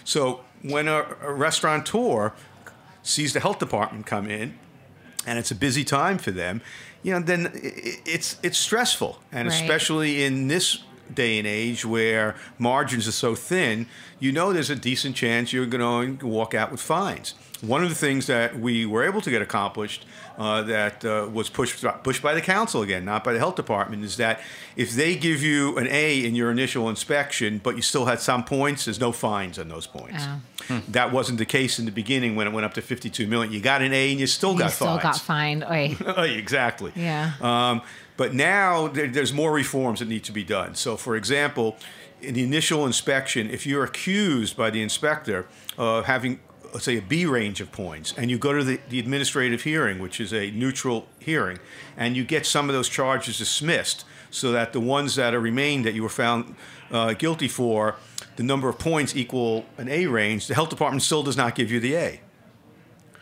So 0.03 0.41
when 0.61 0.87
a, 0.87 1.07
a 1.23 1.33
restaurateur 1.33 2.33
sees 3.01 3.33
the 3.33 3.39
health 3.39 3.57
department 3.57 4.05
come 4.05 4.29
in 4.29 4.59
and 5.25 5.39
it's 5.39 5.51
a 5.51 5.55
busy 5.55 5.83
time 5.83 6.17
for 6.17 6.31
them, 6.31 6.61
you 7.03 7.13
know, 7.13 7.19
then 7.19 7.51
it's 7.53 8.37
it's 8.43 8.57
stressful, 8.57 9.19
and 9.31 9.47
right. 9.47 9.61
especially 9.61 10.23
in 10.23 10.47
this 10.47 10.83
day 11.13 11.37
and 11.37 11.47
age 11.47 11.85
where 11.85 12.35
margins 12.57 13.07
are 13.07 13.11
so 13.11 13.35
thin, 13.35 13.87
you 14.19 14.31
know 14.31 14.53
there's 14.53 14.69
a 14.69 14.75
decent 14.75 15.15
chance 15.15 15.51
you're 15.51 15.65
going 15.65 16.17
to 16.17 16.25
walk 16.25 16.53
out 16.53 16.71
with 16.71 16.81
fines. 16.81 17.35
One 17.61 17.83
of 17.83 17.89
the 17.89 17.95
things 17.95 18.27
that 18.27 18.59
we 18.59 18.85
were 18.85 19.03
able 19.03 19.21
to 19.21 19.29
get 19.29 19.41
accomplished 19.41 20.05
uh, 20.37 20.63
that 20.63 21.05
uh, 21.05 21.29
was 21.31 21.49
pushed, 21.49 21.85
pushed 22.03 22.21
by 22.21 22.33
the 22.33 22.41
council 22.41 22.81
again, 22.81 23.05
not 23.05 23.23
by 23.23 23.31
the 23.31 23.39
health 23.39 23.55
department, 23.55 24.03
is 24.03 24.17
that 24.17 24.41
if 24.75 24.91
they 24.91 25.15
give 25.15 25.41
you 25.41 25.77
an 25.77 25.87
A 25.89 26.25
in 26.25 26.35
your 26.35 26.51
initial 26.51 26.89
inspection, 26.89 27.61
but 27.63 27.77
you 27.77 27.81
still 27.81 28.05
had 28.05 28.19
some 28.19 28.43
points, 28.43 28.85
there's 28.85 28.99
no 28.99 29.13
fines 29.13 29.57
on 29.57 29.69
those 29.69 29.87
points. 29.87 30.23
Oh. 30.27 30.39
Hmm. 30.67 30.79
That 30.89 31.11
wasn't 31.11 31.39
the 31.39 31.45
case 31.45 31.79
in 31.79 31.85
the 31.85 31.91
beginning 31.91 32.35
when 32.35 32.47
it 32.47 32.53
went 32.53 32.65
up 32.65 32.73
to 32.75 32.81
52 32.81 33.27
million. 33.27 33.53
You 33.53 33.59
got 33.59 33.81
an 33.81 33.93
A 33.93 34.11
and 34.11 34.19
you 34.19 34.27
still 34.27 34.53
you 34.53 34.59
got 34.59 34.71
still 34.71 34.99
fines. 34.99 35.03
got 35.03 35.19
fined. 35.19 35.65
exactly. 36.17 36.91
Yeah. 36.95 37.33
Um, 37.41 37.81
but 38.17 38.33
now 38.33 38.87
there, 38.87 39.07
there's 39.07 39.33
more 39.33 39.51
reforms 39.51 39.99
that 39.99 40.07
need 40.07 40.23
to 40.25 40.31
be 40.31 40.43
done. 40.43 40.75
So, 40.75 40.97
for 40.97 41.15
example, 41.15 41.77
in 42.21 42.35
the 42.35 42.43
initial 42.43 42.85
inspection, 42.85 43.49
if 43.49 43.65
you're 43.65 43.83
accused 43.83 44.55
by 44.55 44.69
the 44.69 44.81
inspector 44.81 45.47
of 45.77 46.05
having 46.05 46.39
let's 46.73 46.85
say 46.85 46.97
a 46.97 47.01
B 47.01 47.25
range 47.25 47.61
of 47.61 47.71
points, 47.71 48.13
and 48.17 48.31
you 48.31 48.37
go 48.39 48.51
to 48.51 48.63
the, 48.63 48.79
the 48.89 48.99
administrative 48.99 49.61
hearing, 49.61 49.99
which 49.99 50.19
is 50.19 50.33
a 50.33 50.49
neutral 50.51 51.07
hearing, 51.19 51.59
and 51.95 52.17
you 52.17 52.23
get 52.23 52.45
some 52.45 52.67
of 52.67 52.73
those 52.73 52.89
charges 52.89 53.37
dismissed, 53.37 54.05
so 54.31 54.51
that 54.51 54.73
the 54.73 54.79
ones 54.79 55.15
that 55.15 55.35
are 55.35 55.39
remain 55.39 55.83
that 55.83 55.93
you 55.93 56.01
were 56.01 56.09
found 56.09 56.55
uh, 56.91 57.13
guilty 57.13 57.47
for, 57.47 57.95
the 58.35 58.43
number 58.43 58.69
of 58.69 58.79
points 58.79 59.15
equal 59.15 59.65
an 59.77 59.89
A 59.89 60.07
range, 60.07 60.47
the 60.47 60.55
health 60.55 60.69
department 60.69 61.03
still 61.03 61.23
does 61.23 61.37
not 61.37 61.55
give 61.55 61.71
you 61.71 61.79
the 61.79 61.95
A. 61.95 62.21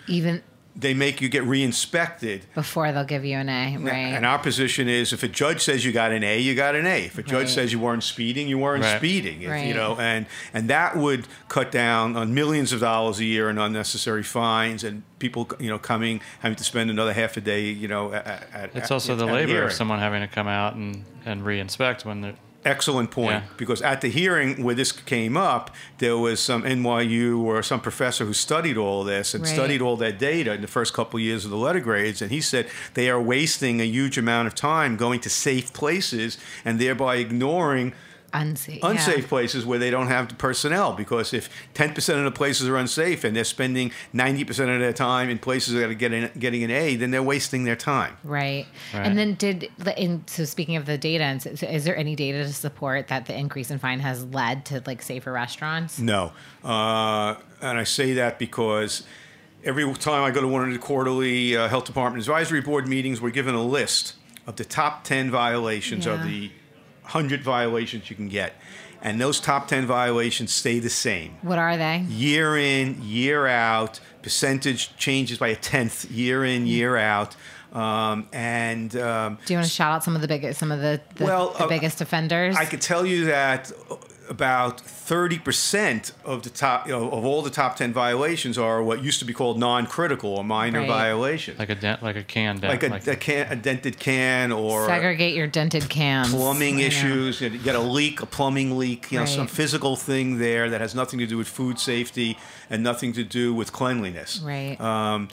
Even 0.07 0.41
they 0.75 0.93
make 0.93 1.19
you 1.19 1.27
get 1.27 1.43
re-inspected 1.43 2.45
before 2.55 2.91
they'll 2.91 3.03
give 3.03 3.25
you 3.25 3.35
an 3.35 3.49
A, 3.49 3.77
right? 3.77 3.91
And 3.91 4.25
our 4.25 4.39
position 4.39 4.87
is, 4.87 5.11
if 5.11 5.21
a 5.21 5.27
judge 5.27 5.61
says 5.61 5.83
you 5.83 5.91
got 5.91 6.11
an 6.11 6.23
A, 6.23 6.39
you 6.39 6.55
got 6.55 6.75
an 6.75 6.85
A. 6.85 7.05
If 7.05 7.17
a 7.17 7.23
judge 7.23 7.33
right. 7.33 7.49
says 7.49 7.73
you 7.73 7.79
weren't 7.79 8.03
speeding, 8.03 8.47
you 8.47 8.57
weren't 8.57 8.83
right. 8.83 8.97
speeding. 8.97 9.47
Right. 9.47 9.67
You 9.67 9.73
know, 9.73 9.97
and 9.99 10.25
and 10.53 10.69
that 10.69 10.95
would 10.95 11.27
cut 11.49 11.71
down 11.71 12.15
on 12.15 12.33
millions 12.33 12.71
of 12.71 12.79
dollars 12.79 13.19
a 13.19 13.25
year 13.25 13.49
in 13.49 13.57
unnecessary 13.57 14.23
fines 14.23 14.83
and 14.83 15.03
people, 15.19 15.49
you 15.59 15.69
know, 15.69 15.77
coming 15.77 16.21
having 16.39 16.55
to 16.55 16.63
spend 16.63 16.89
another 16.89 17.13
half 17.13 17.35
a 17.35 17.41
day, 17.41 17.69
you 17.69 17.87
know, 17.87 18.13
at, 18.13 18.47
at 18.53 18.75
it's 18.75 18.91
also 18.91 19.13
at, 19.13 19.19
the 19.19 19.25
labor 19.25 19.63
of 19.63 19.73
someone 19.73 19.99
having 19.99 20.21
to 20.21 20.27
come 20.27 20.47
out 20.47 20.75
and 20.75 21.03
and 21.25 21.45
re-inspect 21.45 22.05
when 22.05 22.21
they're 22.21 22.35
Excellent 22.63 23.09
point. 23.09 23.43
Yeah. 23.43 23.43
Because 23.57 23.81
at 23.81 24.01
the 24.01 24.09
hearing 24.09 24.63
where 24.63 24.75
this 24.75 24.91
came 24.91 25.35
up, 25.35 25.73
there 25.97 26.17
was 26.17 26.39
some 26.39 26.61
NYU 26.63 27.39
or 27.39 27.63
some 27.63 27.81
professor 27.81 28.25
who 28.25 28.33
studied 28.33 28.77
all 28.77 29.03
this 29.03 29.33
and 29.33 29.43
right. 29.43 29.51
studied 29.51 29.81
all 29.81 29.97
that 29.97 30.19
data 30.19 30.53
in 30.53 30.61
the 30.61 30.67
first 30.67 30.93
couple 30.93 31.17
of 31.17 31.23
years 31.23 31.43
of 31.43 31.51
the 31.51 31.57
letter 31.57 31.79
grades, 31.79 32.21
and 32.21 32.31
he 32.31 32.39
said 32.39 32.69
they 32.93 33.09
are 33.09 33.21
wasting 33.21 33.81
a 33.81 33.85
huge 33.85 34.17
amount 34.17 34.47
of 34.47 34.53
time 34.53 34.95
going 34.95 35.19
to 35.21 35.29
safe 35.29 35.73
places 35.73 36.37
and 36.63 36.79
thereby 36.79 37.15
ignoring 37.15 37.93
unsafe 38.33 38.79
unsafe 38.83 39.23
yeah. 39.23 39.27
places 39.27 39.65
where 39.65 39.79
they 39.79 39.89
don't 39.89 40.07
have 40.07 40.29
the 40.29 40.35
personnel 40.35 40.93
because 40.93 41.33
if 41.33 41.49
10% 41.73 42.17
of 42.17 42.23
the 42.23 42.31
places 42.31 42.67
are 42.67 42.77
unsafe 42.77 43.23
and 43.23 43.35
they're 43.35 43.43
spending 43.43 43.91
90% 44.13 44.49
of 44.73 44.79
their 44.79 44.93
time 44.93 45.29
in 45.29 45.37
places 45.37 45.73
that 45.73 45.89
are 45.89 45.93
getting 45.93 46.29
getting 46.39 46.63
an 46.63 46.71
A 46.71 46.95
then 46.95 47.11
they're 47.11 47.23
wasting 47.23 47.63
their 47.63 47.75
time 47.75 48.15
right, 48.23 48.65
right. 48.93 49.05
and 49.05 49.17
then 49.17 49.35
did 49.35 49.69
in 49.97 50.23
so 50.27 50.45
speaking 50.45 50.75
of 50.75 50.85
the 50.85 50.97
data 50.97 51.39
is 51.69 51.83
there 51.83 51.95
any 51.95 52.15
data 52.15 52.43
to 52.43 52.53
support 52.53 53.07
that 53.09 53.25
the 53.25 53.37
increase 53.37 53.69
in 53.69 53.79
fine 53.79 53.99
has 53.99 54.23
led 54.25 54.65
to 54.65 54.81
like 54.85 55.01
safer 55.01 55.31
restaurants 55.31 55.99
no 55.99 56.31
uh, 56.63 57.35
and 57.61 57.77
I 57.77 57.83
say 57.83 58.13
that 58.13 58.39
because 58.39 59.03
every 59.63 59.91
time 59.95 60.23
I 60.23 60.31
go 60.31 60.41
to 60.41 60.47
one 60.47 60.65
of 60.65 60.71
the 60.71 60.79
quarterly 60.79 61.57
uh, 61.57 61.67
health 61.67 61.85
department 61.85 62.21
advisory 62.21 62.61
board 62.61 62.87
meetings 62.87 63.19
we're 63.19 63.31
given 63.31 63.55
a 63.55 63.63
list 63.63 64.15
of 64.47 64.55
the 64.55 64.65
top 64.65 65.03
10 65.03 65.29
violations 65.29 66.05
yeah. 66.05 66.13
of 66.13 66.23
the 66.23 66.51
100 67.13 67.43
violations 67.43 68.09
you 68.09 68.15
can 68.15 68.29
get. 68.29 68.53
And 69.01 69.19
those 69.19 69.39
top 69.39 69.67
10 69.67 69.85
violations 69.87 70.53
stay 70.53 70.79
the 70.79 70.89
same. 70.89 71.35
What 71.41 71.57
are 71.57 71.75
they? 71.75 72.05
Year 72.07 72.57
in, 72.57 73.01
year 73.01 73.47
out. 73.47 73.99
Percentage 74.21 74.95
changes 74.97 75.39
by 75.39 75.49
a 75.49 75.55
tenth 75.55 76.09
year 76.11 76.45
in, 76.45 76.67
year 76.67 76.97
out. 76.97 77.35
Um, 77.73 78.27
and 78.31 78.95
um, 78.97 79.39
do 79.45 79.53
you 79.53 79.57
want 79.57 79.67
to 79.67 79.73
shout 79.73 79.93
out 79.93 80.03
some 80.03 80.15
of 80.15 80.21
the 80.21 80.27
biggest, 80.27 80.59
some 80.59 80.71
of 80.71 80.81
the, 80.81 81.01
the, 81.15 81.23
well, 81.23 81.51
the 81.51 81.63
uh, 81.63 81.67
biggest 81.67 82.01
offenders? 82.01 82.55
I 82.55 82.65
could 82.65 82.81
tell 82.81 83.05
you 83.05 83.25
that 83.25 83.71
about 84.29 84.77
30% 84.77 86.13
of 86.23 86.43
the 86.43 86.49
top 86.49 86.87
you 86.87 86.93
know, 86.93 87.09
of 87.09 87.25
all 87.25 87.41
the 87.41 87.49
top 87.49 87.75
10 87.75 87.91
violations 87.91 88.57
are 88.57 88.81
what 88.81 89.03
used 89.03 89.19
to 89.19 89.25
be 89.25 89.33
called 89.33 89.59
non-critical 89.59 90.37
or 90.37 90.43
minor 90.43 90.79
right. 90.79 90.87
violations 90.87 91.57
like 91.59 91.69
a 91.69 91.75
dent 91.75 92.01
like 92.03 92.15
a 92.15 92.23
can 92.23 92.57
dent, 92.59 92.71
like 92.71 92.83
a, 92.83 92.87
like 92.87 93.07
a, 93.07 93.15
can, 93.15 93.51
a 93.51 93.55
dented 93.55 93.99
can 93.99 94.51
or 94.51 94.85
segregate 94.85 95.35
your 95.35 95.47
dented 95.47 95.89
cans 95.89 96.33
plumbing 96.33 96.79
issues 96.79 97.41
you 97.41 97.49
get 97.49 97.75
a 97.75 97.79
leak 97.79 98.21
a 98.21 98.25
plumbing 98.25 98.77
leak 98.77 99.11
you 99.11 99.17
know 99.17 99.23
right. 99.23 99.29
some 99.29 99.47
physical 99.47 99.95
thing 99.95 100.37
there 100.37 100.69
that 100.69 100.81
has 100.81 100.95
nothing 100.95 101.19
to 101.19 101.27
do 101.27 101.37
with 101.37 101.47
food 101.47 101.79
safety 101.79 102.37
and 102.69 102.83
nothing 102.83 103.11
to 103.11 103.23
do 103.23 103.53
with 103.53 103.73
cleanliness 103.73 104.39
right 104.39 104.79
um, 104.79 105.27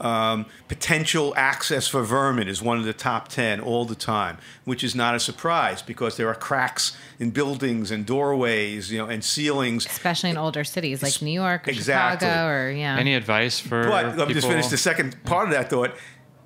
um, 0.00 0.46
potential 0.66 1.32
access 1.36 1.86
for 1.86 2.02
vermin 2.02 2.48
is 2.48 2.60
one 2.60 2.78
of 2.78 2.84
the 2.84 2.92
top 2.92 3.28
10 3.28 3.60
all 3.60 3.84
the 3.84 3.94
time, 3.94 4.38
which 4.64 4.82
is 4.82 4.94
not 4.94 5.14
a 5.14 5.20
surprise 5.20 5.82
because 5.82 6.16
there 6.16 6.28
are 6.28 6.34
cracks 6.34 6.96
in 7.18 7.30
buildings 7.30 7.90
and 7.90 8.04
doorways, 8.04 8.43
you 8.46 8.98
know, 8.98 9.06
and 9.06 9.22
ceilings. 9.22 9.86
Especially 9.86 10.30
in 10.30 10.36
older 10.36 10.64
cities 10.64 11.02
like 11.02 11.20
New 11.22 11.30
York 11.30 11.66
or 11.66 11.70
exactly. 11.70 12.26
Chicago 12.26 12.48
or, 12.48 12.70
yeah. 12.70 12.98
Any 12.98 13.14
advice 13.14 13.60
for 13.60 13.84
But 13.84 14.16
let 14.16 14.28
me 14.28 14.34
just 14.34 14.46
finish 14.46 14.68
the 14.68 14.76
second 14.76 15.22
part 15.24 15.48
of 15.48 15.54
that 15.54 15.70
thought 15.70 15.94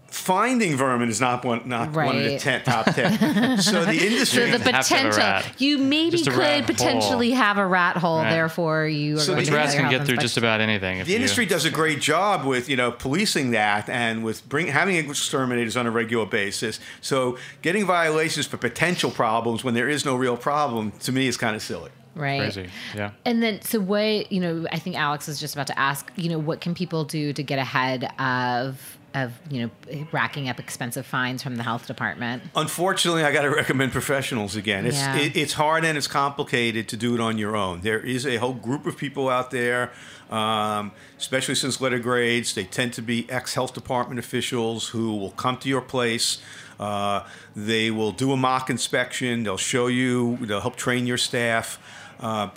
finding 0.09 0.75
vermin 0.75 1.09
is 1.09 1.21
not 1.21 1.45
one 1.45 1.69
not 1.69 1.95
right. 1.95 2.07
one 2.07 2.17
of 2.17 2.25
the 2.25 2.39
ten, 2.39 2.63
top 2.65 2.87
ten. 2.87 3.59
so 3.59 3.85
the 3.85 4.07
industry 4.07 4.51
so 4.51 4.59
the 4.59 4.65
potential 4.65 5.53
you 5.59 5.79
maybe 5.79 6.23
could 6.23 6.67
potentially 6.67 7.31
hole. 7.31 7.39
have 7.39 7.59
a 7.59 7.67
rat 7.67 7.97
hole. 7.97 8.19
Right. 8.19 8.31
Therefore, 8.31 8.87
you 8.87 9.17
are 9.17 9.21
so 9.21 9.35
going 9.35 9.45
the 9.45 9.53
rats 9.53 9.75
can 9.75 9.91
get 9.91 10.07
through 10.07 10.17
just 10.17 10.37
about 10.37 10.61
anything. 10.61 11.05
The 11.05 11.15
industry 11.15 11.47
does 11.47 11.65
a 11.65 11.71
great 11.71 12.01
job 12.01 12.47
with 12.47 12.69
you 12.69 12.77
know 12.77 12.91
policing 12.91 13.51
that 13.53 13.89
and 13.89 14.25
with 14.25 14.49
bring 14.49 14.69
having 14.69 14.97
exterminators 14.97 15.77
on 15.77 15.87
a 15.87 15.91
regular 15.91 16.27
basis. 16.27 16.81
So 17.01 17.39
getting 17.63 17.85
violations 17.87 18.47
for 18.47 18.57
potential 18.57 19.11
problems 19.11 19.63
when 19.63 19.75
there 19.75 19.89
is 19.89 20.05
no 20.05 20.17
real 20.17 20.37
problem 20.37 20.93
to 21.01 21.13
me 21.13 21.29
is 21.29 21.37
kind 21.37 21.55
of 21.55 21.63
silly 21.63 21.91
right 22.15 22.41
crazy 22.41 22.69
yeah 22.97 23.13
and 23.25 23.43
then 23.43 23.61
so 23.63 23.79
what 23.79 24.33
you 24.33 24.41
know 24.41 24.67
i 24.73 24.79
think 24.79 24.97
alex 24.97 25.29
is 25.29 25.39
just 25.39 25.55
about 25.55 25.69
to 25.69 25.79
ask 25.79 26.11
you 26.17 26.29
know 26.29 26.39
what 26.39 26.61
can 26.61 26.75
people 26.75 27.05
do 27.05 27.33
to 27.33 27.43
get 27.45 27.61
ahead 27.61 28.11
of 28.19 28.98
of 29.25 29.33
you 29.51 29.63
know 29.63 30.07
racking 30.13 30.49
up 30.49 30.59
expensive 30.59 31.07
fines 31.07 31.43
from 31.43 31.57
the 31.57 31.63
health 31.63 31.87
department. 31.87 32.43
Unfortunately, 32.55 33.25
I 33.25 33.33
got 33.33 33.43
to 33.43 33.51
recommend 33.51 33.93
professionals 33.93 34.57
again. 34.57 34.87
It's 34.87 34.97
yeah. 34.97 35.17
it, 35.17 35.37
it's 35.37 35.53
hard 35.55 35.85
and 35.85 35.99
it's 35.99 36.07
complicated 36.07 36.89
to 36.89 36.97
do 36.97 37.15
it 37.15 37.21
on 37.21 37.39
your 37.39 37.57
own. 37.57 37.81
There 37.81 38.01
is 38.01 38.27
a 38.27 38.37
whole 38.37 38.55
group 38.55 38.87
of 38.87 38.97
people 38.97 39.29
out 39.29 39.51
there, 39.51 39.93
um, 40.31 40.93
especially 41.19 41.55
since 41.55 41.81
letter 41.81 41.99
grades. 41.99 42.55
They 42.55 42.65
tend 42.65 42.93
to 42.95 43.03
be 43.03 43.29
ex 43.31 43.55
health 43.55 43.75
department 43.75 44.19
officials 44.19 44.89
who 44.89 45.17
will 45.17 45.33
come 45.33 45.57
to 45.59 45.69
your 45.69 45.83
place. 45.83 46.41
Uh, 46.79 47.27
they 47.57 47.91
will 47.91 48.13
do 48.13 48.33
a 48.33 48.37
mock 48.37 48.71
inspection. 48.71 49.43
They'll 49.43 49.57
show 49.57 49.89
you. 49.89 50.39
They'll 50.41 50.61
help 50.61 50.77
train 50.77 51.07
your 51.07 51.19
staff. 51.19 51.79
Uh, 52.21 52.51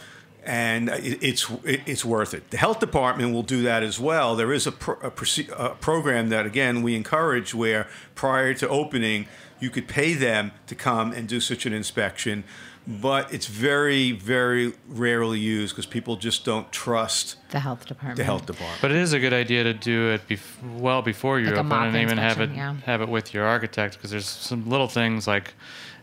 and 0.44 0.90
it's 0.90 1.52
it's 1.64 2.04
worth 2.04 2.34
it. 2.34 2.50
The 2.50 2.58
health 2.58 2.80
department 2.80 3.34
will 3.34 3.44
do 3.44 3.62
that 3.64 3.84
as 3.84 4.00
well. 4.00 4.36
There 4.36 4.52
is 4.52 4.66
a, 4.66 4.72
pro, 4.72 4.96
a, 5.02 5.12
a, 5.58 5.70
program 5.76 6.30
that 6.30 6.46
again 6.46 6.82
we 6.82 6.96
encourage 6.96 7.54
where 7.54 7.88
prior 8.16 8.54
to 8.56 8.68
opening 8.68 9.28
you 9.60 9.70
could 9.70 9.88
pay 9.88 10.14
them 10.14 10.52
to 10.66 10.74
come 10.74 11.12
and 11.12 11.28
do 11.28 11.40
such 11.40 11.68
an 11.68 11.74
inspection, 11.74 12.44
but 12.88 13.32
it's 13.32 13.46
very 13.46 14.14
very 14.14 14.74
rarely 14.88 15.40
used 15.40 15.76
because 15.76 15.86
people 15.86 16.16
just 16.16 16.44
don't 16.44 16.72
trust 16.72 17.38
the 17.52 17.60
health 17.60 17.86
department. 17.86 18.18
The 18.18 18.24
health 18.24 18.48
department. 18.48 18.82
But 18.82 18.92
it 18.92 18.98
is 18.98 19.14
a 19.14 19.20
good 19.20 19.34
idea 19.34 19.64
to 19.64 19.74
do 19.76 20.10
it 20.10 20.28
bef- 20.28 20.80
well 20.80 21.04
before 21.04 21.40
you 21.40 21.48
like 21.48 21.58
open 21.58 21.72
and 21.72 21.98
even 21.98 22.18
have 22.18 22.40
it 22.40 22.50
yeah. 22.50 22.76
have 22.86 23.02
it 23.02 23.10
with 23.10 23.32
your 23.32 23.46
architect 23.46 23.96
because 23.96 24.10
there's 24.10 24.28
some 24.28 24.68
little 24.68 24.88
things 24.88 25.28
like 25.28 25.54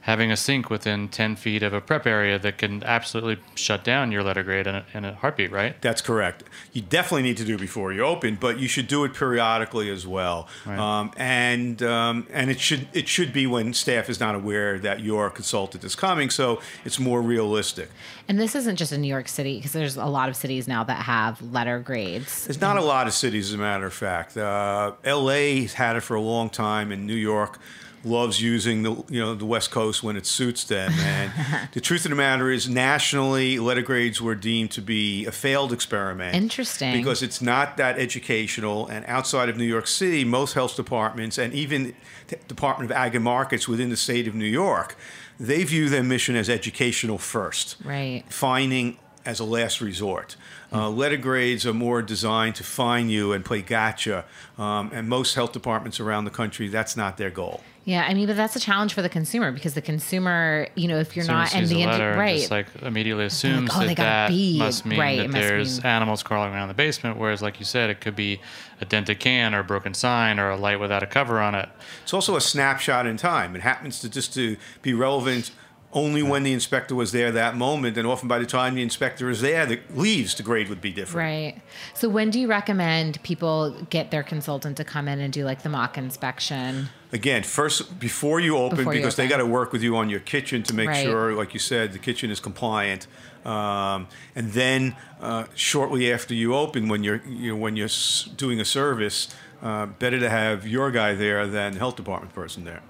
having 0.09 0.33
a 0.33 0.37
sink 0.39 0.71
within 0.71 1.07
10 1.07 1.37
feet 1.37 1.63
of 1.63 1.75
a 1.75 1.83
prep 1.83 2.07
area 2.07 2.39
that 2.39 2.57
can 2.57 2.83
absolutely 2.85 3.37
shut 3.55 3.85
down 3.85 4.11
your 4.11 4.23
letter 4.23 4.43
grade 4.43 4.67
in 4.67 4.75
a, 4.75 4.83
in 4.95 5.05
a 5.05 5.13
heartbeat, 5.13 5.53
right? 5.53 5.79
That's 5.83 6.01
correct. 6.01 6.45
You 6.73 6.81
definitely 6.81 7.25
need 7.25 7.37
to 7.37 7.45
do 7.45 7.59
before 7.59 7.93
you 7.93 8.01
open, 8.01 8.39
but 8.41 8.59
you 8.59 8.69
should 8.69 8.89
do 8.89 9.05
it 9.05 9.13
periodically 9.13 9.91
as 9.91 10.07
well. 10.07 10.49
Right. 10.65 10.79
Um, 10.79 11.13
and 11.19 11.83
um, 11.83 12.27
and 12.33 12.51
it 12.51 12.59
should 12.59 12.89
it 12.95 13.07
should 13.07 13.35
be 13.35 13.47
when 13.47 13.75
staff 13.75 14.09
is 14.09 14.19
not 14.19 14.35
aware 14.35 14.79
that 14.79 15.01
your 15.01 15.29
consultant 15.29 15.85
is 15.85 15.95
coming, 15.95 16.31
so 16.31 16.63
it's 16.87 16.99
more 16.99 17.21
realistic. 17.21 17.91
And 18.29 18.41
this 18.41 18.55
isn't 18.55 18.77
just 18.77 18.93
in 18.93 19.03
New 19.03 19.09
York 19.09 19.29
City 19.29 19.57
because 19.59 19.73
there's 19.73 19.99
a 19.99 20.07
lot 20.07 20.31
of 20.31 20.37
cities 20.37 20.67
now 20.67 20.85
that 20.85 21.03
have 21.03 21.43
letter 21.43 21.81
grades. 21.81 22.47
There's 22.47 22.63
not 22.63 22.79
a 22.79 22.83
lot 22.83 23.09
of 23.09 23.13
cities, 23.13 23.49
as 23.49 23.55
a 23.55 23.59
matter 23.59 23.85
of 23.85 23.93
fact. 23.93 24.39
Uh, 24.39 24.93
L.A. 25.05 25.63
has 25.63 25.75
had 25.75 25.97
it 25.97 26.01
for 26.01 26.15
a 26.15 26.21
long 26.21 26.49
time, 26.49 26.93
in 26.93 27.07
New 27.07 27.15
York 27.15 27.59
loves 28.05 28.41
using 28.41 28.83
the 28.83 28.93
you 29.09 29.21
know 29.21 29.35
the 29.35 29.45
West 29.45 29.71
Coast 29.71 30.03
when 30.03 30.17
it 30.17 30.27
suits 30.27 30.65
them. 30.65 30.93
And 30.99 31.33
the 31.73 31.81
truth 31.81 32.05
of 32.05 32.11
the 32.11 32.17
matter 32.17 32.51
is, 32.51 32.69
nationally, 32.69 33.59
letter 33.59 33.83
grades 33.83 34.21
were 34.21 34.35
deemed 34.35 34.71
to 34.73 34.83
be 34.83 35.27
a 35.27 35.33
failed 35.33 35.73
experiment. 35.73 36.35
Interesting, 36.35 36.93
because 36.93 37.23
it's 37.23 37.43
not 37.43 37.77
that 37.77 37.99
educational. 37.99 38.87
And 38.87 39.05
outside 39.07 39.49
of 39.49 39.57
New 39.57 39.65
York 39.65 39.87
City, 39.87 40.25
most 40.25 40.55
health 40.55 40.77
departments 40.77 41.39
and 41.39 41.53
even 41.53 41.95
the 42.29 42.37
Department 42.49 42.91
of 42.91 42.97
Ag 42.97 43.15
and 43.15 43.25
Markets 43.25 43.69
within 43.69 43.91
the 43.91 43.97
state 43.97 44.29
of 44.29 44.35
New 44.35 44.45
York, 44.45 44.97
they 45.41 45.65
view 45.65 45.89
their 45.89 46.03
mission 46.03 46.37
as 46.37 46.49
educational 46.49 47.19
first. 47.19 47.77
Right. 47.85 48.25
Finding 48.29 48.99
as 49.25 49.41
a 49.41 49.45
last 49.45 49.81
resort. 49.81 50.37
Uh, 50.73 50.91
letter 50.91 51.17
grades 51.17 51.65
are 51.65 51.73
more 51.73 52.03
designed 52.03 52.55
to 52.57 52.65
fine 52.65 53.09
you 53.09 53.33
and 53.33 53.45
play 53.45 53.63
gotcha. 53.63 54.25
Um, 54.59 54.91
and 54.93 55.09
most 55.09 55.35
health 55.35 55.53
departments 55.53 55.99
around 56.01 56.25
the 56.25 56.31
country, 56.31 56.69
that's 56.69 56.97
not 56.97 57.17
their 57.17 57.31
goal. 57.31 57.63
Yeah, 57.89 58.05
I 58.07 58.13
mean, 58.13 58.27
but 58.27 58.37
that's 58.37 58.55
a 58.55 58.61
challenge 58.61 58.93
for 58.93 59.01
the 59.01 59.09
consumer 59.09 59.51
because 59.51 59.73
the 59.73 59.81
consumer, 59.81 60.69
you 60.75 60.89
know, 60.89 60.99
if 60.99 61.17
you're 61.17 61.25
not 61.25 61.55
and 61.55 61.67
the 61.67 61.87
letter 61.87 62.19
right, 62.19 62.41
just 62.41 62.51
like 62.51 62.67
immediately 62.83 63.25
assumes 63.25 63.71
like, 63.71 63.83
oh, 63.83 63.87
that 63.87 63.97
that 63.97 64.29
be. 64.29 64.59
must 64.59 64.85
mean 64.85 65.01
right, 65.01 65.19
that 65.21 65.31
there's 65.33 65.79
mean. 65.79 65.87
animals 65.87 66.23
crawling 66.23 66.53
around 66.53 66.69
the 66.69 66.75
basement. 66.75 67.17
Whereas, 67.17 67.41
like 67.41 67.59
you 67.59 67.65
said, 67.65 67.89
it 67.89 68.03
could 68.03 68.15
be 68.15 68.43
a 68.83 68.85
dented 68.85 69.21
can 69.21 69.55
or 69.55 69.61
a 69.61 69.65
broken 69.65 69.95
sign 69.95 70.39
or 70.39 70.51
a 70.51 70.57
light 70.59 70.79
without 70.79 71.03
a 71.03 71.07
cover 71.07 71.41
on 71.41 71.55
it. 71.55 71.67
It's 72.03 72.13
also 72.13 72.37
a 72.37 72.43
snapshot 72.43 73.07
in 73.07 73.17
time. 73.17 73.57
It 73.57 73.63
happens 73.63 74.01
to 74.01 74.11
just 74.11 74.35
to 74.35 74.59
be 74.83 74.93
relevant 74.93 75.51
only 75.93 76.23
when 76.23 76.43
the 76.43 76.53
inspector 76.53 76.95
was 76.95 77.13
there 77.13 77.33
that 77.33 77.57
moment, 77.57 77.97
and 77.97 78.07
often 78.07 78.29
by 78.29 78.39
the 78.39 78.47
time 78.47 78.75
the 78.75 78.83
inspector 78.83 79.31
is 79.31 79.41
there, 79.41 79.65
the 79.65 79.81
leaves, 79.95 80.35
the 80.35 80.43
grade 80.43 80.69
would 80.69 80.83
be 80.83 80.93
different. 80.93 81.17
Right. 81.17 81.63
So 81.95 82.11
when 82.11 82.31
do 82.31 82.39
you 82.39 82.47
recommend 82.47 83.23
people 83.23 83.75
get 83.89 84.11
their 84.11 84.23
consultant 84.23 84.77
to 84.77 84.85
come 84.85 85.09
in 85.09 85.19
and 85.19 85.33
do 85.33 85.45
like 85.45 85.63
the 85.63 85.71
mock 85.71 85.97
inspection? 85.97 86.91
Again, 87.11 87.43
first 87.43 87.99
before 87.99 88.39
you 88.39 88.59
open, 88.59 88.79
before 88.79 88.93
because 88.93 89.17
you 89.17 89.25
open. 89.25 89.25
they 89.25 89.29
got 89.29 89.39
to 89.39 89.47
work 89.47 89.73
with 89.73 89.83
you 89.83 89.97
on 89.97 90.11
your 90.11 90.21
kitchen 90.21 90.63
to 90.65 90.75
make 90.75 90.89
right. 90.89 91.03
sure, 91.03 91.35
like 91.35 91.55
you 91.55 91.61
said, 91.61 91.95
the 91.95 91.99
kitchen 91.99 92.31
is 92.31 92.39
compliant. 92.39 93.07
Um, 93.47 94.09
and 94.35 94.53
then 94.53 94.95
uh, 95.23 95.47
shortly 95.55 96.13
after 96.13 96.35
you 96.35 96.55
open, 96.55 96.89
when 96.89 97.03
you're 97.03 97.23
you 97.27 97.53
know, 97.53 97.57
when 97.57 97.77
you're 97.77 97.89
doing 98.37 98.61
a 98.61 98.65
service, 98.65 99.35
uh, 99.63 99.87
better 99.87 100.21
to 100.21 100.29
have 100.29 100.67
your 100.67 100.91
guy 100.91 101.15
there 101.15 101.47
than 101.47 101.73
the 101.73 101.79
health 101.79 101.97
department 101.97 102.35
person 102.35 102.65
there. 102.65 102.83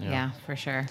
yeah, 0.00 0.10
yeah 0.10 0.30
for 0.44 0.56
sure. 0.56 0.86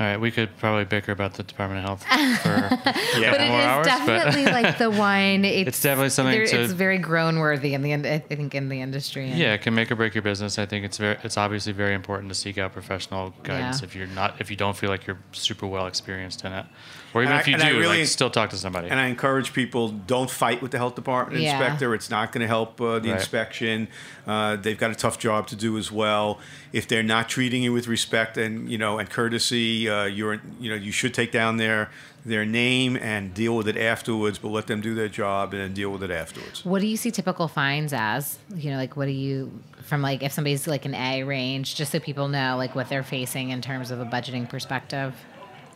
All 0.00 0.06
right, 0.06 0.18
we 0.18 0.30
could 0.30 0.56
probably 0.56 0.86
bicker 0.86 1.12
about 1.12 1.34
the 1.34 1.42
Department 1.42 1.84
of 1.84 2.02
Health 2.02 2.40
for 2.40 2.48
yeah. 3.20 3.30
but 3.32 3.40
it 3.42 3.50
is 3.50 3.50
hours, 3.50 3.86
definitely 3.86 4.46
like 4.46 4.78
the 4.78 4.90
wine. 4.90 5.44
It's, 5.50 5.68
it's 5.68 5.82
definitely 5.82 6.10
something. 6.10 6.46
To, 6.46 6.62
it's 6.62 6.72
very 6.72 6.96
grown 6.96 7.38
worthy 7.38 7.74
in 7.74 7.82
the 7.82 7.92
end. 7.92 8.06
I 8.06 8.18
think 8.20 8.54
in 8.54 8.70
the 8.70 8.80
industry. 8.80 9.28
Yeah, 9.30 9.52
it 9.52 9.62
can 9.62 9.74
make 9.74 9.90
or 9.90 9.96
break 9.96 10.14
your 10.14 10.22
business. 10.22 10.58
I 10.58 10.64
think 10.64 10.86
it's 10.86 10.96
very 10.96 11.18
it's 11.22 11.36
obviously 11.36 11.72
very 11.72 11.94
important 11.94 12.30
to 12.30 12.34
seek 12.34 12.56
out 12.56 12.72
professional 12.72 13.34
guidance 13.42 13.80
yeah. 13.80 13.86
if 13.86 13.94
you're 13.94 14.06
not 14.06 14.40
if 14.40 14.50
you 14.50 14.56
don't 14.56 14.76
feel 14.76 14.88
like 14.88 15.06
you're 15.06 15.18
super 15.32 15.66
well 15.66 15.86
experienced 15.86 16.44
in 16.46 16.52
it. 16.52 16.64
Or 17.12 17.22
even 17.22 17.32
and 17.32 17.40
if 17.40 17.48
you 17.48 17.56
I, 17.56 17.70
do, 17.72 17.78
really, 17.78 17.98
like, 17.98 18.08
still 18.08 18.30
talk 18.30 18.50
to 18.50 18.56
somebody. 18.56 18.88
And 18.88 19.00
I 19.00 19.06
encourage 19.06 19.52
people 19.52 19.88
don't 19.88 20.30
fight 20.30 20.62
with 20.62 20.70
the 20.70 20.78
health 20.78 20.94
department 20.94 21.42
yeah. 21.42 21.58
inspector. 21.58 21.94
It's 21.94 22.08
not 22.08 22.30
going 22.30 22.42
to 22.42 22.46
help 22.46 22.80
uh, 22.80 23.00
the 23.00 23.10
right. 23.10 23.18
inspection. 23.18 23.88
Uh, 24.26 24.56
they've 24.56 24.78
got 24.78 24.90
a 24.92 24.94
tough 24.94 25.18
job 25.18 25.48
to 25.48 25.56
do 25.56 25.76
as 25.76 25.90
well. 25.90 26.38
If 26.72 26.86
they're 26.86 27.02
not 27.02 27.28
treating 27.28 27.64
you 27.64 27.72
with 27.72 27.88
respect 27.88 28.36
and 28.36 28.70
you 28.70 28.78
know 28.78 28.98
and 28.98 29.10
courtesy, 29.10 29.88
uh, 29.88 30.04
you're 30.04 30.40
you 30.60 30.70
know 30.70 30.76
you 30.76 30.92
should 30.92 31.12
take 31.12 31.32
down 31.32 31.56
their 31.56 31.90
their 32.24 32.44
name 32.44 32.96
and 32.96 33.34
deal 33.34 33.56
with 33.56 33.66
it 33.66 33.76
afterwards. 33.76 34.38
But 34.38 34.48
let 34.48 34.68
them 34.68 34.80
do 34.80 34.94
their 34.94 35.08
job 35.08 35.52
and 35.52 35.60
then 35.60 35.74
deal 35.74 35.90
with 35.90 36.04
it 36.04 36.12
afterwards. 36.12 36.64
What 36.64 36.80
do 36.80 36.86
you 36.86 36.96
see 36.96 37.10
typical 37.10 37.48
fines 37.48 37.92
as? 37.92 38.38
You 38.54 38.70
know, 38.70 38.76
like 38.76 38.96
what 38.96 39.06
do 39.06 39.12
you 39.12 39.50
from 39.82 40.02
like 40.02 40.22
if 40.22 40.30
somebody's 40.30 40.68
like 40.68 40.84
an 40.84 40.94
A 40.94 41.24
range, 41.24 41.74
just 41.74 41.90
so 41.90 41.98
people 41.98 42.28
know 42.28 42.56
like 42.56 42.76
what 42.76 42.88
they're 42.88 43.02
facing 43.02 43.50
in 43.50 43.60
terms 43.60 43.90
of 43.90 43.98
a 43.98 44.04
budgeting 44.04 44.48
perspective. 44.48 45.12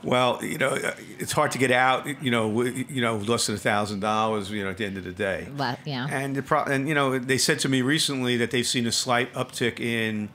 Well, 0.04 0.44
you 0.44 0.58
know, 0.58 0.78
it's 1.18 1.32
hard 1.32 1.52
to 1.52 1.58
get 1.58 1.70
out. 1.70 2.06
You 2.22 2.30
know, 2.30 2.62
you 2.62 3.00
know, 3.00 3.16
less 3.16 3.46
than 3.46 3.56
a 3.56 3.58
thousand 3.58 4.00
dollars. 4.00 4.50
You 4.50 4.64
know, 4.64 4.70
at 4.70 4.76
the 4.76 4.84
end 4.84 4.96
of 4.96 5.04
the 5.04 5.12
day. 5.12 5.48
But, 5.56 5.78
yeah. 5.84 6.06
And 6.10 6.36
the 6.36 6.42
pro- 6.42 6.64
and 6.64 6.88
you 6.88 6.94
know, 6.94 7.18
they 7.18 7.38
said 7.38 7.58
to 7.60 7.68
me 7.68 7.82
recently 7.82 8.36
that 8.36 8.50
they've 8.50 8.66
seen 8.66 8.86
a 8.86 8.92
slight 8.92 9.32
uptick 9.34 9.80
in 9.80 10.28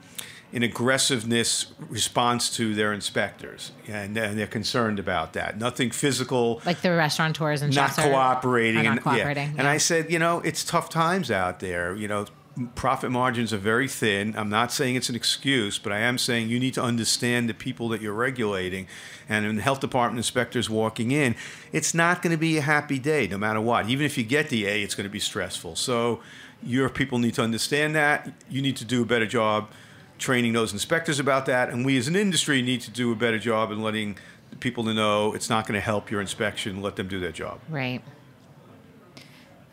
in 0.52 0.62
aggressiveness 0.64 1.66
response 1.88 2.50
to 2.56 2.74
their 2.74 2.92
inspectors, 2.92 3.70
and, 3.86 4.16
and, 4.16 4.36
they're 4.36 4.48
concerned 4.48 4.98
about 4.98 5.32
that. 5.34 5.56
Nothing 5.56 5.92
physical, 5.92 6.60
like 6.66 6.80
the 6.80 6.90
restaurateurs 6.90 7.62
and 7.62 7.74
not 7.74 7.92
cooperating. 7.92 8.82
Not 8.82 9.02
cooperating. 9.02 9.44
And, 9.44 9.54
yeah. 9.54 9.60
and 9.60 9.68
I 9.68 9.76
said, 9.76 10.10
you 10.10 10.18
know, 10.18 10.40
it's 10.40 10.64
tough 10.64 10.88
times 10.88 11.30
out 11.30 11.60
there. 11.60 11.94
You 11.94 12.08
know, 12.08 12.26
profit 12.74 13.10
margins 13.10 13.52
are 13.52 13.58
very 13.58 13.88
thin. 13.88 14.34
I'm 14.36 14.48
not 14.48 14.72
saying 14.72 14.96
it's 14.96 15.08
an 15.08 15.14
excuse, 15.14 15.78
but 15.78 15.92
I 15.92 16.00
am 16.00 16.18
saying 16.18 16.48
you 16.48 16.58
need 16.58 16.74
to 16.74 16.82
understand 16.82 17.48
the 17.48 17.54
people 17.54 17.88
that 17.90 18.00
you're 18.00 18.12
regulating. 18.12 18.86
And 19.28 19.46
when 19.46 19.56
the 19.56 19.62
health 19.62 19.80
department 19.80 20.18
inspectors 20.18 20.68
walking 20.68 21.10
in, 21.10 21.36
it's 21.72 21.94
not 21.94 22.22
going 22.22 22.32
to 22.32 22.38
be 22.38 22.58
a 22.58 22.62
happy 22.62 22.98
day 22.98 23.26
no 23.28 23.38
matter 23.38 23.60
what. 23.60 23.88
Even 23.88 24.04
if 24.04 24.18
you 24.18 24.24
get 24.24 24.48
the 24.48 24.66
A, 24.66 24.82
it's 24.82 24.94
going 24.94 25.04
to 25.04 25.10
be 25.10 25.20
stressful. 25.20 25.76
So 25.76 26.20
your 26.62 26.90
people 26.90 27.18
need 27.18 27.34
to 27.34 27.42
understand 27.42 27.94
that. 27.94 28.30
You 28.48 28.62
need 28.62 28.76
to 28.76 28.84
do 28.84 29.02
a 29.02 29.06
better 29.06 29.26
job 29.26 29.70
training 30.18 30.52
those 30.52 30.72
inspectors 30.72 31.18
about 31.18 31.46
that. 31.46 31.70
And 31.70 31.86
we 31.86 31.96
as 31.96 32.08
an 32.08 32.16
industry 32.16 32.60
need 32.62 32.82
to 32.82 32.90
do 32.90 33.10
a 33.12 33.16
better 33.16 33.38
job 33.38 33.70
in 33.70 33.82
letting 33.82 34.18
people 34.58 34.84
to 34.84 34.92
know 34.92 35.32
it's 35.32 35.48
not 35.48 35.66
going 35.66 35.78
to 35.78 35.84
help 35.84 36.10
your 36.10 36.20
inspection. 36.20 36.82
Let 36.82 36.96
them 36.96 37.08
do 37.08 37.20
their 37.20 37.32
job. 37.32 37.60
Right. 37.68 38.02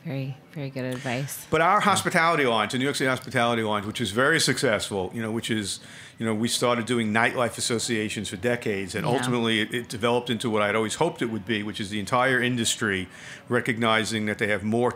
Very, 0.07 0.37
very 0.53 0.69
good 0.69 0.85
advice. 0.85 1.45
But 1.49 1.59
our 1.59 1.81
hospitality 1.81 2.45
launch, 2.45 2.71
the 2.71 2.77
New 2.77 2.85
York 2.85 2.95
City 2.95 3.09
hospitality 3.09 3.61
launch, 3.61 3.85
which 3.85 3.99
is 3.99 4.11
very 4.11 4.39
successful, 4.39 5.11
you 5.13 5.21
know, 5.21 5.31
which 5.31 5.51
is, 5.51 5.81
you 6.17 6.25
know, 6.25 6.33
we 6.33 6.47
started 6.47 6.85
doing 6.85 7.11
nightlife 7.11 7.57
associations 7.57 8.29
for 8.29 8.37
decades, 8.37 8.95
and 8.95 9.05
yeah. 9.05 9.11
ultimately 9.11 9.59
it, 9.59 9.73
it, 9.73 9.89
developed 9.89 10.29
into 10.29 10.49
what 10.49 10.61
I'd 10.61 10.75
always 10.75 10.95
hoped 10.95 11.21
it 11.21 11.25
would 11.25 11.45
be, 11.45 11.61
which 11.61 11.81
is 11.81 11.89
the 11.89 11.99
entire 11.99 12.41
industry 12.41 13.09
recognizing 13.49 14.27
that 14.27 14.37
they 14.37 14.47
have 14.47 14.63
more 14.63 14.95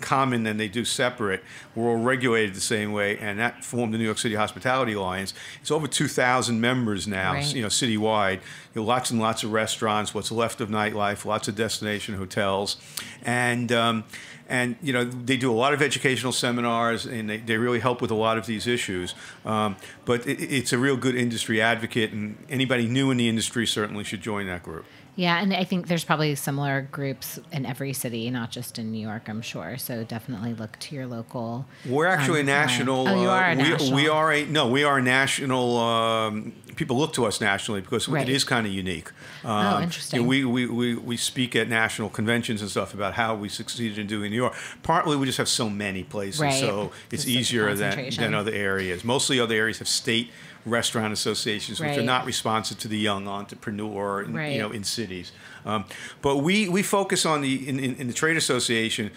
common 0.00 0.42
than 0.42 0.58
they 0.58 0.68
do 0.68 0.84
separate. 0.84 1.42
We're 1.74 1.88
all 1.88 1.96
regulated 1.96 2.54
the 2.54 2.60
same 2.60 2.92
way, 2.92 3.16
and 3.16 3.38
that 3.38 3.64
formed 3.64 3.94
the 3.94 3.98
New 3.98 4.04
York 4.04 4.18
City 4.18 4.34
Hospitality 4.34 4.92
Alliance. 4.92 5.32
It's 5.62 5.70
over 5.70 5.86
2,000 5.86 6.60
members 6.60 7.08
now, 7.08 7.32
right. 7.32 7.54
you 7.54 7.62
know, 7.62 7.68
citywide. 7.68 8.36
You 8.74 8.82
know, 8.82 8.84
lots 8.84 9.10
and 9.10 9.20
lots 9.20 9.42
of 9.42 9.52
restaurants, 9.52 10.14
what's 10.14 10.30
left 10.30 10.60
of 10.60 10.68
nightlife, 10.68 11.24
lots 11.24 11.48
of 11.48 11.56
destination 11.56 12.14
hotels, 12.14 12.76
and 13.24 13.72
um, 13.72 14.04
and 14.50 14.76
you 14.82 14.92
know 14.92 15.04
they 15.04 15.36
do 15.36 15.50
a 15.50 15.54
lot 15.54 15.72
of 15.72 15.80
educational 15.80 16.32
seminars 16.32 17.06
and 17.06 17.30
they, 17.30 17.38
they 17.38 17.56
really 17.56 17.78
help 17.78 18.02
with 18.02 18.10
a 18.10 18.14
lot 18.14 18.36
of 18.36 18.44
these 18.44 18.66
issues. 18.66 19.14
Um, 19.46 19.76
but 20.04 20.26
it, 20.26 20.42
it's 20.42 20.72
a 20.72 20.78
real 20.78 20.96
good 20.96 21.14
industry 21.14 21.62
advocate 21.62 22.12
and 22.12 22.36
anybody 22.50 22.86
new 22.86 23.10
in 23.10 23.16
the 23.16 23.28
industry 23.28 23.66
certainly 23.66 24.04
should 24.04 24.20
join 24.20 24.46
that 24.48 24.62
group 24.62 24.84
yeah, 25.16 25.40
and 25.40 25.52
I 25.52 25.64
think 25.64 25.88
there's 25.88 26.04
probably 26.04 26.34
similar 26.34 26.88
groups 26.90 27.38
in 27.52 27.66
every 27.66 27.92
city, 27.92 28.30
not 28.30 28.50
just 28.50 28.78
in 28.78 28.90
New 28.92 29.00
York, 29.00 29.28
I'm 29.28 29.42
sure. 29.42 29.76
So 29.76 30.04
definitely 30.04 30.54
look 30.54 30.78
to 30.80 30.94
your 30.94 31.06
local. 31.06 31.66
We're 31.86 32.06
actually 32.06 32.40
um, 32.40 32.48
a 32.48 32.52
national. 32.52 33.08
Oh, 33.08 33.22
you 33.22 33.28
are 33.28 33.50
a 33.50 33.52
uh, 33.52 33.56
we, 33.56 33.62
national. 33.62 33.94
we 33.94 34.08
are 34.08 34.32
a 34.32 34.46
no. 34.46 34.68
We 34.68 34.84
are 34.84 34.98
a 34.98 35.02
national. 35.02 35.76
Um, 35.76 36.52
people 36.76 36.96
look 36.96 37.12
to 37.12 37.26
us 37.26 37.40
nationally 37.40 37.82
because 37.82 38.08
right. 38.08 38.26
it 38.26 38.32
is 38.32 38.44
kind 38.44 38.66
of 38.66 38.72
unique. 38.72 39.10
Oh, 39.44 39.50
um, 39.50 39.74
oh, 39.74 39.82
interesting. 39.82 40.20
You 40.20 40.24
know, 40.24 40.28
we, 40.28 40.44
we, 40.44 40.66
we, 40.66 40.94
we 40.94 41.16
speak 41.18 41.54
at 41.54 41.68
national 41.68 42.08
conventions 42.08 42.62
and 42.62 42.70
stuff 42.70 42.94
about 42.94 43.14
how 43.14 43.34
we 43.34 43.50
succeeded 43.50 43.98
in 43.98 44.06
doing 44.06 44.30
New 44.30 44.36
York. 44.36 44.54
Partly 44.82 45.16
we 45.16 45.26
just 45.26 45.38
have 45.38 45.48
so 45.48 45.68
many 45.68 46.04
places, 46.04 46.40
right. 46.40 46.58
so 46.58 46.92
it's 47.10 47.24
just 47.24 47.28
easier 47.28 47.74
than, 47.74 48.10
than 48.16 48.34
other 48.34 48.52
areas. 48.52 49.04
Mostly 49.04 49.38
other 49.38 49.54
areas 49.54 49.78
have 49.78 49.88
state 49.88 50.30
restaurant 50.66 51.12
associations, 51.12 51.80
which 51.80 51.88
right. 51.88 51.98
are 51.98 52.02
not 52.02 52.26
responsive 52.26 52.78
to 52.80 52.88
the 52.88 52.98
young 52.98 53.28
entrepreneur, 53.28 54.22
in, 54.22 54.34
right. 54.34 54.52
you 54.52 54.58
know, 54.58 54.70
in 54.70 54.84
cities. 54.84 55.32
Um, 55.64 55.84
but 56.22 56.38
we, 56.38 56.68
we 56.68 56.82
focus 56.82 57.26
on 57.26 57.40
the 57.42 57.68
in, 57.68 57.78
in, 57.78 57.96
in 57.96 58.06
the 58.06 58.12
trade 58.12 58.36
association. 58.36 59.10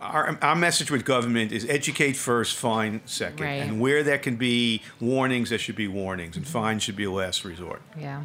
Our, 0.00 0.38
our, 0.40 0.56
message 0.56 0.90
with 0.90 1.04
government 1.04 1.52
is 1.52 1.68
educate 1.68 2.14
first, 2.14 2.56
fine 2.56 3.02
second. 3.04 3.44
Right. 3.44 3.62
And 3.62 3.80
where 3.80 4.02
there 4.02 4.16
can 4.18 4.36
be 4.36 4.82
warnings, 4.98 5.50
there 5.50 5.58
should 5.58 5.76
be 5.76 5.88
warnings, 5.88 6.36
and 6.36 6.46
fines 6.46 6.82
should 6.82 6.96
be 6.96 7.04
a 7.04 7.10
last 7.10 7.44
resort. 7.44 7.82
Yeah. 7.98 8.22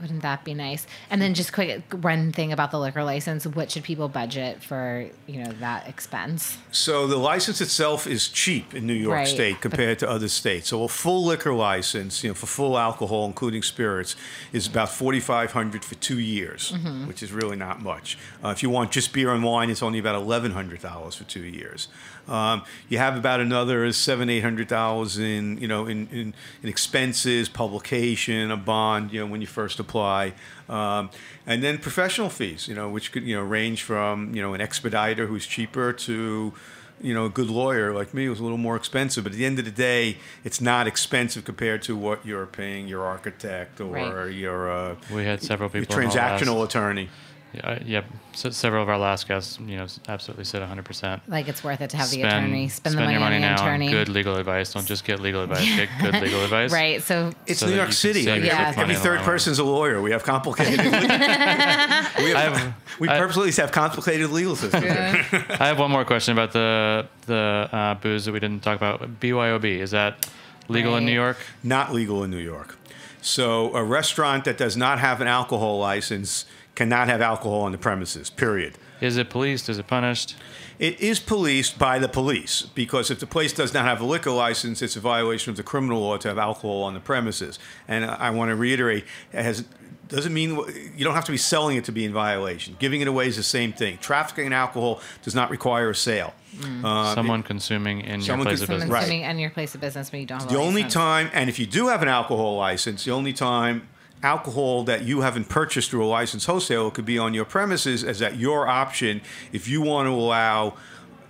Wouldn't 0.00 0.22
that 0.22 0.44
be 0.44 0.54
nice? 0.54 0.86
And 1.10 1.20
then 1.20 1.34
just 1.34 1.52
quick 1.52 1.82
one 1.92 2.32
thing 2.32 2.52
about 2.52 2.70
the 2.70 2.78
liquor 2.78 3.04
license. 3.04 3.46
What 3.46 3.70
should 3.70 3.84
people 3.84 4.08
budget 4.08 4.62
for, 4.62 5.06
you 5.26 5.42
know, 5.42 5.52
that 5.60 5.88
expense? 5.88 6.58
So 6.70 7.06
the 7.06 7.16
license 7.16 7.60
itself 7.60 8.06
is 8.06 8.28
cheap 8.28 8.74
in 8.74 8.86
New 8.86 8.94
York 8.94 9.16
right. 9.16 9.28
State 9.28 9.60
compared 9.60 9.98
to 10.00 10.08
other 10.08 10.28
states. 10.28 10.68
So 10.68 10.84
a 10.84 10.88
full 10.88 11.24
liquor 11.24 11.54
license, 11.54 12.22
you 12.22 12.30
know, 12.30 12.34
for 12.34 12.46
full 12.46 12.78
alcohol, 12.78 13.26
including 13.26 13.62
spirits, 13.62 14.16
is 14.52 14.66
about 14.66 14.88
forty 14.88 15.20
five 15.20 15.52
hundred 15.52 15.84
for 15.84 15.94
two 15.96 16.18
years, 16.18 16.72
mm-hmm. 16.72 17.06
which 17.06 17.22
is 17.22 17.32
really 17.32 17.56
not 17.56 17.82
much. 17.82 18.18
Uh, 18.44 18.48
if 18.48 18.62
you 18.62 18.70
want 18.70 18.90
just 18.90 19.12
beer 19.12 19.32
and 19.32 19.42
wine, 19.42 19.70
it's 19.70 19.82
only 19.82 19.98
about 19.98 20.14
eleven 20.14 20.52
hundred 20.52 20.80
dollars 20.80 21.14
for 21.14 21.24
two 21.24 21.44
years. 21.44 21.88
Um, 22.28 22.62
you 22.90 22.98
have 22.98 23.16
about 23.16 23.40
another 23.40 23.90
seven, 23.92 24.28
eight 24.28 24.40
hundred 24.40 24.68
thousand, 24.68 25.62
you 25.62 25.68
know, 25.68 25.86
in, 25.86 26.06
in, 26.08 26.34
in, 26.62 26.68
expenses, 26.68 27.48
publication, 27.48 28.50
a 28.50 28.56
bond, 28.56 29.12
you 29.12 29.20
know, 29.20 29.26
when 29.26 29.40
you 29.40 29.46
first 29.46 29.80
apply, 29.88 30.34
um, 30.68 31.10
and 31.46 31.62
then 31.62 31.78
professional 31.78 32.28
fees, 32.28 32.68
you 32.68 32.74
know, 32.74 32.88
which 32.88 33.12
could 33.12 33.24
you 33.24 33.34
know 33.34 33.42
range 33.42 33.82
from 33.82 34.34
you 34.34 34.42
know 34.42 34.54
an 34.54 34.60
expediter 34.60 35.26
who's 35.26 35.46
cheaper 35.46 35.92
to 35.92 36.52
you 37.00 37.14
know, 37.14 37.26
a 37.26 37.30
good 37.30 37.48
lawyer 37.48 37.94
like 37.94 38.12
me 38.12 38.28
was 38.28 38.40
a 38.40 38.42
little 38.42 38.58
more 38.58 38.76
expensive. 38.76 39.24
But 39.24 39.32
at 39.32 39.38
the 39.38 39.46
end 39.46 39.58
of 39.58 39.64
the 39.64 39.70
day, 39.70 40.18
it's 40.44 40.60
not 40.60 40.86
expensive 40.86 41.44
compared 41.44 41.82
to 41.82 41.96
what 41.96 42.24
you're 42.26 42.46
paying 42.46 42.88
your 42.88 43.04
architect 43.04 43.80
or 43.80 43.92
right. 43.92 44.34
your 44.34 44.70
uh, 44.70 44.96
we 45.12 45.24
had 45.24 45.42
several 45.42 45.68
people 45.68 45.94
transactional 45.94 46.64
attorney. 46.64 47.08
Yeah, 47.52 47.78
yep. 47.82 48.04
So 48.32 48.50
several 48.50 48.82
of 48.82 48.88
our 48.90 48.98
last 48.98 49.26
guests, 49.26 49.58
you 49.58 49.76
know, 49.76 49.86
absolutely 50.06 50.44
said 50.44 50.60
100%. 50.62 51.20
Like 51.28 51.48
it's 51.48 51.64
worth 51.64 51.80
it 51.80 51.90
to 51.90 51.96
have 51.96 52.08
spend, 52.08 52.22
the 52.22 52.28
attorney. 52.28 52.68
Spend, 52.68 52.92
spend 52.92 52.94
the 52.94 53.00
money, 53.00 53.12
your 53.12 53.20
money 53.20 53.36
on 53.36 53.40
the 53.42 53.48
now 53.48 53.54
attorney. 53.54 53.86
On 53.86 53.92
good 53.92 54.08
legal 54.10 54.36
advice. 54.36 54.72
Don't 54.72 54.86
just 54.86 55.04
get 55.04 55.18
legal 55.20 55.42
advice. 55.42 55.64
Get 55.64 55.88
good 56.00 56.14
legal 56.22 56.44
advice. 56.44 56.72
right. 56.72 57.02
So 57.02 57.32
it's 57.46 57.60
so 57.60 57.66
New 57.66 57.74
York 57.74 57.92
City. 57.92 58.22
yeah. 58.22 58.74
Every 58.76 58.94
third 58.94 59.20
person's 59.20 59.58
a 59.58 59.64
lawyer. 59.64 60.02
We 60.02 60.10
have 60.10 60.24
complicated. 60.24 60.78
we 60.78 60.84
have, 60.90 62.52
have, 62.52 62.74
we 62.98 63.08
I, 63.08 63.18
purposely 63.18 63.50
have 63.52 63.72
complicated 63.72 64.30
legal 64.30 64.54
systems. 64.54 64.84
Yeah. 64.84 65.24
I 65.58 65.68
have 65.68 65.78
one 65.78 65.90
more 65.90 66.04
question 66.04 66.32
about 66.32 66.52
the 66.52 67.06
the 67.26 67.68
uh, 67.72 67.94
booze 67.94 68.26
that 68.26 68.32
we 68.32 68.40
didn't 68.40 68.62
talk 68.62 68.76
about. 68.76 69.20
BYOB 69.20 69.64
is 69.64 69.92
that 69.92 70.28
legal 70.68 70.92
right. 70.92 70.98
in 70.98 71.06
New 71.06 71.12
York? 71.12 71.38
Not 71.62 71.94
legal 71.94 72.22
in 72.24 72.30
New 72.30 72.36
York. 72.36 72.76
So 73.20 73.74
a 73.74 73.82
restaurant 73.82 74.44
that 74.44 74.58
does 74.58 74.76
not 74.76 75.00
have 75.00 75.20
an 75.20 75.26
alcohol 75.26 75.78
license 75.78 76.44
cannot 76.78 77.08
have 77.08 77.20
alcohol 77.20 77.62
on 77.62 77.72
the 77.72 77.78
premises, 77.78 78.30
period. 78.30 78.78
Is 79.00 79.16
it 79.16 79.28
policed? 79.30 79.68
Is 79.68 79.78
it 79.78 79.88
punished? 79.88 80.36
It 80.78 81.00
is 81.00 81.18
policed 81.18 81.76
by 81.76 81.98
the 81.98 82.08
police 82.08 82.62
because 82.62 83.10
if 83.10 83.18
the 83.18 83.26
place 83.26 83.52
does 83.52 83.74
not 83.74 83.84
have 83.84 84.00
a 84.00 84.04
liquor 84.04 84.30
license, 84.30 84.80
it's 84.80 84.94
a 84.94 85.00
violation 85.00 85.50
of 85.50 85.56
the 85.56 85.64
criminal 85.64 86.00
law 86.00 86.18
to 86.18 86.28
have 86.28 86.38
alcohol 86.38 86.84
on 86.84 86.94
the 86.94 87.00
premises. 87.00 87.58
And 87.88 88.04
I 88.04 88.30
want 88.30 88.50
to 88.50 88.54
reiterate, 88.56 89.04
it 89.32 89.42
has 89.42 89.64
doesn't 90.06 90.32
mean 90.32 90.50
you 90.96 91.04
don't 91.04 91.16
have 91.16 91.24
to 91.26 91.32
be 91.32 91.36
selling 91.36 91.76
it 91.76 91.84
to 91.84 91.92
be 91.92 92.04
in 92.04 92.12
violation. 92.12 92.76
Giving 92.78 93.00
it 93.00 93.08
away 93.08 93.26
is 93.26 93.36
the 93.36 93.42
same 93.42 93.72
thing. 93.72 93.98
Trafficking 93.98 94.46
in 94.46 94.52
alcohol 94.52 95.00
does 95.22 95.34
not 95.34 95.50
require 95.50 95.90
a 95.90 95.94
sale. 95.96 96.32
Mm. 96.56 96.84
Uh, 96.84 97.14
someone 97.14 97.40
it, 97.40 97.46
consuming 97.46 98.00
in 98.02 98.20
your 98.22 98.36
place 98.38 98.62
of 98.62 98.68
business. 98.68 98.88
Consuming 98.88 99.22
right. 99.22 99.30
in 99.30 99.38
your 99.38 99.50
place 99.50 99.74
of 99.74 99.80
business 99.80 100.12
when 100.12 100.20
you 100.20 100.26
don't 100.26 100.40
have 100.40 100.48
the 100.48 100.58
only 100.58 100.84
time, 100.84 101.28
and 101.34 101.50
if 101.50 101.58
you 101.58 101.66
do 101.66 101.88
have 101.88 102.02
an 102.02 102.08
alcohol 102.08 102.56
license, 102.56 103.04
the 103.04 103.10
only 103.10 103.32
time 103.32 103.88
alcohol 104.22 104.84
that 104.84 105.02
you 105.04 105.20
haven't 105.20 105.48
purchased 105.48 105.90
through 105.90 106.04
a 106.04 106.06
licensed 106.06 106.46
wholesaler 106.46 106.90
could 106.90 107.04
be 107.04 107.18
on 107.18 107.34
your 107.34 107.44
premises 107.44 108.02
as 108.02 108.20
at 108.20 108.36
your 108.36 108.66
option 108.66 109.20
if 109.52 109.68
you 109.68 109.80
want 109.80 110.06
to 110.06 110.10
allow 110.10 110.74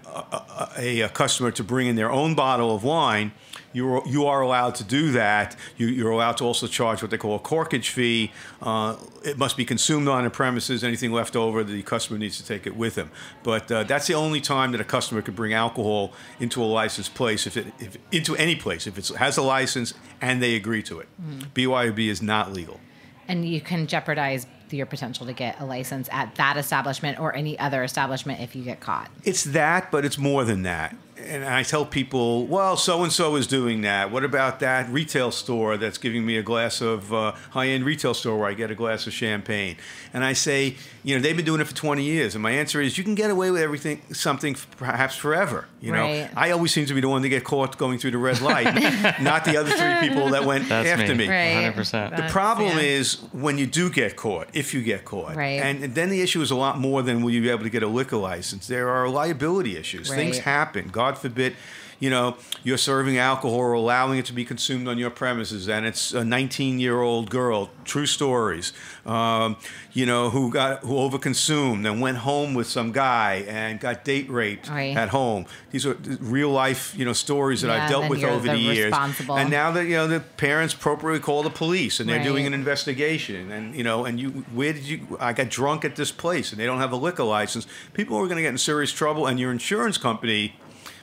a, 0.06 0.68
a, 0.78 1.00
a 1.02 1.08
customer 1.08 1.50
to 1.50 1.62
bring 1.62 1.86
in 1.86 1.96
their 1.96 2.10
own 2.10 2.34
bottle 2.34 2.74
of 2.74 2.84
wine 2.84 3.32
you're, 3.78 4.02
you 4.06 4.26
are 4.26 4.40
allowed 4.40 4.74
to 4.74 4.84
do 4.84 5.12
that. 5.12 5.54
You, 5.76 6.06
are 6.06 6.10
allowed 6.10 6.36
to 6.38 6.44
also 6.44 6.66
charge 6.66 7.00
what 7.00 7.12
they 7.12 7.16
call 7.16 7.36
a 7.36 7.38
corkage 7.38 7.90
fee. 7.90 8.32
Uh, 8.60 8.96
it 9.24 9.38
must 9.38 9.56
be 9.56 9.64
consumed 9.64 10.08
on 10.08 10.24
the 10.24 10.30
premises. 10.30 10.82
Anything 10.82 11.12
left 11.12 11.36
over, 11.36 11.62
the 11.62 11.82
customer 11.84 12.18
needs 12.18 12.36
to 12.38 12.44
take 12.44 12.66
it 12.66 12.76
with 12.76 12.96
him. 12.96 13.10
But 13.44 13.70
uh, 13.70 13.84
that's 13.84 14.08
the 14.08 14.14
only 14.14 14.40
time 14.40 14.72
that 14.72 14.80
a 14.80 14.84
customer 14.84 15.22
could 15.22 15.36
bring 15.36 15.52
alcohol 15.52 16.12
into 16.40 16.60
a 16.60 16.66
licensed 16.66 17.14
place, 17.14 17.46
if 17.46 17.56
it 17.56 17.66
if, 17.78 17.96
into 18.10 18.34
any 18.34 18.56
place, 18.56 18.88
if 18.88 18.98
it 18.98 19.08
has 19.16 19.36
a 19.36 19.42
license 19.42 19.94
and 20.20 20.42
they 20.42 20.56
agree 20.56 20.82
to 20.82 20.98
it. 20.98 21.08
Mm. 21.22 21.46
BYOB 21.54 22.08
is 22.08 22.20
not 22.20 22.52
legal. 22.52 22.80
And 23.28 23.48
you 23.48 23.60
can 23.60 23.86
jeopardize 23.86 24.46
your 24.70 24.86
potential 24.86 25.24
to 25.26 25.32
get 25.32 25.60
a 25.60 25.64
license 25.64 26.08
at 26.10 26.34
that 26.34 26.56
establishment 26.56 27.20
or 27.20 27.34
any 27.34 27.58
other 27.58 27.84
establishment 27.84 28.40
if 28.40 28.56
you 28.56 28.62
get 28.64 28.80
caught. 28.80 29.08
It's 29.24 29.44
that, 29.44 29.90
but 29.90 30.04
it's 30.04 30.18
more 30.18 30.44
than 30.44 30.62
that 30.62 30.96
and 31.26 31.44
I 31.44 31.62
tell 31.62 31.84
people, 31.84 32.46
well, 32.46 32.76
so 32.76 33.02
and 33.02 33.12
so 33.12 33.36
is 33.36 33.46
doing 33.46 33.82
that. 33.82 34.10
What 34.10 34.24
about 34.24 34.60
that 34.60 34.88
retail 34.90 35.30
store 35.30 35.76
that's 35.76 35.98
giving 35.98 36.24
me 36.24 36.36
a 36.36 36.42
glass 36.42 36.80
of 36.80 37.12
uh, 37.12 37.32
high 37.50 37.68
end 37.68 37.84
retail 37.84 38.14
store 38.14 38.38
where 38.38 38.48
I 38.48 38.54
get 38.54 38.70
a 38.70 38.74
glass 38.74 39.06
of 39.06 39.12
champagne? 39.12 39.76
And 40.12 40.24
I 40.24 40.32
say, 40.32 40.76
you 41.04 41.14
know, 41.14 41.22
they've 41.22 41.36
been 41.36 41.44
doing 41.44 41.60
it 41.60 41.66
for 41.66 41.74
20 41.74 42.02
years. 42.02 42.34
And 42.34 42.42
my 42.42 42.50
answer 42.50 42.80
is, 42.80 42.98
you 42.98 43.04
can 43.04 43.14
get 43.14 43.30
away 43.30 43.50
with 43.50 43.60
everything, 43.60 44.02
something 44.12 44.56
perhaps 44.76 45.16
forever. 45.16 45.66
You 45.80 45.92
know, 45.92 46.02
right. 46.02 46.30
I 46.36 46.50
always 46.50 46.72
seem 46.72 46.86
to 46.86 46.94
be 46.94 47.00
the 47.00 47.08
one 47.08 47.22
to 47.22 47.28
get 47.28 47.44
caught 47.44 47.78
going 47.78 47.98
through 47.98 48.10
the 48.10 48.18
red 48.18 48.40
light, 48.40 48.64
not 49.20 49.44
the 49.44 49.56
other 49.56 49.70
three 49.70 50.08
people 50.08 50.30
that 50.30 50.44
went 50.44 50.68
that's 50.68 50.88
after 50.88 51.14
me. 51.14 51.26
me. 51.26 51.28
Right. 51.28 51.72
100%. 51.74 52.16
The 52.16 52.30
problem 52.30 52.76
yeah. 52.76 52.82
is 52.82 53.20
when 53.32 53.58
you 53.58 53.66
do 53.66 53.88
get 53.90 54.16
caught, 54.16 54.48
if 54.52 54.74
you 54.74 54.82
get 54.82 55.04
caught. 55.04 55.36
Right. 55.36 55.60
And 55.60 55.94
then 55.94 56.10
the 56.10 56.20
issue 56.20 56.42
is 56.42 56.50
a 56.50 56.56
lot 56.56 56.78
more 56.78 57.02
than 57.02 57.22
will 57.22 57.30
you 57.30 57.42
be 57.42 57.50
able 57.50 57.64
to 57.64 57.70
get 57.70 57.82
a 57.82 57.88
liquor 57.88 58.16
license. 58.16 58.66
There 58.66 58.88
are 58.88 59.08
liability 59.08 59.76
issues. 59.76 60.10
Right. 60.10 60.16
Things 60.16 60.38
happen. 60.38 60.88
God 60.88 61.07
forbid 61.16 61.54
you 62.00 62.10
know, 62.10 62.36
you're 62.62 62.78
serving 62.78 63.18
alcohol 63.18 63.56
or 63.56 63.72
allowing 63.72 64.18
it 64.18 64.26
to 64.26 64.32
be 64.32 64.44
consumed 64.44 64.86
on 64.86 64.98
your 64.98 65.10
premises, 65.10 65.68
and 65.68 65.84
it's 65.84 66.12
a 66.12 66.24
19 66.24 66.78
year 66.78 67.00
old 67.00 67.28
girl, 67.28 67.70
true 67.84 68.06
stories, 68.06 68.72
um, 69.04 69.56
you 69.92 70.06
know, 70.06 70.30
who 70.30 70.52
got 70.52 70.80
who 70.80 70.94
overconsumed 70.94 71.90
and 71.90 72.00
went 72.00 72.18
home 72.18 72.54
with 72.54 72.68
some 72.68 72.92
guy 72.92 73.44
and 73.48 73.80
got 73.80 74.04
date 74.04 74.30
raped 74.30 74.68
right. 74.68 74.96
at 74.96 75.08
home. 75.08 75.46
These 75.72 75.86
are 75.86 75.94
real 76.20 76.50
life, 76.50 76.94
you 76.96 77.04
know, 77.04 77.12
stories 77.12 77.62
that 77.62 77.68
yeah, 77.68 77.84
I've 77.84 77.90
dealt 77.90 78.08
with 78.08 78.22
over 78.22 78.46
the, 78.46 78.52
the 78.52 78.58
years. 78.58 78.94
And 78.94 79.50
now 79.50 79.72
that 79.72 79.86
you 79.86 79.96
know 79.96 80.06
the 80.06 80.20
parents 80.20 80.74
appropriately 80.74 81.20
call 81.20 81.42
the 81.42 81.50
police 81.50 81.98
and 81.98 82.08
they're 82.08 82.18
right. 82.18 82.24
doing 82.24 82.46
an 82.46 82.54
investigation, 82.54 83.50
and 83.50 83.74
you 83.74 83.82
know, 83.82 84.04
and 84.04 84.20
you, 84.20 84.30
where 84.52 84.72
did 84.72 84.84
you? 84.84 85.16
I 85.18 85.32
got 85.32 85.48
drunk 85.48 85.84
at 85.84 85.96
this 85.96 86.12
place, 86.12 86.52
and 86.52 86.60
they 86.60 86.66
don't 86.66 86.78
have 86.78 86.92
a 86.92 86.96
liquor 86.96 87.24
license. 87.24 87.66
People 87.92 88.16
are 88.18 88.26
going 88.26 88.36
to 88.36 88.42
get 88.42 88.50
in 88.50 88.58
serious 88.58 88.92
trouble, 88.92 89.26
and 89.26 89.40
your 89.40 89.50
insurance 89.50 89.98
company 89.98 90.54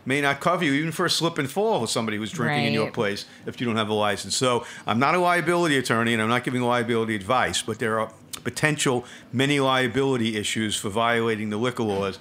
may 0.05 0.21
not 0.21 0.39
cover 0.39 0.63
you 0.63 0.73
even 0.73 0.91
for 0.91 1.05
a 1.05 1.09
slip 1.09 1.37
and 1.37 1.49
fall 1.49 1.81
with 1.81 1.89
somebody 1.89 2.17
who's 2.17 2.31
drinking 2.31 2.59
right. 2.59 2.67
in 2.67 2.73
your 2.73 2.91
place 2.91 3.25
if 3.45 3.59
you 3.59 3.65
don't 3.65 3.75
have 3.75 3.89
a 3.89 3.93
license. 3.93 4.35
So 4.35 4.65
I'm 4.85 4.99
not 4.99 5.15
a 5.15 5.19
liability 5.19 5.77
attorney 5.77 6.13
and 6.13 6.21
I'm 6.21 6.29
not 6.29 6.43
giving 6.43 6.61
liability 6.61 7.15
advice, 7.15 7.61
but 7.61 7.79
there 7.79 7.99
are 7.99 8.11
potential 8.43 9.05
many 9.33 9.59
liability 9.59 10.37
issues 10.37 10.75
for 10.75 10.89
violating 10.89 11.49
the 11.49 11.57
liquor 11.57 11.83
laws. 11.83 12.19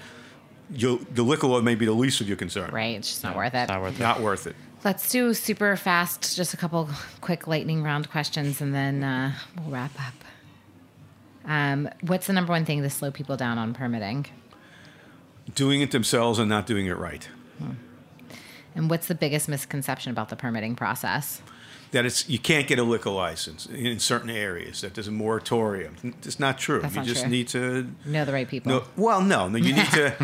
You, 0.70 1.06
the 1.12 1.22
liquor 1.22 1.46
law 1.46 1.60
may 1.60 1.74
be 1.74 1.84
the 1.84 1.92
least 1.92 2.20
of 2.20 2.28
your 2.28 2.38
concern. 2.38 2.70
Right, 2.72 2.96
it's 2.96 3.08
just 3.08 3.22
not 3.22 3.36
worth 3.36 3.54
it. 3.54 3.68
Not 3.68 3.82
worth 3.82 4.00
it. 4.00 4.02
Not 4.02 4.20
worth 4.20 4.46
it. 4.46 4.56
Let's 4.82 5.10
do 5.10 5.32
super 5.32 5.76
fast, 5.76 6.36
just 6.36 6.52
a 6.52 6.56
couple 6.56 6.90
quick 7.20 7.46
lightning 7.46 7.82
round 7.82 8.10
questions, 8.10 8.60
and 8.60 8.74
then 8.74 9.02
uh, 9.02 9.32
we'll 9.58 9.70
wrap 9.70 9.92
up. 9.98 10.14
Um, 11.46 11.88
what's 12.02 12.26
the 12.26 12.32
number 12.32 12.52
one 12.52 12.64
thing 12.64 12.82
to 12.82 12.90
slow 12.90 13.10
people 13.10 13.36
down 13.36 13.58
on 13.58 13.74
permitting? 13.74 14.26
Doing 15.54 15.80
it 15.82 15.90
themselves 15.90 16.38
and 16.38 16.48
not 16.48 16.66
doing 16.66 16.86
it 16.86 16.96
right. 16.96 17.28
And 18.74 18.90
what's 18.90 19.06
the 19.06 19.14
biggest 19.14 19.48
misconception 19.48 20.10
about 20.10 20.28
the 20.28 20.36
permitting 20.36 20.74
process? 20.74 21.42
That 21.94 22.04
it's 22.04 22.28
you 22.28 22.40
can't 22.40 22.66
get 22.66 22.78
a 22.80 22.82
liquor 22.82 23.10
license 23.10 23.66
in 23.66 24.00
certain 24.00 24.28
areas. 24.28 24.80
That 24.80 24.94
there's 24.94 25.06
a 25.06 25.12
moratorium. 25.12 25.96
It's 26.22 26.40
not 26.40 26.58
true. 26.58 26.80
That's 26.80 26.94
you 26.94 27.00
not 27.00 27.06
just 27.06 27.20
true. 27.22 27.30
need 27.30 27.48
to 27.48 27.88
know 28.04 28.24
the 28.24 28.32
right 28.32 28.48
people. 28.48 28.72
Know, 28.72 28.84
well, 28.96 29.22
no, 29.22 29.48
no. 29.48 29.56
You 29.56 29.74
need 29.74 29.86
to 29.86 30.14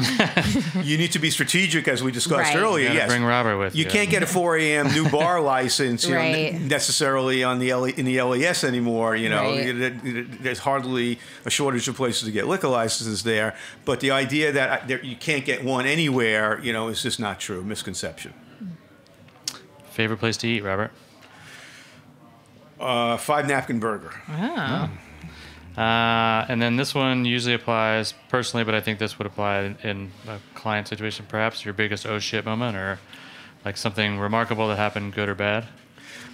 you 0.85 0.99
need 0.99 1.13
to 1.13 1.21
be 1.21 1.31
strategic, 1.31 1.87
as 1.87 2.03
we 2.03 2.11
discussed 2.11 2.55
right. 2.55 2.57
earlier. 2.57 2.93
Yes, 2.93 3.09
bring 3.09 3.25
Robert 3.25 3.57
with 3.57 3.77
you. 3.77 3.85
You 3.85 3.91
can't 3.91 4.11
get 4.11 4.23
a 4.23 4.27
4 4.27 4.59
a.m. 4.59 4.89
new 4.89 5.09
bar 5.09 5.41
license 5.55 6.07
you 6.07 6.17
right. 6.17 6.55
know, 6.55 6.59
necessarily 6.67 7.45
on 7.45 7.61
the 7.61 7.71
L- 7.71 7.85
in 7.85 8.05
the 8.05 8.21
LES 8.21 8.65
anymore. 8.65 9.15
You 9.15 9.29
know, 9.29 9.43
right. 9.43 10.43
there's 10.43 10.59
hardly 10.59 11.21
a 11.45 11.51
shortage 11.51 11.87
of 11.87 11.95
places 11.95 12.25
to 12.25 12.33
get 12.33 12.49
liquor 12.49 12.69
licenses 12.69 13.23
there. 13.23 13.57
But 13.85 14.01
the 14.01 14.11
idea 14.11 14.51
that 14.53 14.89
there, 14.89 15.03
you 15.05 15.17
can't 15.17 15.45
get 15.45 15.65
one 15.65 15.87
anywhere, 15.87 16.61
you 16.61 16.73
know, 16.73 16.89
is 16.89 17.01
just 17.01 17.21
not 17.21 17.39
true. 17.39 17.63
Misconception. 17.63 18.35
Favorite 19.93 20.19
place 20.19 20.37
to 20.39 20.49
eat, 20.49 20.63
Robert? 20.63 20.91
Uh, 22.81 23.17
five 23.17 23.47
napkin 23.47 23.79
burger. 23.79 24.13
Oh. 24.29 24.91
Uh, 25.77 26.45
and 26.49 26.61
then 26.61 26.77
this 26.77 26.95
one 26.95 27.25
usually 27.25 27.55
applies 27.55 28.13
personally, 28.29 28.65
but 28.65 28.75
I 28.75 28.81
think 28.81 28.99
this 28.99 29.19
would 29.19 29.27
apply 29.27 29.77
in 29.83 30.11
a 30.27 30.39
client 30.55 30.89
situation. 30.89 31.27
Perhaps 31.29 31.65
your 31.65 31.75
biggest 31.75 32.07
oh 32.07 32.19
shit 32.19 32.45
moment, 32.45 32.77
or 32.77 32.99
like 33.65 33.77
something 33.77 34.19
remarkable 34.19 34.69
that 34.69 34.77
happened, 34.77 35.15
good 35.15 35.29
or 35.29 35.35
bad. 35.35 35.67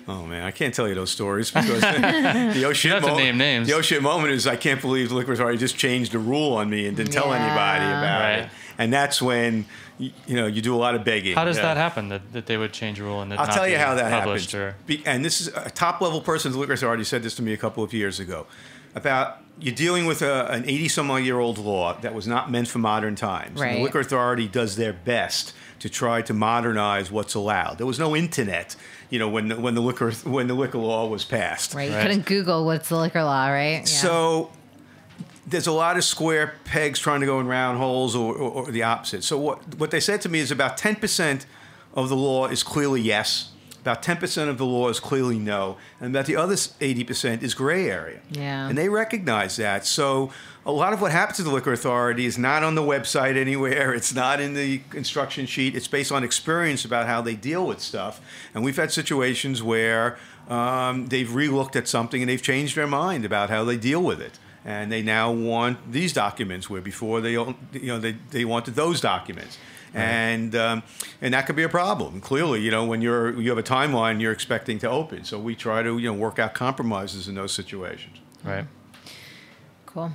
Oh 0.09 0.25
man, 0.25 0.45
I 0.45 0.53
can't 0.53 0.73
tell 0.73 0.89
you 0.89 0.95
those 0.95 1.11
stories 1.11 1.51
because 1.51 1.81
the 1.81 2.65
oh 2.65 2.73
shit 2.73 3.03
moment. 3.03 3.19
name 3.19 3.39
names. 3.39 3.69
The 3.69 3.75
oh 3.75 3.83
shit 3.83 4.03
moment 4.03 4.33
is 4.33 4.47
I 4.47 4.57
can't 4.57 4.81
believe 4.81 5.09
the 5.09 5.17
liquor 5.17 5.33
authority 5.33 5.59
just 5.59 5.77
changed 5.77 6.13
the 6.13 6.19
rule 6.19 6.55
on 6.55 6.71
me 6.71 6.87
and 6.87 6.97
didn't 6.97 7.13
yeah. 7.13 7.21
tell 7.21 7.33
anybody 7.33 7.85
about 7.85 8.21
right. 8.21 8.39
it. 8.45 8.51
And 8.79 8.93
that's 8.93 9.21
when 9.21 9.67
you, 9.99 10.11
you, 10.27 10.37
know 10.37 10.47
you 10.47 10.63
do 10.63 10.75
a 10.75 10.77
lot 10.77 10.95
of 10.95 11.05
begging. 11.05 11.35
How 11.35 11.45
does 11.45 11.57
yeah. 11.57 11.63
that 11.63 11.77
happen? 11.77 12.09
That, 12.09 12.33
that 12.33 12.47
they 12.47 12.57
would 12.57 12.73
change 12.73 13.01
a 13.01 13.05
rule 13.05 13.23
and 13.23 13.33
I'll 13.35 13.47
tell 13.47 13.69
you 13.69 13.79
how 13.79 13.95
that 13.95 14.11
happens. 14.11 14.53
Or... 14.55 14.77
Be, 14.87 15.03
and 15.07 15.25
this 15.25 15.41
is 15.41 15.49
a 15.49 15.71
top 15.71 16.01
level 16.01 16.21
person. 16.21 16.53
The 16.53 16.59
liquor 16.59 16.75
authority 16.75 17.05
said 17.05 17.23
this 17.23 17.35
to 17.37 17.43
me 17.43 17.53
a 17.53 17.57
couple 17.57 17.83
of 17.83 17.93
years 17.93 18.21
ago 18.21 18.47
about 18.95 19.39
you're 19.59 19.75
dealing 19.75 20.07
with 20.07 20.23
a, 20.23 20.51
an 20.51 20.65
80 20.65 20.89
some 20.89 21.11
odd 21.11 21.23
year 21.23 21.39
old 21.39 21.59
law 21.59 21.99
that 22.01 22.15
was 22.15 22.27
not 22.27 22.51
meant 22.51 22.69
for 22.69 22.79
modern 22.79 23.15
times. 23.15 23.61
Right. 23.61 23.77
the 23.77 23.83
liquor 23.83 24.01
authority 24.01 24.49
does 24.49 24.77
their 24.77 24.93
best 24.93 25.55
to 25.79 25.89
try 25.91 26.23
to 26.23 26.33
modernize 26.33 27.11
what's 27.11 27.35
allowed. 27.35 27.79
There 27.79 27.87
was 27.87 27.99
no 27.99 28.17
internet 28.17 28.77
you 29.11 29.19
know 29.19 29.29
when 29.29 29.49
the, 29.49 29.57
when 29.57 29.75
the 29.75 29.81
liquor 29.81 30.11
when 30.25 30.49
the 30.49 30.55
liquor 30.55 30.79
law 30.79 31.07
was 31.07 31.25
passed. 31.25 31.75
Right. 31.75 31.91
You 31.91 31.97
right. 31.97 32.03
couldn't 32.03 32.27
Google 32.27 32.65
what's 32.65 32.89
the 32.89 32.97
liquor 32.97 33.23
law, 33.23 33.49
right? 33.49 33.79
Yeah. 33.79 33.85
So 33.85 34.51
there's 35.47 35.67
a 35.67 35.73
lot 35.73 35.97
of 35.97 36.05
square 36.05 36.55
pegs 36.65 36.99
trying 36.99 37.21
to 37.21 37.27
go 37.27 37.39
in 37.41 37.47
round 37.47 37.79
holes, 37.79 38.17
or, 38.17 38.35
or, 38.35 38.51
or 38.67 38.71
the 38.71 38.83
opposite. 38.83 39.23
So 39.25 39.39
what 39.39 39.79
what 39.79 39.91
they 39.91 40.01
said 40.01 40.21
to 40.23 40.29
me 40.29 40.41
is 40.41 40.51
about 40.51 40.77
10% 40.77 41.47
of 41.95 42.09
the 42.09 42.17
law 42.17 42.47
is 42.47 42.63
clearly 42.63 43.01
yes. 43.01 43.53
About 43.81 44.03
10% 44.03 44.49
of 44.49 44.59
the 44.59 44.67
law 44.67 44.89
is 44.89 44.99
clearly 44.99 45.39
no, 45.39 45.77
and 46.01 46.13
about 46.13 46.27
the 46.27 46.35
other 46.35 46.55
80% 46.57 47.41
is 47.45 47.55
gray 47.55 47.89
area. 47.89 48.19
Yeah. 48.33 48.69
And 48.69 48.77
they 48.77 48.89
recognize 48.89 49.55
that. 49.59 49.87
So 49.87 50.33
a 50.65 50.73
lot 50.73 50.93
of 50.93 51.01
what 51.01 51.13
happens 51.13 51.37
to 51.37 51.45
the 51.45 51.53
liquor 51.53 51.73
authority 51.73 52.27
is 52.27 52.37
not 52.37 52.65
on 52.65 52.75
the 52.75 52.83
website 52.83 53.37
anywhere. 53.37 53.95
It's 53.95 54.13
not 54.13 54.41
in 54.41 54.55
the 54.55 54.81
instruction 54.93 55.47
sheet. 55.47 55.77
It's 55.77 55.87
based 55.87 56.11
on 56.11 56.25
experience 56.25 56.85
about 56.85 57.07
how 57.07 57.23
they 57.23 57.37
deal 57.37 57.65
with 57.65 57.81
stuff. 57.81 58.21
And 58.53 58.65
we've 58.65 58.75
had 58.75 58.91
situations 58.91 59.63
where 59.63 60.19
um, 60.49 61.07
they've 61.07 61.29
relooked 61.29 61.77
at 61.77 61.87
something 61.87 62.21
and 62.21 62.29
they've 62.29 62.43
changed 62.43 62.77
their 62.77 62.89
mind 62.89 63.25
about 63.25 63.51
how 63.51 63.63
they 63.63 63.77
deal 63.77 64.03
with 64.03 64.21
it. 64.21 64.41
And 64.67 64.91
they 64.91 65.01
now 65.01 65.31
want 65.31 65.93
these 65.93 66.12
documents 66.12 66.69
where 66.69 66.81
before 66.81 67.21
they, 67.21 67.33
you 67.33 67.55
know, 67.73 68.01
they, 68.01 68.17
they 68.31 68.45
wanted 68.45 68.75
those 68.75 69.01
documents. 69.01 69.59
Right. 69.95 70.03
And 70.03 70.57
um, 70.57 70.83
and 71.23 71.33
that 71.33 71.47
could 71.47 71.55
be 71.55 71.62
a 71.62 71.69
problem. 71.69 72.21
Clearly, 72.21 72.61
you 72.61 72.73
know, 72.73 72.85
when 72.85 73.01
you're 73.01 73.41
you 73.41 73.49
have 73.49 73.59
a 73.59 73.62
timeline 73.62 74.21
you're 74.21 74.33
expecting 74.33 74.81
to 74.81 74.91
open, 74.91 75.25
so 75.25 75.39
we 75.39 75.55
try 75.55 75.83
to 75.85 75.97
you 75.97 76.12
know 76.12 76.19
work 76.19 76.41
out 76.41 76.53
compromises 76.53 77.29
in 77.29 77.37
those 77.37 77.53
situations. 77.53 78.19
Right. 78.45 78.67
Cool. 79.87 80.12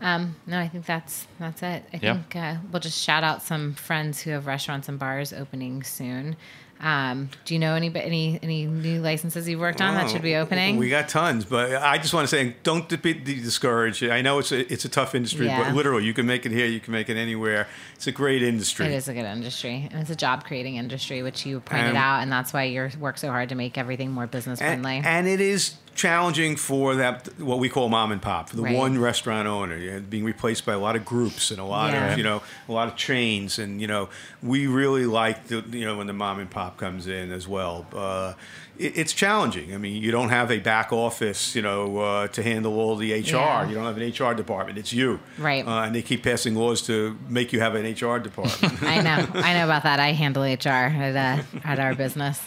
Um, 0.00 0.34
no, 0.46 0.58
I 0.58 0.68
think 0.68 0.86
that's 0.86 1.28
that's 1.38 1.62
it. 1.62 1.84
I 1.92 2.00
yeah. 2.02 2.14
think 2.14 2.34
uh, 2.34 2.56
we'll 2.72 2.80
just 2.80 3.00
shout 3.00 3.22
out 3.22 3.42
some 3.42 3.74
friends 3.74 4.22
who 4.22 4.30
have 4.30 4.46
restaurants 4.46 4.88
and 4.88 4.98
bars 4.98 5.32
opening 5.32 5.82
soon. 5.84 6.36
Um, 6.82 7.30
do 7.44 7.54
you 7.54 7.60
know 7.60 7.74
any 7.74 7.94
any 7.94 8.40
any 8.42 8.66
new 8.66 9.00
licenses 9.00 9.48
you've 9.48 9.60
worked 9.60 9.80
on 9.80 9.94
oh, 9.94 9.98
that 9.98 10.10
should 10.10 10.22
be 10.22 10.34
opening? 10.34 10.78
We 10.78 10.90
got 10.90 11.08
tons, 11.08 11.44
but 11.44 11.76
I 11.76 11.96
just 11.98 12.12
want 12.12 12.28
to 12.28 12.36
say, 12.36 12.56
don't 12.64 12.88
be 13.02 13.14
discouraged. 13.14 14.02
I 14.02 14.20
know 14.20 14.40
it's 14.40 14.50
a 14.50 14.72
it's 14.72 14.84
a 14.84 14.88
tough 14.88 15.14
industry, 15.14 15.46
yeah. 15.46 15.62
but 15.62 15.76
literally, 15.76 16.04
you 16.04 16.12
can 16.12 16.26
make 16.26 16.44
it 16.44 16.50
here, 16.50 16.66
you 16.66 16.80
can 16.80 16.92
make 16.92 17.08
it 17.08 17.16
anywhere. 17.16 17.68
It's 17.94 18.08
a 18.08 18.12
great 18.12 18.42
industry. 18.42 18.86
It 18.86 18.92
is 18.92 19.06
a 19.06 19.14
good 19.14 19.24
industry, 19.24 19.88
and 19.92 20.00
it's 20.00 20.10
a 20.10 20.16
job 20.16 20.44
creating 20.44 20.74
industry, 20.74 21.22
which 21.22 21.46
you 21.46 21.60
pointed 21.60 21.90
um, 21.90 21.96
out, 21.96 22.22
and 22.22 22.32
that's 22.32 22.52
why 22.52 22.64
you 22.64 22.90
work 22.98 23.16
so 23.16 23.28
hard 23.28 23.50
to 23.50 23.54
make 23.54 23.78
everything 23.78 24.10
more 24.10 24.26
business 24.26 24.58
friendly. 24.58 24.96
And, 24.96 25.06
and, 25.06 25.28
it 25.28 25.40
is 25.40 25.76
challenging 25.94 26.56
for 26.56 26.94
that 26.96 27.28
what 27.38 27.58
we 27.58 27.68
call 27.68 27.88
mom 27.88 28.12
and 28.12 28.20
pop, 28.20 28.48
for 28.48 28.56
the 28.56 28.62
right. 28.62 28.76
one 28.76 28.98
restaurant 28.98 29.48
owner, 29.48 29.76
you 29.76 29.90
know, 29.90 30.00
being 30.00 30.24
replaced 30.24 30.64
by 30.64 30.72
a 30.72 30.78
lot 30.78 30.96
of 30.96 31.04
groups 31.04 31.50
and 31.50 31.60
a 31.60 31.64
lot 31.64 31.92
yeah. 31.92 32.12
of 32.12 32.18
you 32.18 32.24
know 32.24 32.42
a 32.68 32.72
lot 32.72 32.88
of 32.88 32.96
chains, 32.96 33.58
and 33.58 33.80
you 33.80 33.86
know 33.86 34.08
we 34.42 34.66
really 34.66 35.06
like 35.06 35.48
the 35.48 35.64
you 35.70 35.84
know 35.84 35.96
when 35.96 36.06
the 36.06 36.12
mom 36.12 36.38
and 36.38 36.50
pop 36.50 36.76
comes 36.76 37.06
in 37.06 37.32
as 37.32 37.46
well. 37.46 37.86
Uh, 37.92 38.34
it, 38.78 38.96
it's 38.96 39.12
challenging. 39.12 39.74
I 39.74 39.78
mean, 39.78 40.02
you 40.02 40.10
don't 40.10 40.30
have 40.30 40.50
a 40.50 40.58
back 40.58 40.92
office, 40.92 41.54
you 41.54 41.62
know, 41.62 41.98
uh, 41.98 42.28
to 42.28 42.42
handle 42.42 42.78
all 42.78 42.96
the 42.96 43.12
HR. 43.12 43.36
Yeah. 43.36 43.68
You 43.68 43.74
don't 43.74 43.84
have 43.84 43.98
an 43.98 44.08
HR 44.08 44.34
department. 44.34 44.78
It's 44.78 44.92
you, 44.92 45.20
right? 45.38 45.66
Uh, 45.66 45.82
and 45.82 45.94
they 45.94 46.02
keep 46.02 46.22
passing 46.22 46.54
laws 46.54 46.82
to 46.82 47.18
make 47.28 47.52
you 47.52 47.60
have 47.60 47.74
an 47.74 47.84
HR 47.84 48.18
department. 48.18 48.82
I 48.82 49.00
know, 49.00 49.26
I 49.34 49.54
know 49.54 49.64
about 49.64 49.82
that. 49.84 50.00
I 50.00 50.12
handle 50.12 50.42
HR 50.42 50.68
at 50.68 51.16
uh, 51.16 51.42
at 51.64 51.78
our 51.78 51.94
business. 52.02 52.40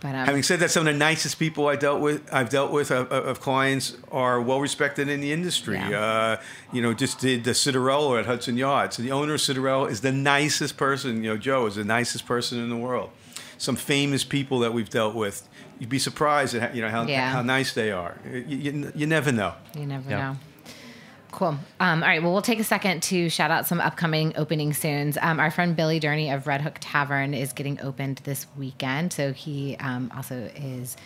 But, 0.00 0.14
um, 0.14 0.26
Having 0.26 0.42
said 0.44 0.60
that, 0.60 0.70
some 0.70 0.86
of 0.86 0.92
the 0.92 0.98
nicest 0.98 1.38
people 1.38 1.68
I 1.68 1.76
dealt 1.76 2.00
with, 2.00 2.32
I've 2.32 2.48
dealt 2.48 2.72
with 2.72 2.90
of, 2.90 3.12
of 3.12 3.40
clients 3.40 3.96
are 4.10 4.40
well 4.40 4.60
respected 4.60 5.08
in 5.08 5.20
the 5.20 5.32
industry. 5.32 5.76
Yeah. 5.76 6.00
Uh, 6.00 6.40
you 6.72 6.80
know, 6.80 6.94
just 6.94 7.18
did 7.18 7.44
the 7.44 7.50
Citarella 7.50 8.20
at 8.20 8.26
Hudson 8.26 8.56
Yards. 8.56 8.96
So 8.96 9.02
the 9.02 9.12
owner 9.12 9.34
of 9.34 9.40
Citarella 9.40 9.90
is 9.90 10.00
the 10.00 10.12
nicest 10.12 10.76
person. 10.76 11.22
You 11.22 11.30
know, 11.30 11.36
Joe 11.36 11.66
is 11.66 11.74
the 11.74 11.84
nicest 11.84 12.26
person 12.26 12.58
in 12.58 12.70
the 12.70 12.76
world. 12.76 13.10
Some 13.58 13.76
famous 13.76 14.24
people 14.24 14.60
that 14.60 14.72
we've 14.72 14.88
dealt 14.88 15.14
with. 15.14 15.46
You'd 15.78 15.90
be 15.90 15.98
surprised 15.98 16.54
at 16.54 16.74
you 16.74 16.80
know 16.82 16.88
how, 16.88 17.06
yeah. 17.06 17.30
how 17.30 17.42
nice 17.42 17.74
they 17.74 17.90
are. 17.90 18.18
You, 18.30 18.56
you, 18.56 18.92
you 18.94 19.06
never 19.06 19.32
know. 19.32 19.54
You 19.74 19.86
never 19.86 20.08
know. 20.08 20.36
Cool. 21.32 21.56
Um, 21.78 22.02
all 22.02 22.08
right. 22.08 22.22
Well, 22.22 22.32
we'll 22.32 22.42
take 22.42 22.58
a 22.60 22.64
second 22.64 23.02
to 23.04 23.28
shout 23.28 23.50
out 23.50 23.66
some 23.66 23.80
upcoming 23.80 24.32
opening 24.36 24.72
soons. 24.72 25.16
Um, 25.20 25.38
our 25.38 25.50
friend 25.50 25.76
Billy 25.76 26.00
Durney 26.00 26.34
of 26.34 26.46
Red 26.46 26.60
Hook 26.60 26.78
Tavern 26.80 27.34
is 27.34 27.52
getting 27.52 27.80
opened 27.80 28.20
this 28.24 28.46
weekend. 28.56 29.12
So 29.12 29.32
he 29.32 29.76
um, 29.78 30.10
also 30.14 30.50
is 30.56 30.96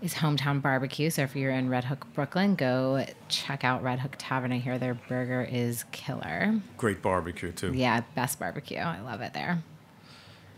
is 0.00 0.14
hometown 0.14 0.62
barbecue. 0.62 1.10
So 1.10 1.22
if 1.22 1.34
you're 1.34 1.50
in 1.50 1.68
Red 1.68 1.84
Hook, 1.84 2.06
Brooklyn, 2.14 2.54
go 2.54 3.04
check 3.28 3.64
out 3.64 3.82
Red 3.82 3.98
Hook 3.98 4.14
Tavern. 4.16 4.52
I 4.52 4.58
hear 4.58 4.78
their 4.78 4.94
burger 4.94 5.42
is 5.50 5.84
killer. 5.90 6.60
Great 6.76 7.02
barbecue 7.02 7.52
too. 7.52 7.72
Yeah, 7.72 8.02
best 8.14 8.38
barbecue. 8.38 8.78
I 8.78 9.00
love 9.00 9.20
it 9.20 9.34
there. 9.34 9.62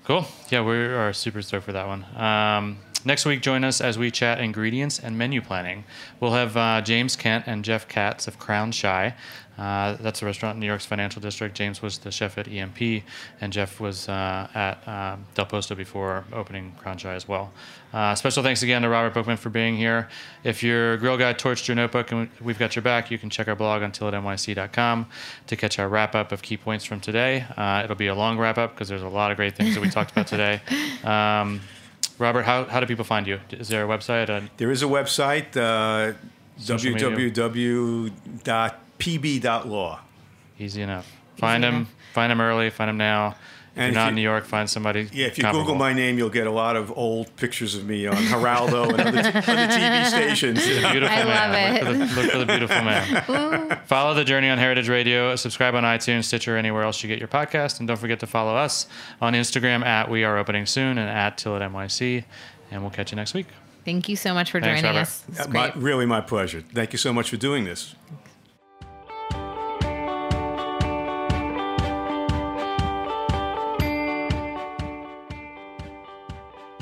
Cool. 0.05 0.27
Yeah, 0.51 0.63
we 0.63 0.77
are 0.77 1.13
super 1.13 1.41
stoked 1.43 1.65
for 1.65 1.73
that 1.73 1.87
one. 1.87 2.05
Um, 2.17 2.79
Next 3.05 3.25
week, 3.25 3.41
join 3.41 3.65
us 3.65 3.81
as 3.81 3.97
we 3.97 4.11
chat 4.11 4.41
ingredients 4.41 4.99
and 4.99 5.17
menu 5.17 5.41
planning. 5.41 5.85
We'll 6.21 6.33
have 6.33 6.57
uh, 6.57 6.83
James 6.83 7.17
Kent 7.17 7.45
and 7.47 7.65
Jeff 7.65 7.89
Katz 7.89 8.29
of 8.29 8.39
Crown 8.39 8.73
Shy. 8.73 9.15
Uh, 9.61 9.97
that's 10.01 10.23
a 10.23 10.25
restaurant 10.25 10.57
in 10.57 10.61
New 10.61 10.67
York's 10.67 10.87
financial 10.87 11.21
district. 11.21 11.55
James 11.55 11.83
was 11.83 11.99
the 11.99 12.11
chef 12.11 12.39
at 12.39 12.49
EMP, 12.49 13.03
and 13.41 13.53
Jeff 13.53 13.79
was 13.81 14.09
uh, 14.09 14.49
at 14.55 14.87
uh, 14.89 15.17
Del 15.35 15.47
Posto 15.47 15.75
before 15.75 16.25
opening 16.33 16.73
Crown 16.79 16.97
Shy 16.97 17.15
as 17.15 17.29
well. 17.29 17.53
Uh, 17.93 18.15
special 18.15 18.43
thanks 18.43 18.63
again 18.63 18.83
to 18.83 18.89
Robert 18.89 19.13
Bookman 19.13 19.37
for 19.37 19.51
being 19.51 19.77
here. 19.77 20.09
If 20.45 20.63
your 20.63 20.97
grill 20.97 21.19
guide 21.19 21.39
torched 21.39 21.69
your 21.69 21.75
notebook 21.75 22.13
and 22.13 22.31
we've 22.41 22.59
got 22.59 22.77
your 22.77 22.83
back, 22.83 23.11
you 23.11 23.19
can 23.19 23.29
check 23.29 23.49
our 23.49 23.57
blog 23.57 23.83
on 23.83 23.93
tilitnyc.com 23.93 25.07
to 25.47 25.57
catch 25.57 25.79
our 25.79 25.89
wrap 25.89 26.15
up 26.15 26.33
of 26.33 26.41
key 26.41 26.57
points 26.57 26.85
from 26.85 27.01
today. 27.01 27.45
Uh, 27.57 27.83
it'll 27.85 27.97
be 27.97 28.07
a 28.07 28.15
long 28.15 28.39
wrap 28.39 28.57
up 28.57 28.75
because 28.75 28.89
there's 28.89 29.03
a 29.03 29.09
lot 29.09 29.31
of 29.31 29.37
great 29.37 29.57
things 29.57 29.75
that 29.75 29.81
we 29.81 29.91
talked 29.91 30.13
about 30.13 30.27
today. 30.27 30.61
Um, 31.01 31.63
Robert, 32.21 32.43
how, 32.43 32.65
how 32.67 32.81
do 32.81 32.87
people 32.87 33.05
find 33.05 33.27
you? 33.27 33.41
Is 33.51 33.69
there 33.69 33.83
a 33.83 33.89
website? 33.89 34.49
There 34.59 34.71
is 34.71 34.83
a 34.83 34.87
website, 34.87 35.57
uh, 35.57 36.13
www.pb.law. 36.61 38.11
Easy 40.59 40.83
enough. 40.83 41.11
Find 41.39 41.65
Easy 41.65 41.71
them. 41.71 41.77
Enough. 41.77 41.95
Find 42.13 42.31
them 42.31 42.41
early. 42.43 42.69
Find 42.69 42.91
them 42.91 42.99
now. 42.99 43.37
And 43.77 43.87
if 43.87 43.93
you're 43.93 44.01
not 44.01 44.05
you, 44.07 44.09
in 44.11 44.15
New 44.17 44.23
York, 44.23 44.45
find 44.45 44.69
somebody. 44.69 45.09
Yeah, 45.13 45.27
if 45.27 45.39
you 45.39 45.45
Google 45.45 45.77
my 45.77 45.93
name, 45.93 46.19
you'll 46.19 46.29
get 46.29 46.47
a 46.47 46.51
lot 46.51 46.75
of 46.77 46.93
old 46.97 47.35
pictures 47.37 47.77
of 47.77 47.87
me 47.87 48.07
on 48.07 48.17
Geraldo 48.17 48.91
and 48.91 49.01
other, 49.01 49.23
t- 49.23 49.29
other 49.29 49.69
TV 49.69 50.07
stations. 50.09 50.65
Beautiful 50.67 51.09
I 51.09 51.25
man. 51.25 51.85
Love 51.85 51.97
it. 51.97 51.99
Look 51.99 52.09
for, 52.09 52.15
the, 52.15 52.23
look 52.23 52.33
for 52.33 52.39
the 52.39 52.47
beautiful 52.47 52.83
man. 52.83 53.81
follow 53.87 54.15
the 54.15 54.25
journey 54.25 54.49
on 54.49 54.59
Heritage 54.59 54.89
Radio. 54.89 55.37
Subscribe 55.37 55.75
on 55.77 55.85
iTunes, 55.85 56.25
Stitcher, 56.25 56.57
anywhere 56.57 56.83
else 56.83 57.03
you 57.03 57.09
get 57.09 57.19
your 57.21 57.29
podcast, 57.29 57.79
and 57.79 57.87
don't 57.87 57.97
forget 57.97 58.19
to 58.21 58.27
follow 58.27 58.57
us 58.57 58.87
on 59.21 59.35
Instagram 59.35 59.85
at 59.85 60.11
We 60.11 60.25
Are 60.25 60.37
Opening 60.37 60.67
Soon 60.67 60.99
and 60.99 61.09
at 61.09 61.39
Tilit 61.39 61.61
NYC. 61.71 62.25
And 62.73 62.83
we'll 62.83 62.91
catch 62.91 63.13
you 63.13 63.17
next 63.17 63.35
week. 63.35 63.47
Thank 63.85 64.09
you 64.09 64.17
so 64.17 64.35
much 64.35 64.51
for 64.51 64.61
Thanks, 64.61 64.83
joining 64.83 64.97
Robert. 64.97 65.11
us. 65.41 65.49
My, 65.49 65.73
really, 65.75 66.07
my 66.07 66.21
pleasure. 66.21 66.63
Thank 66.75 66.93
you 66.93 66.99
so 66.99 67.13
much 67.13 67.31
for 67.31 67.37
doing 67.37 67.65
this. 67.65 67.95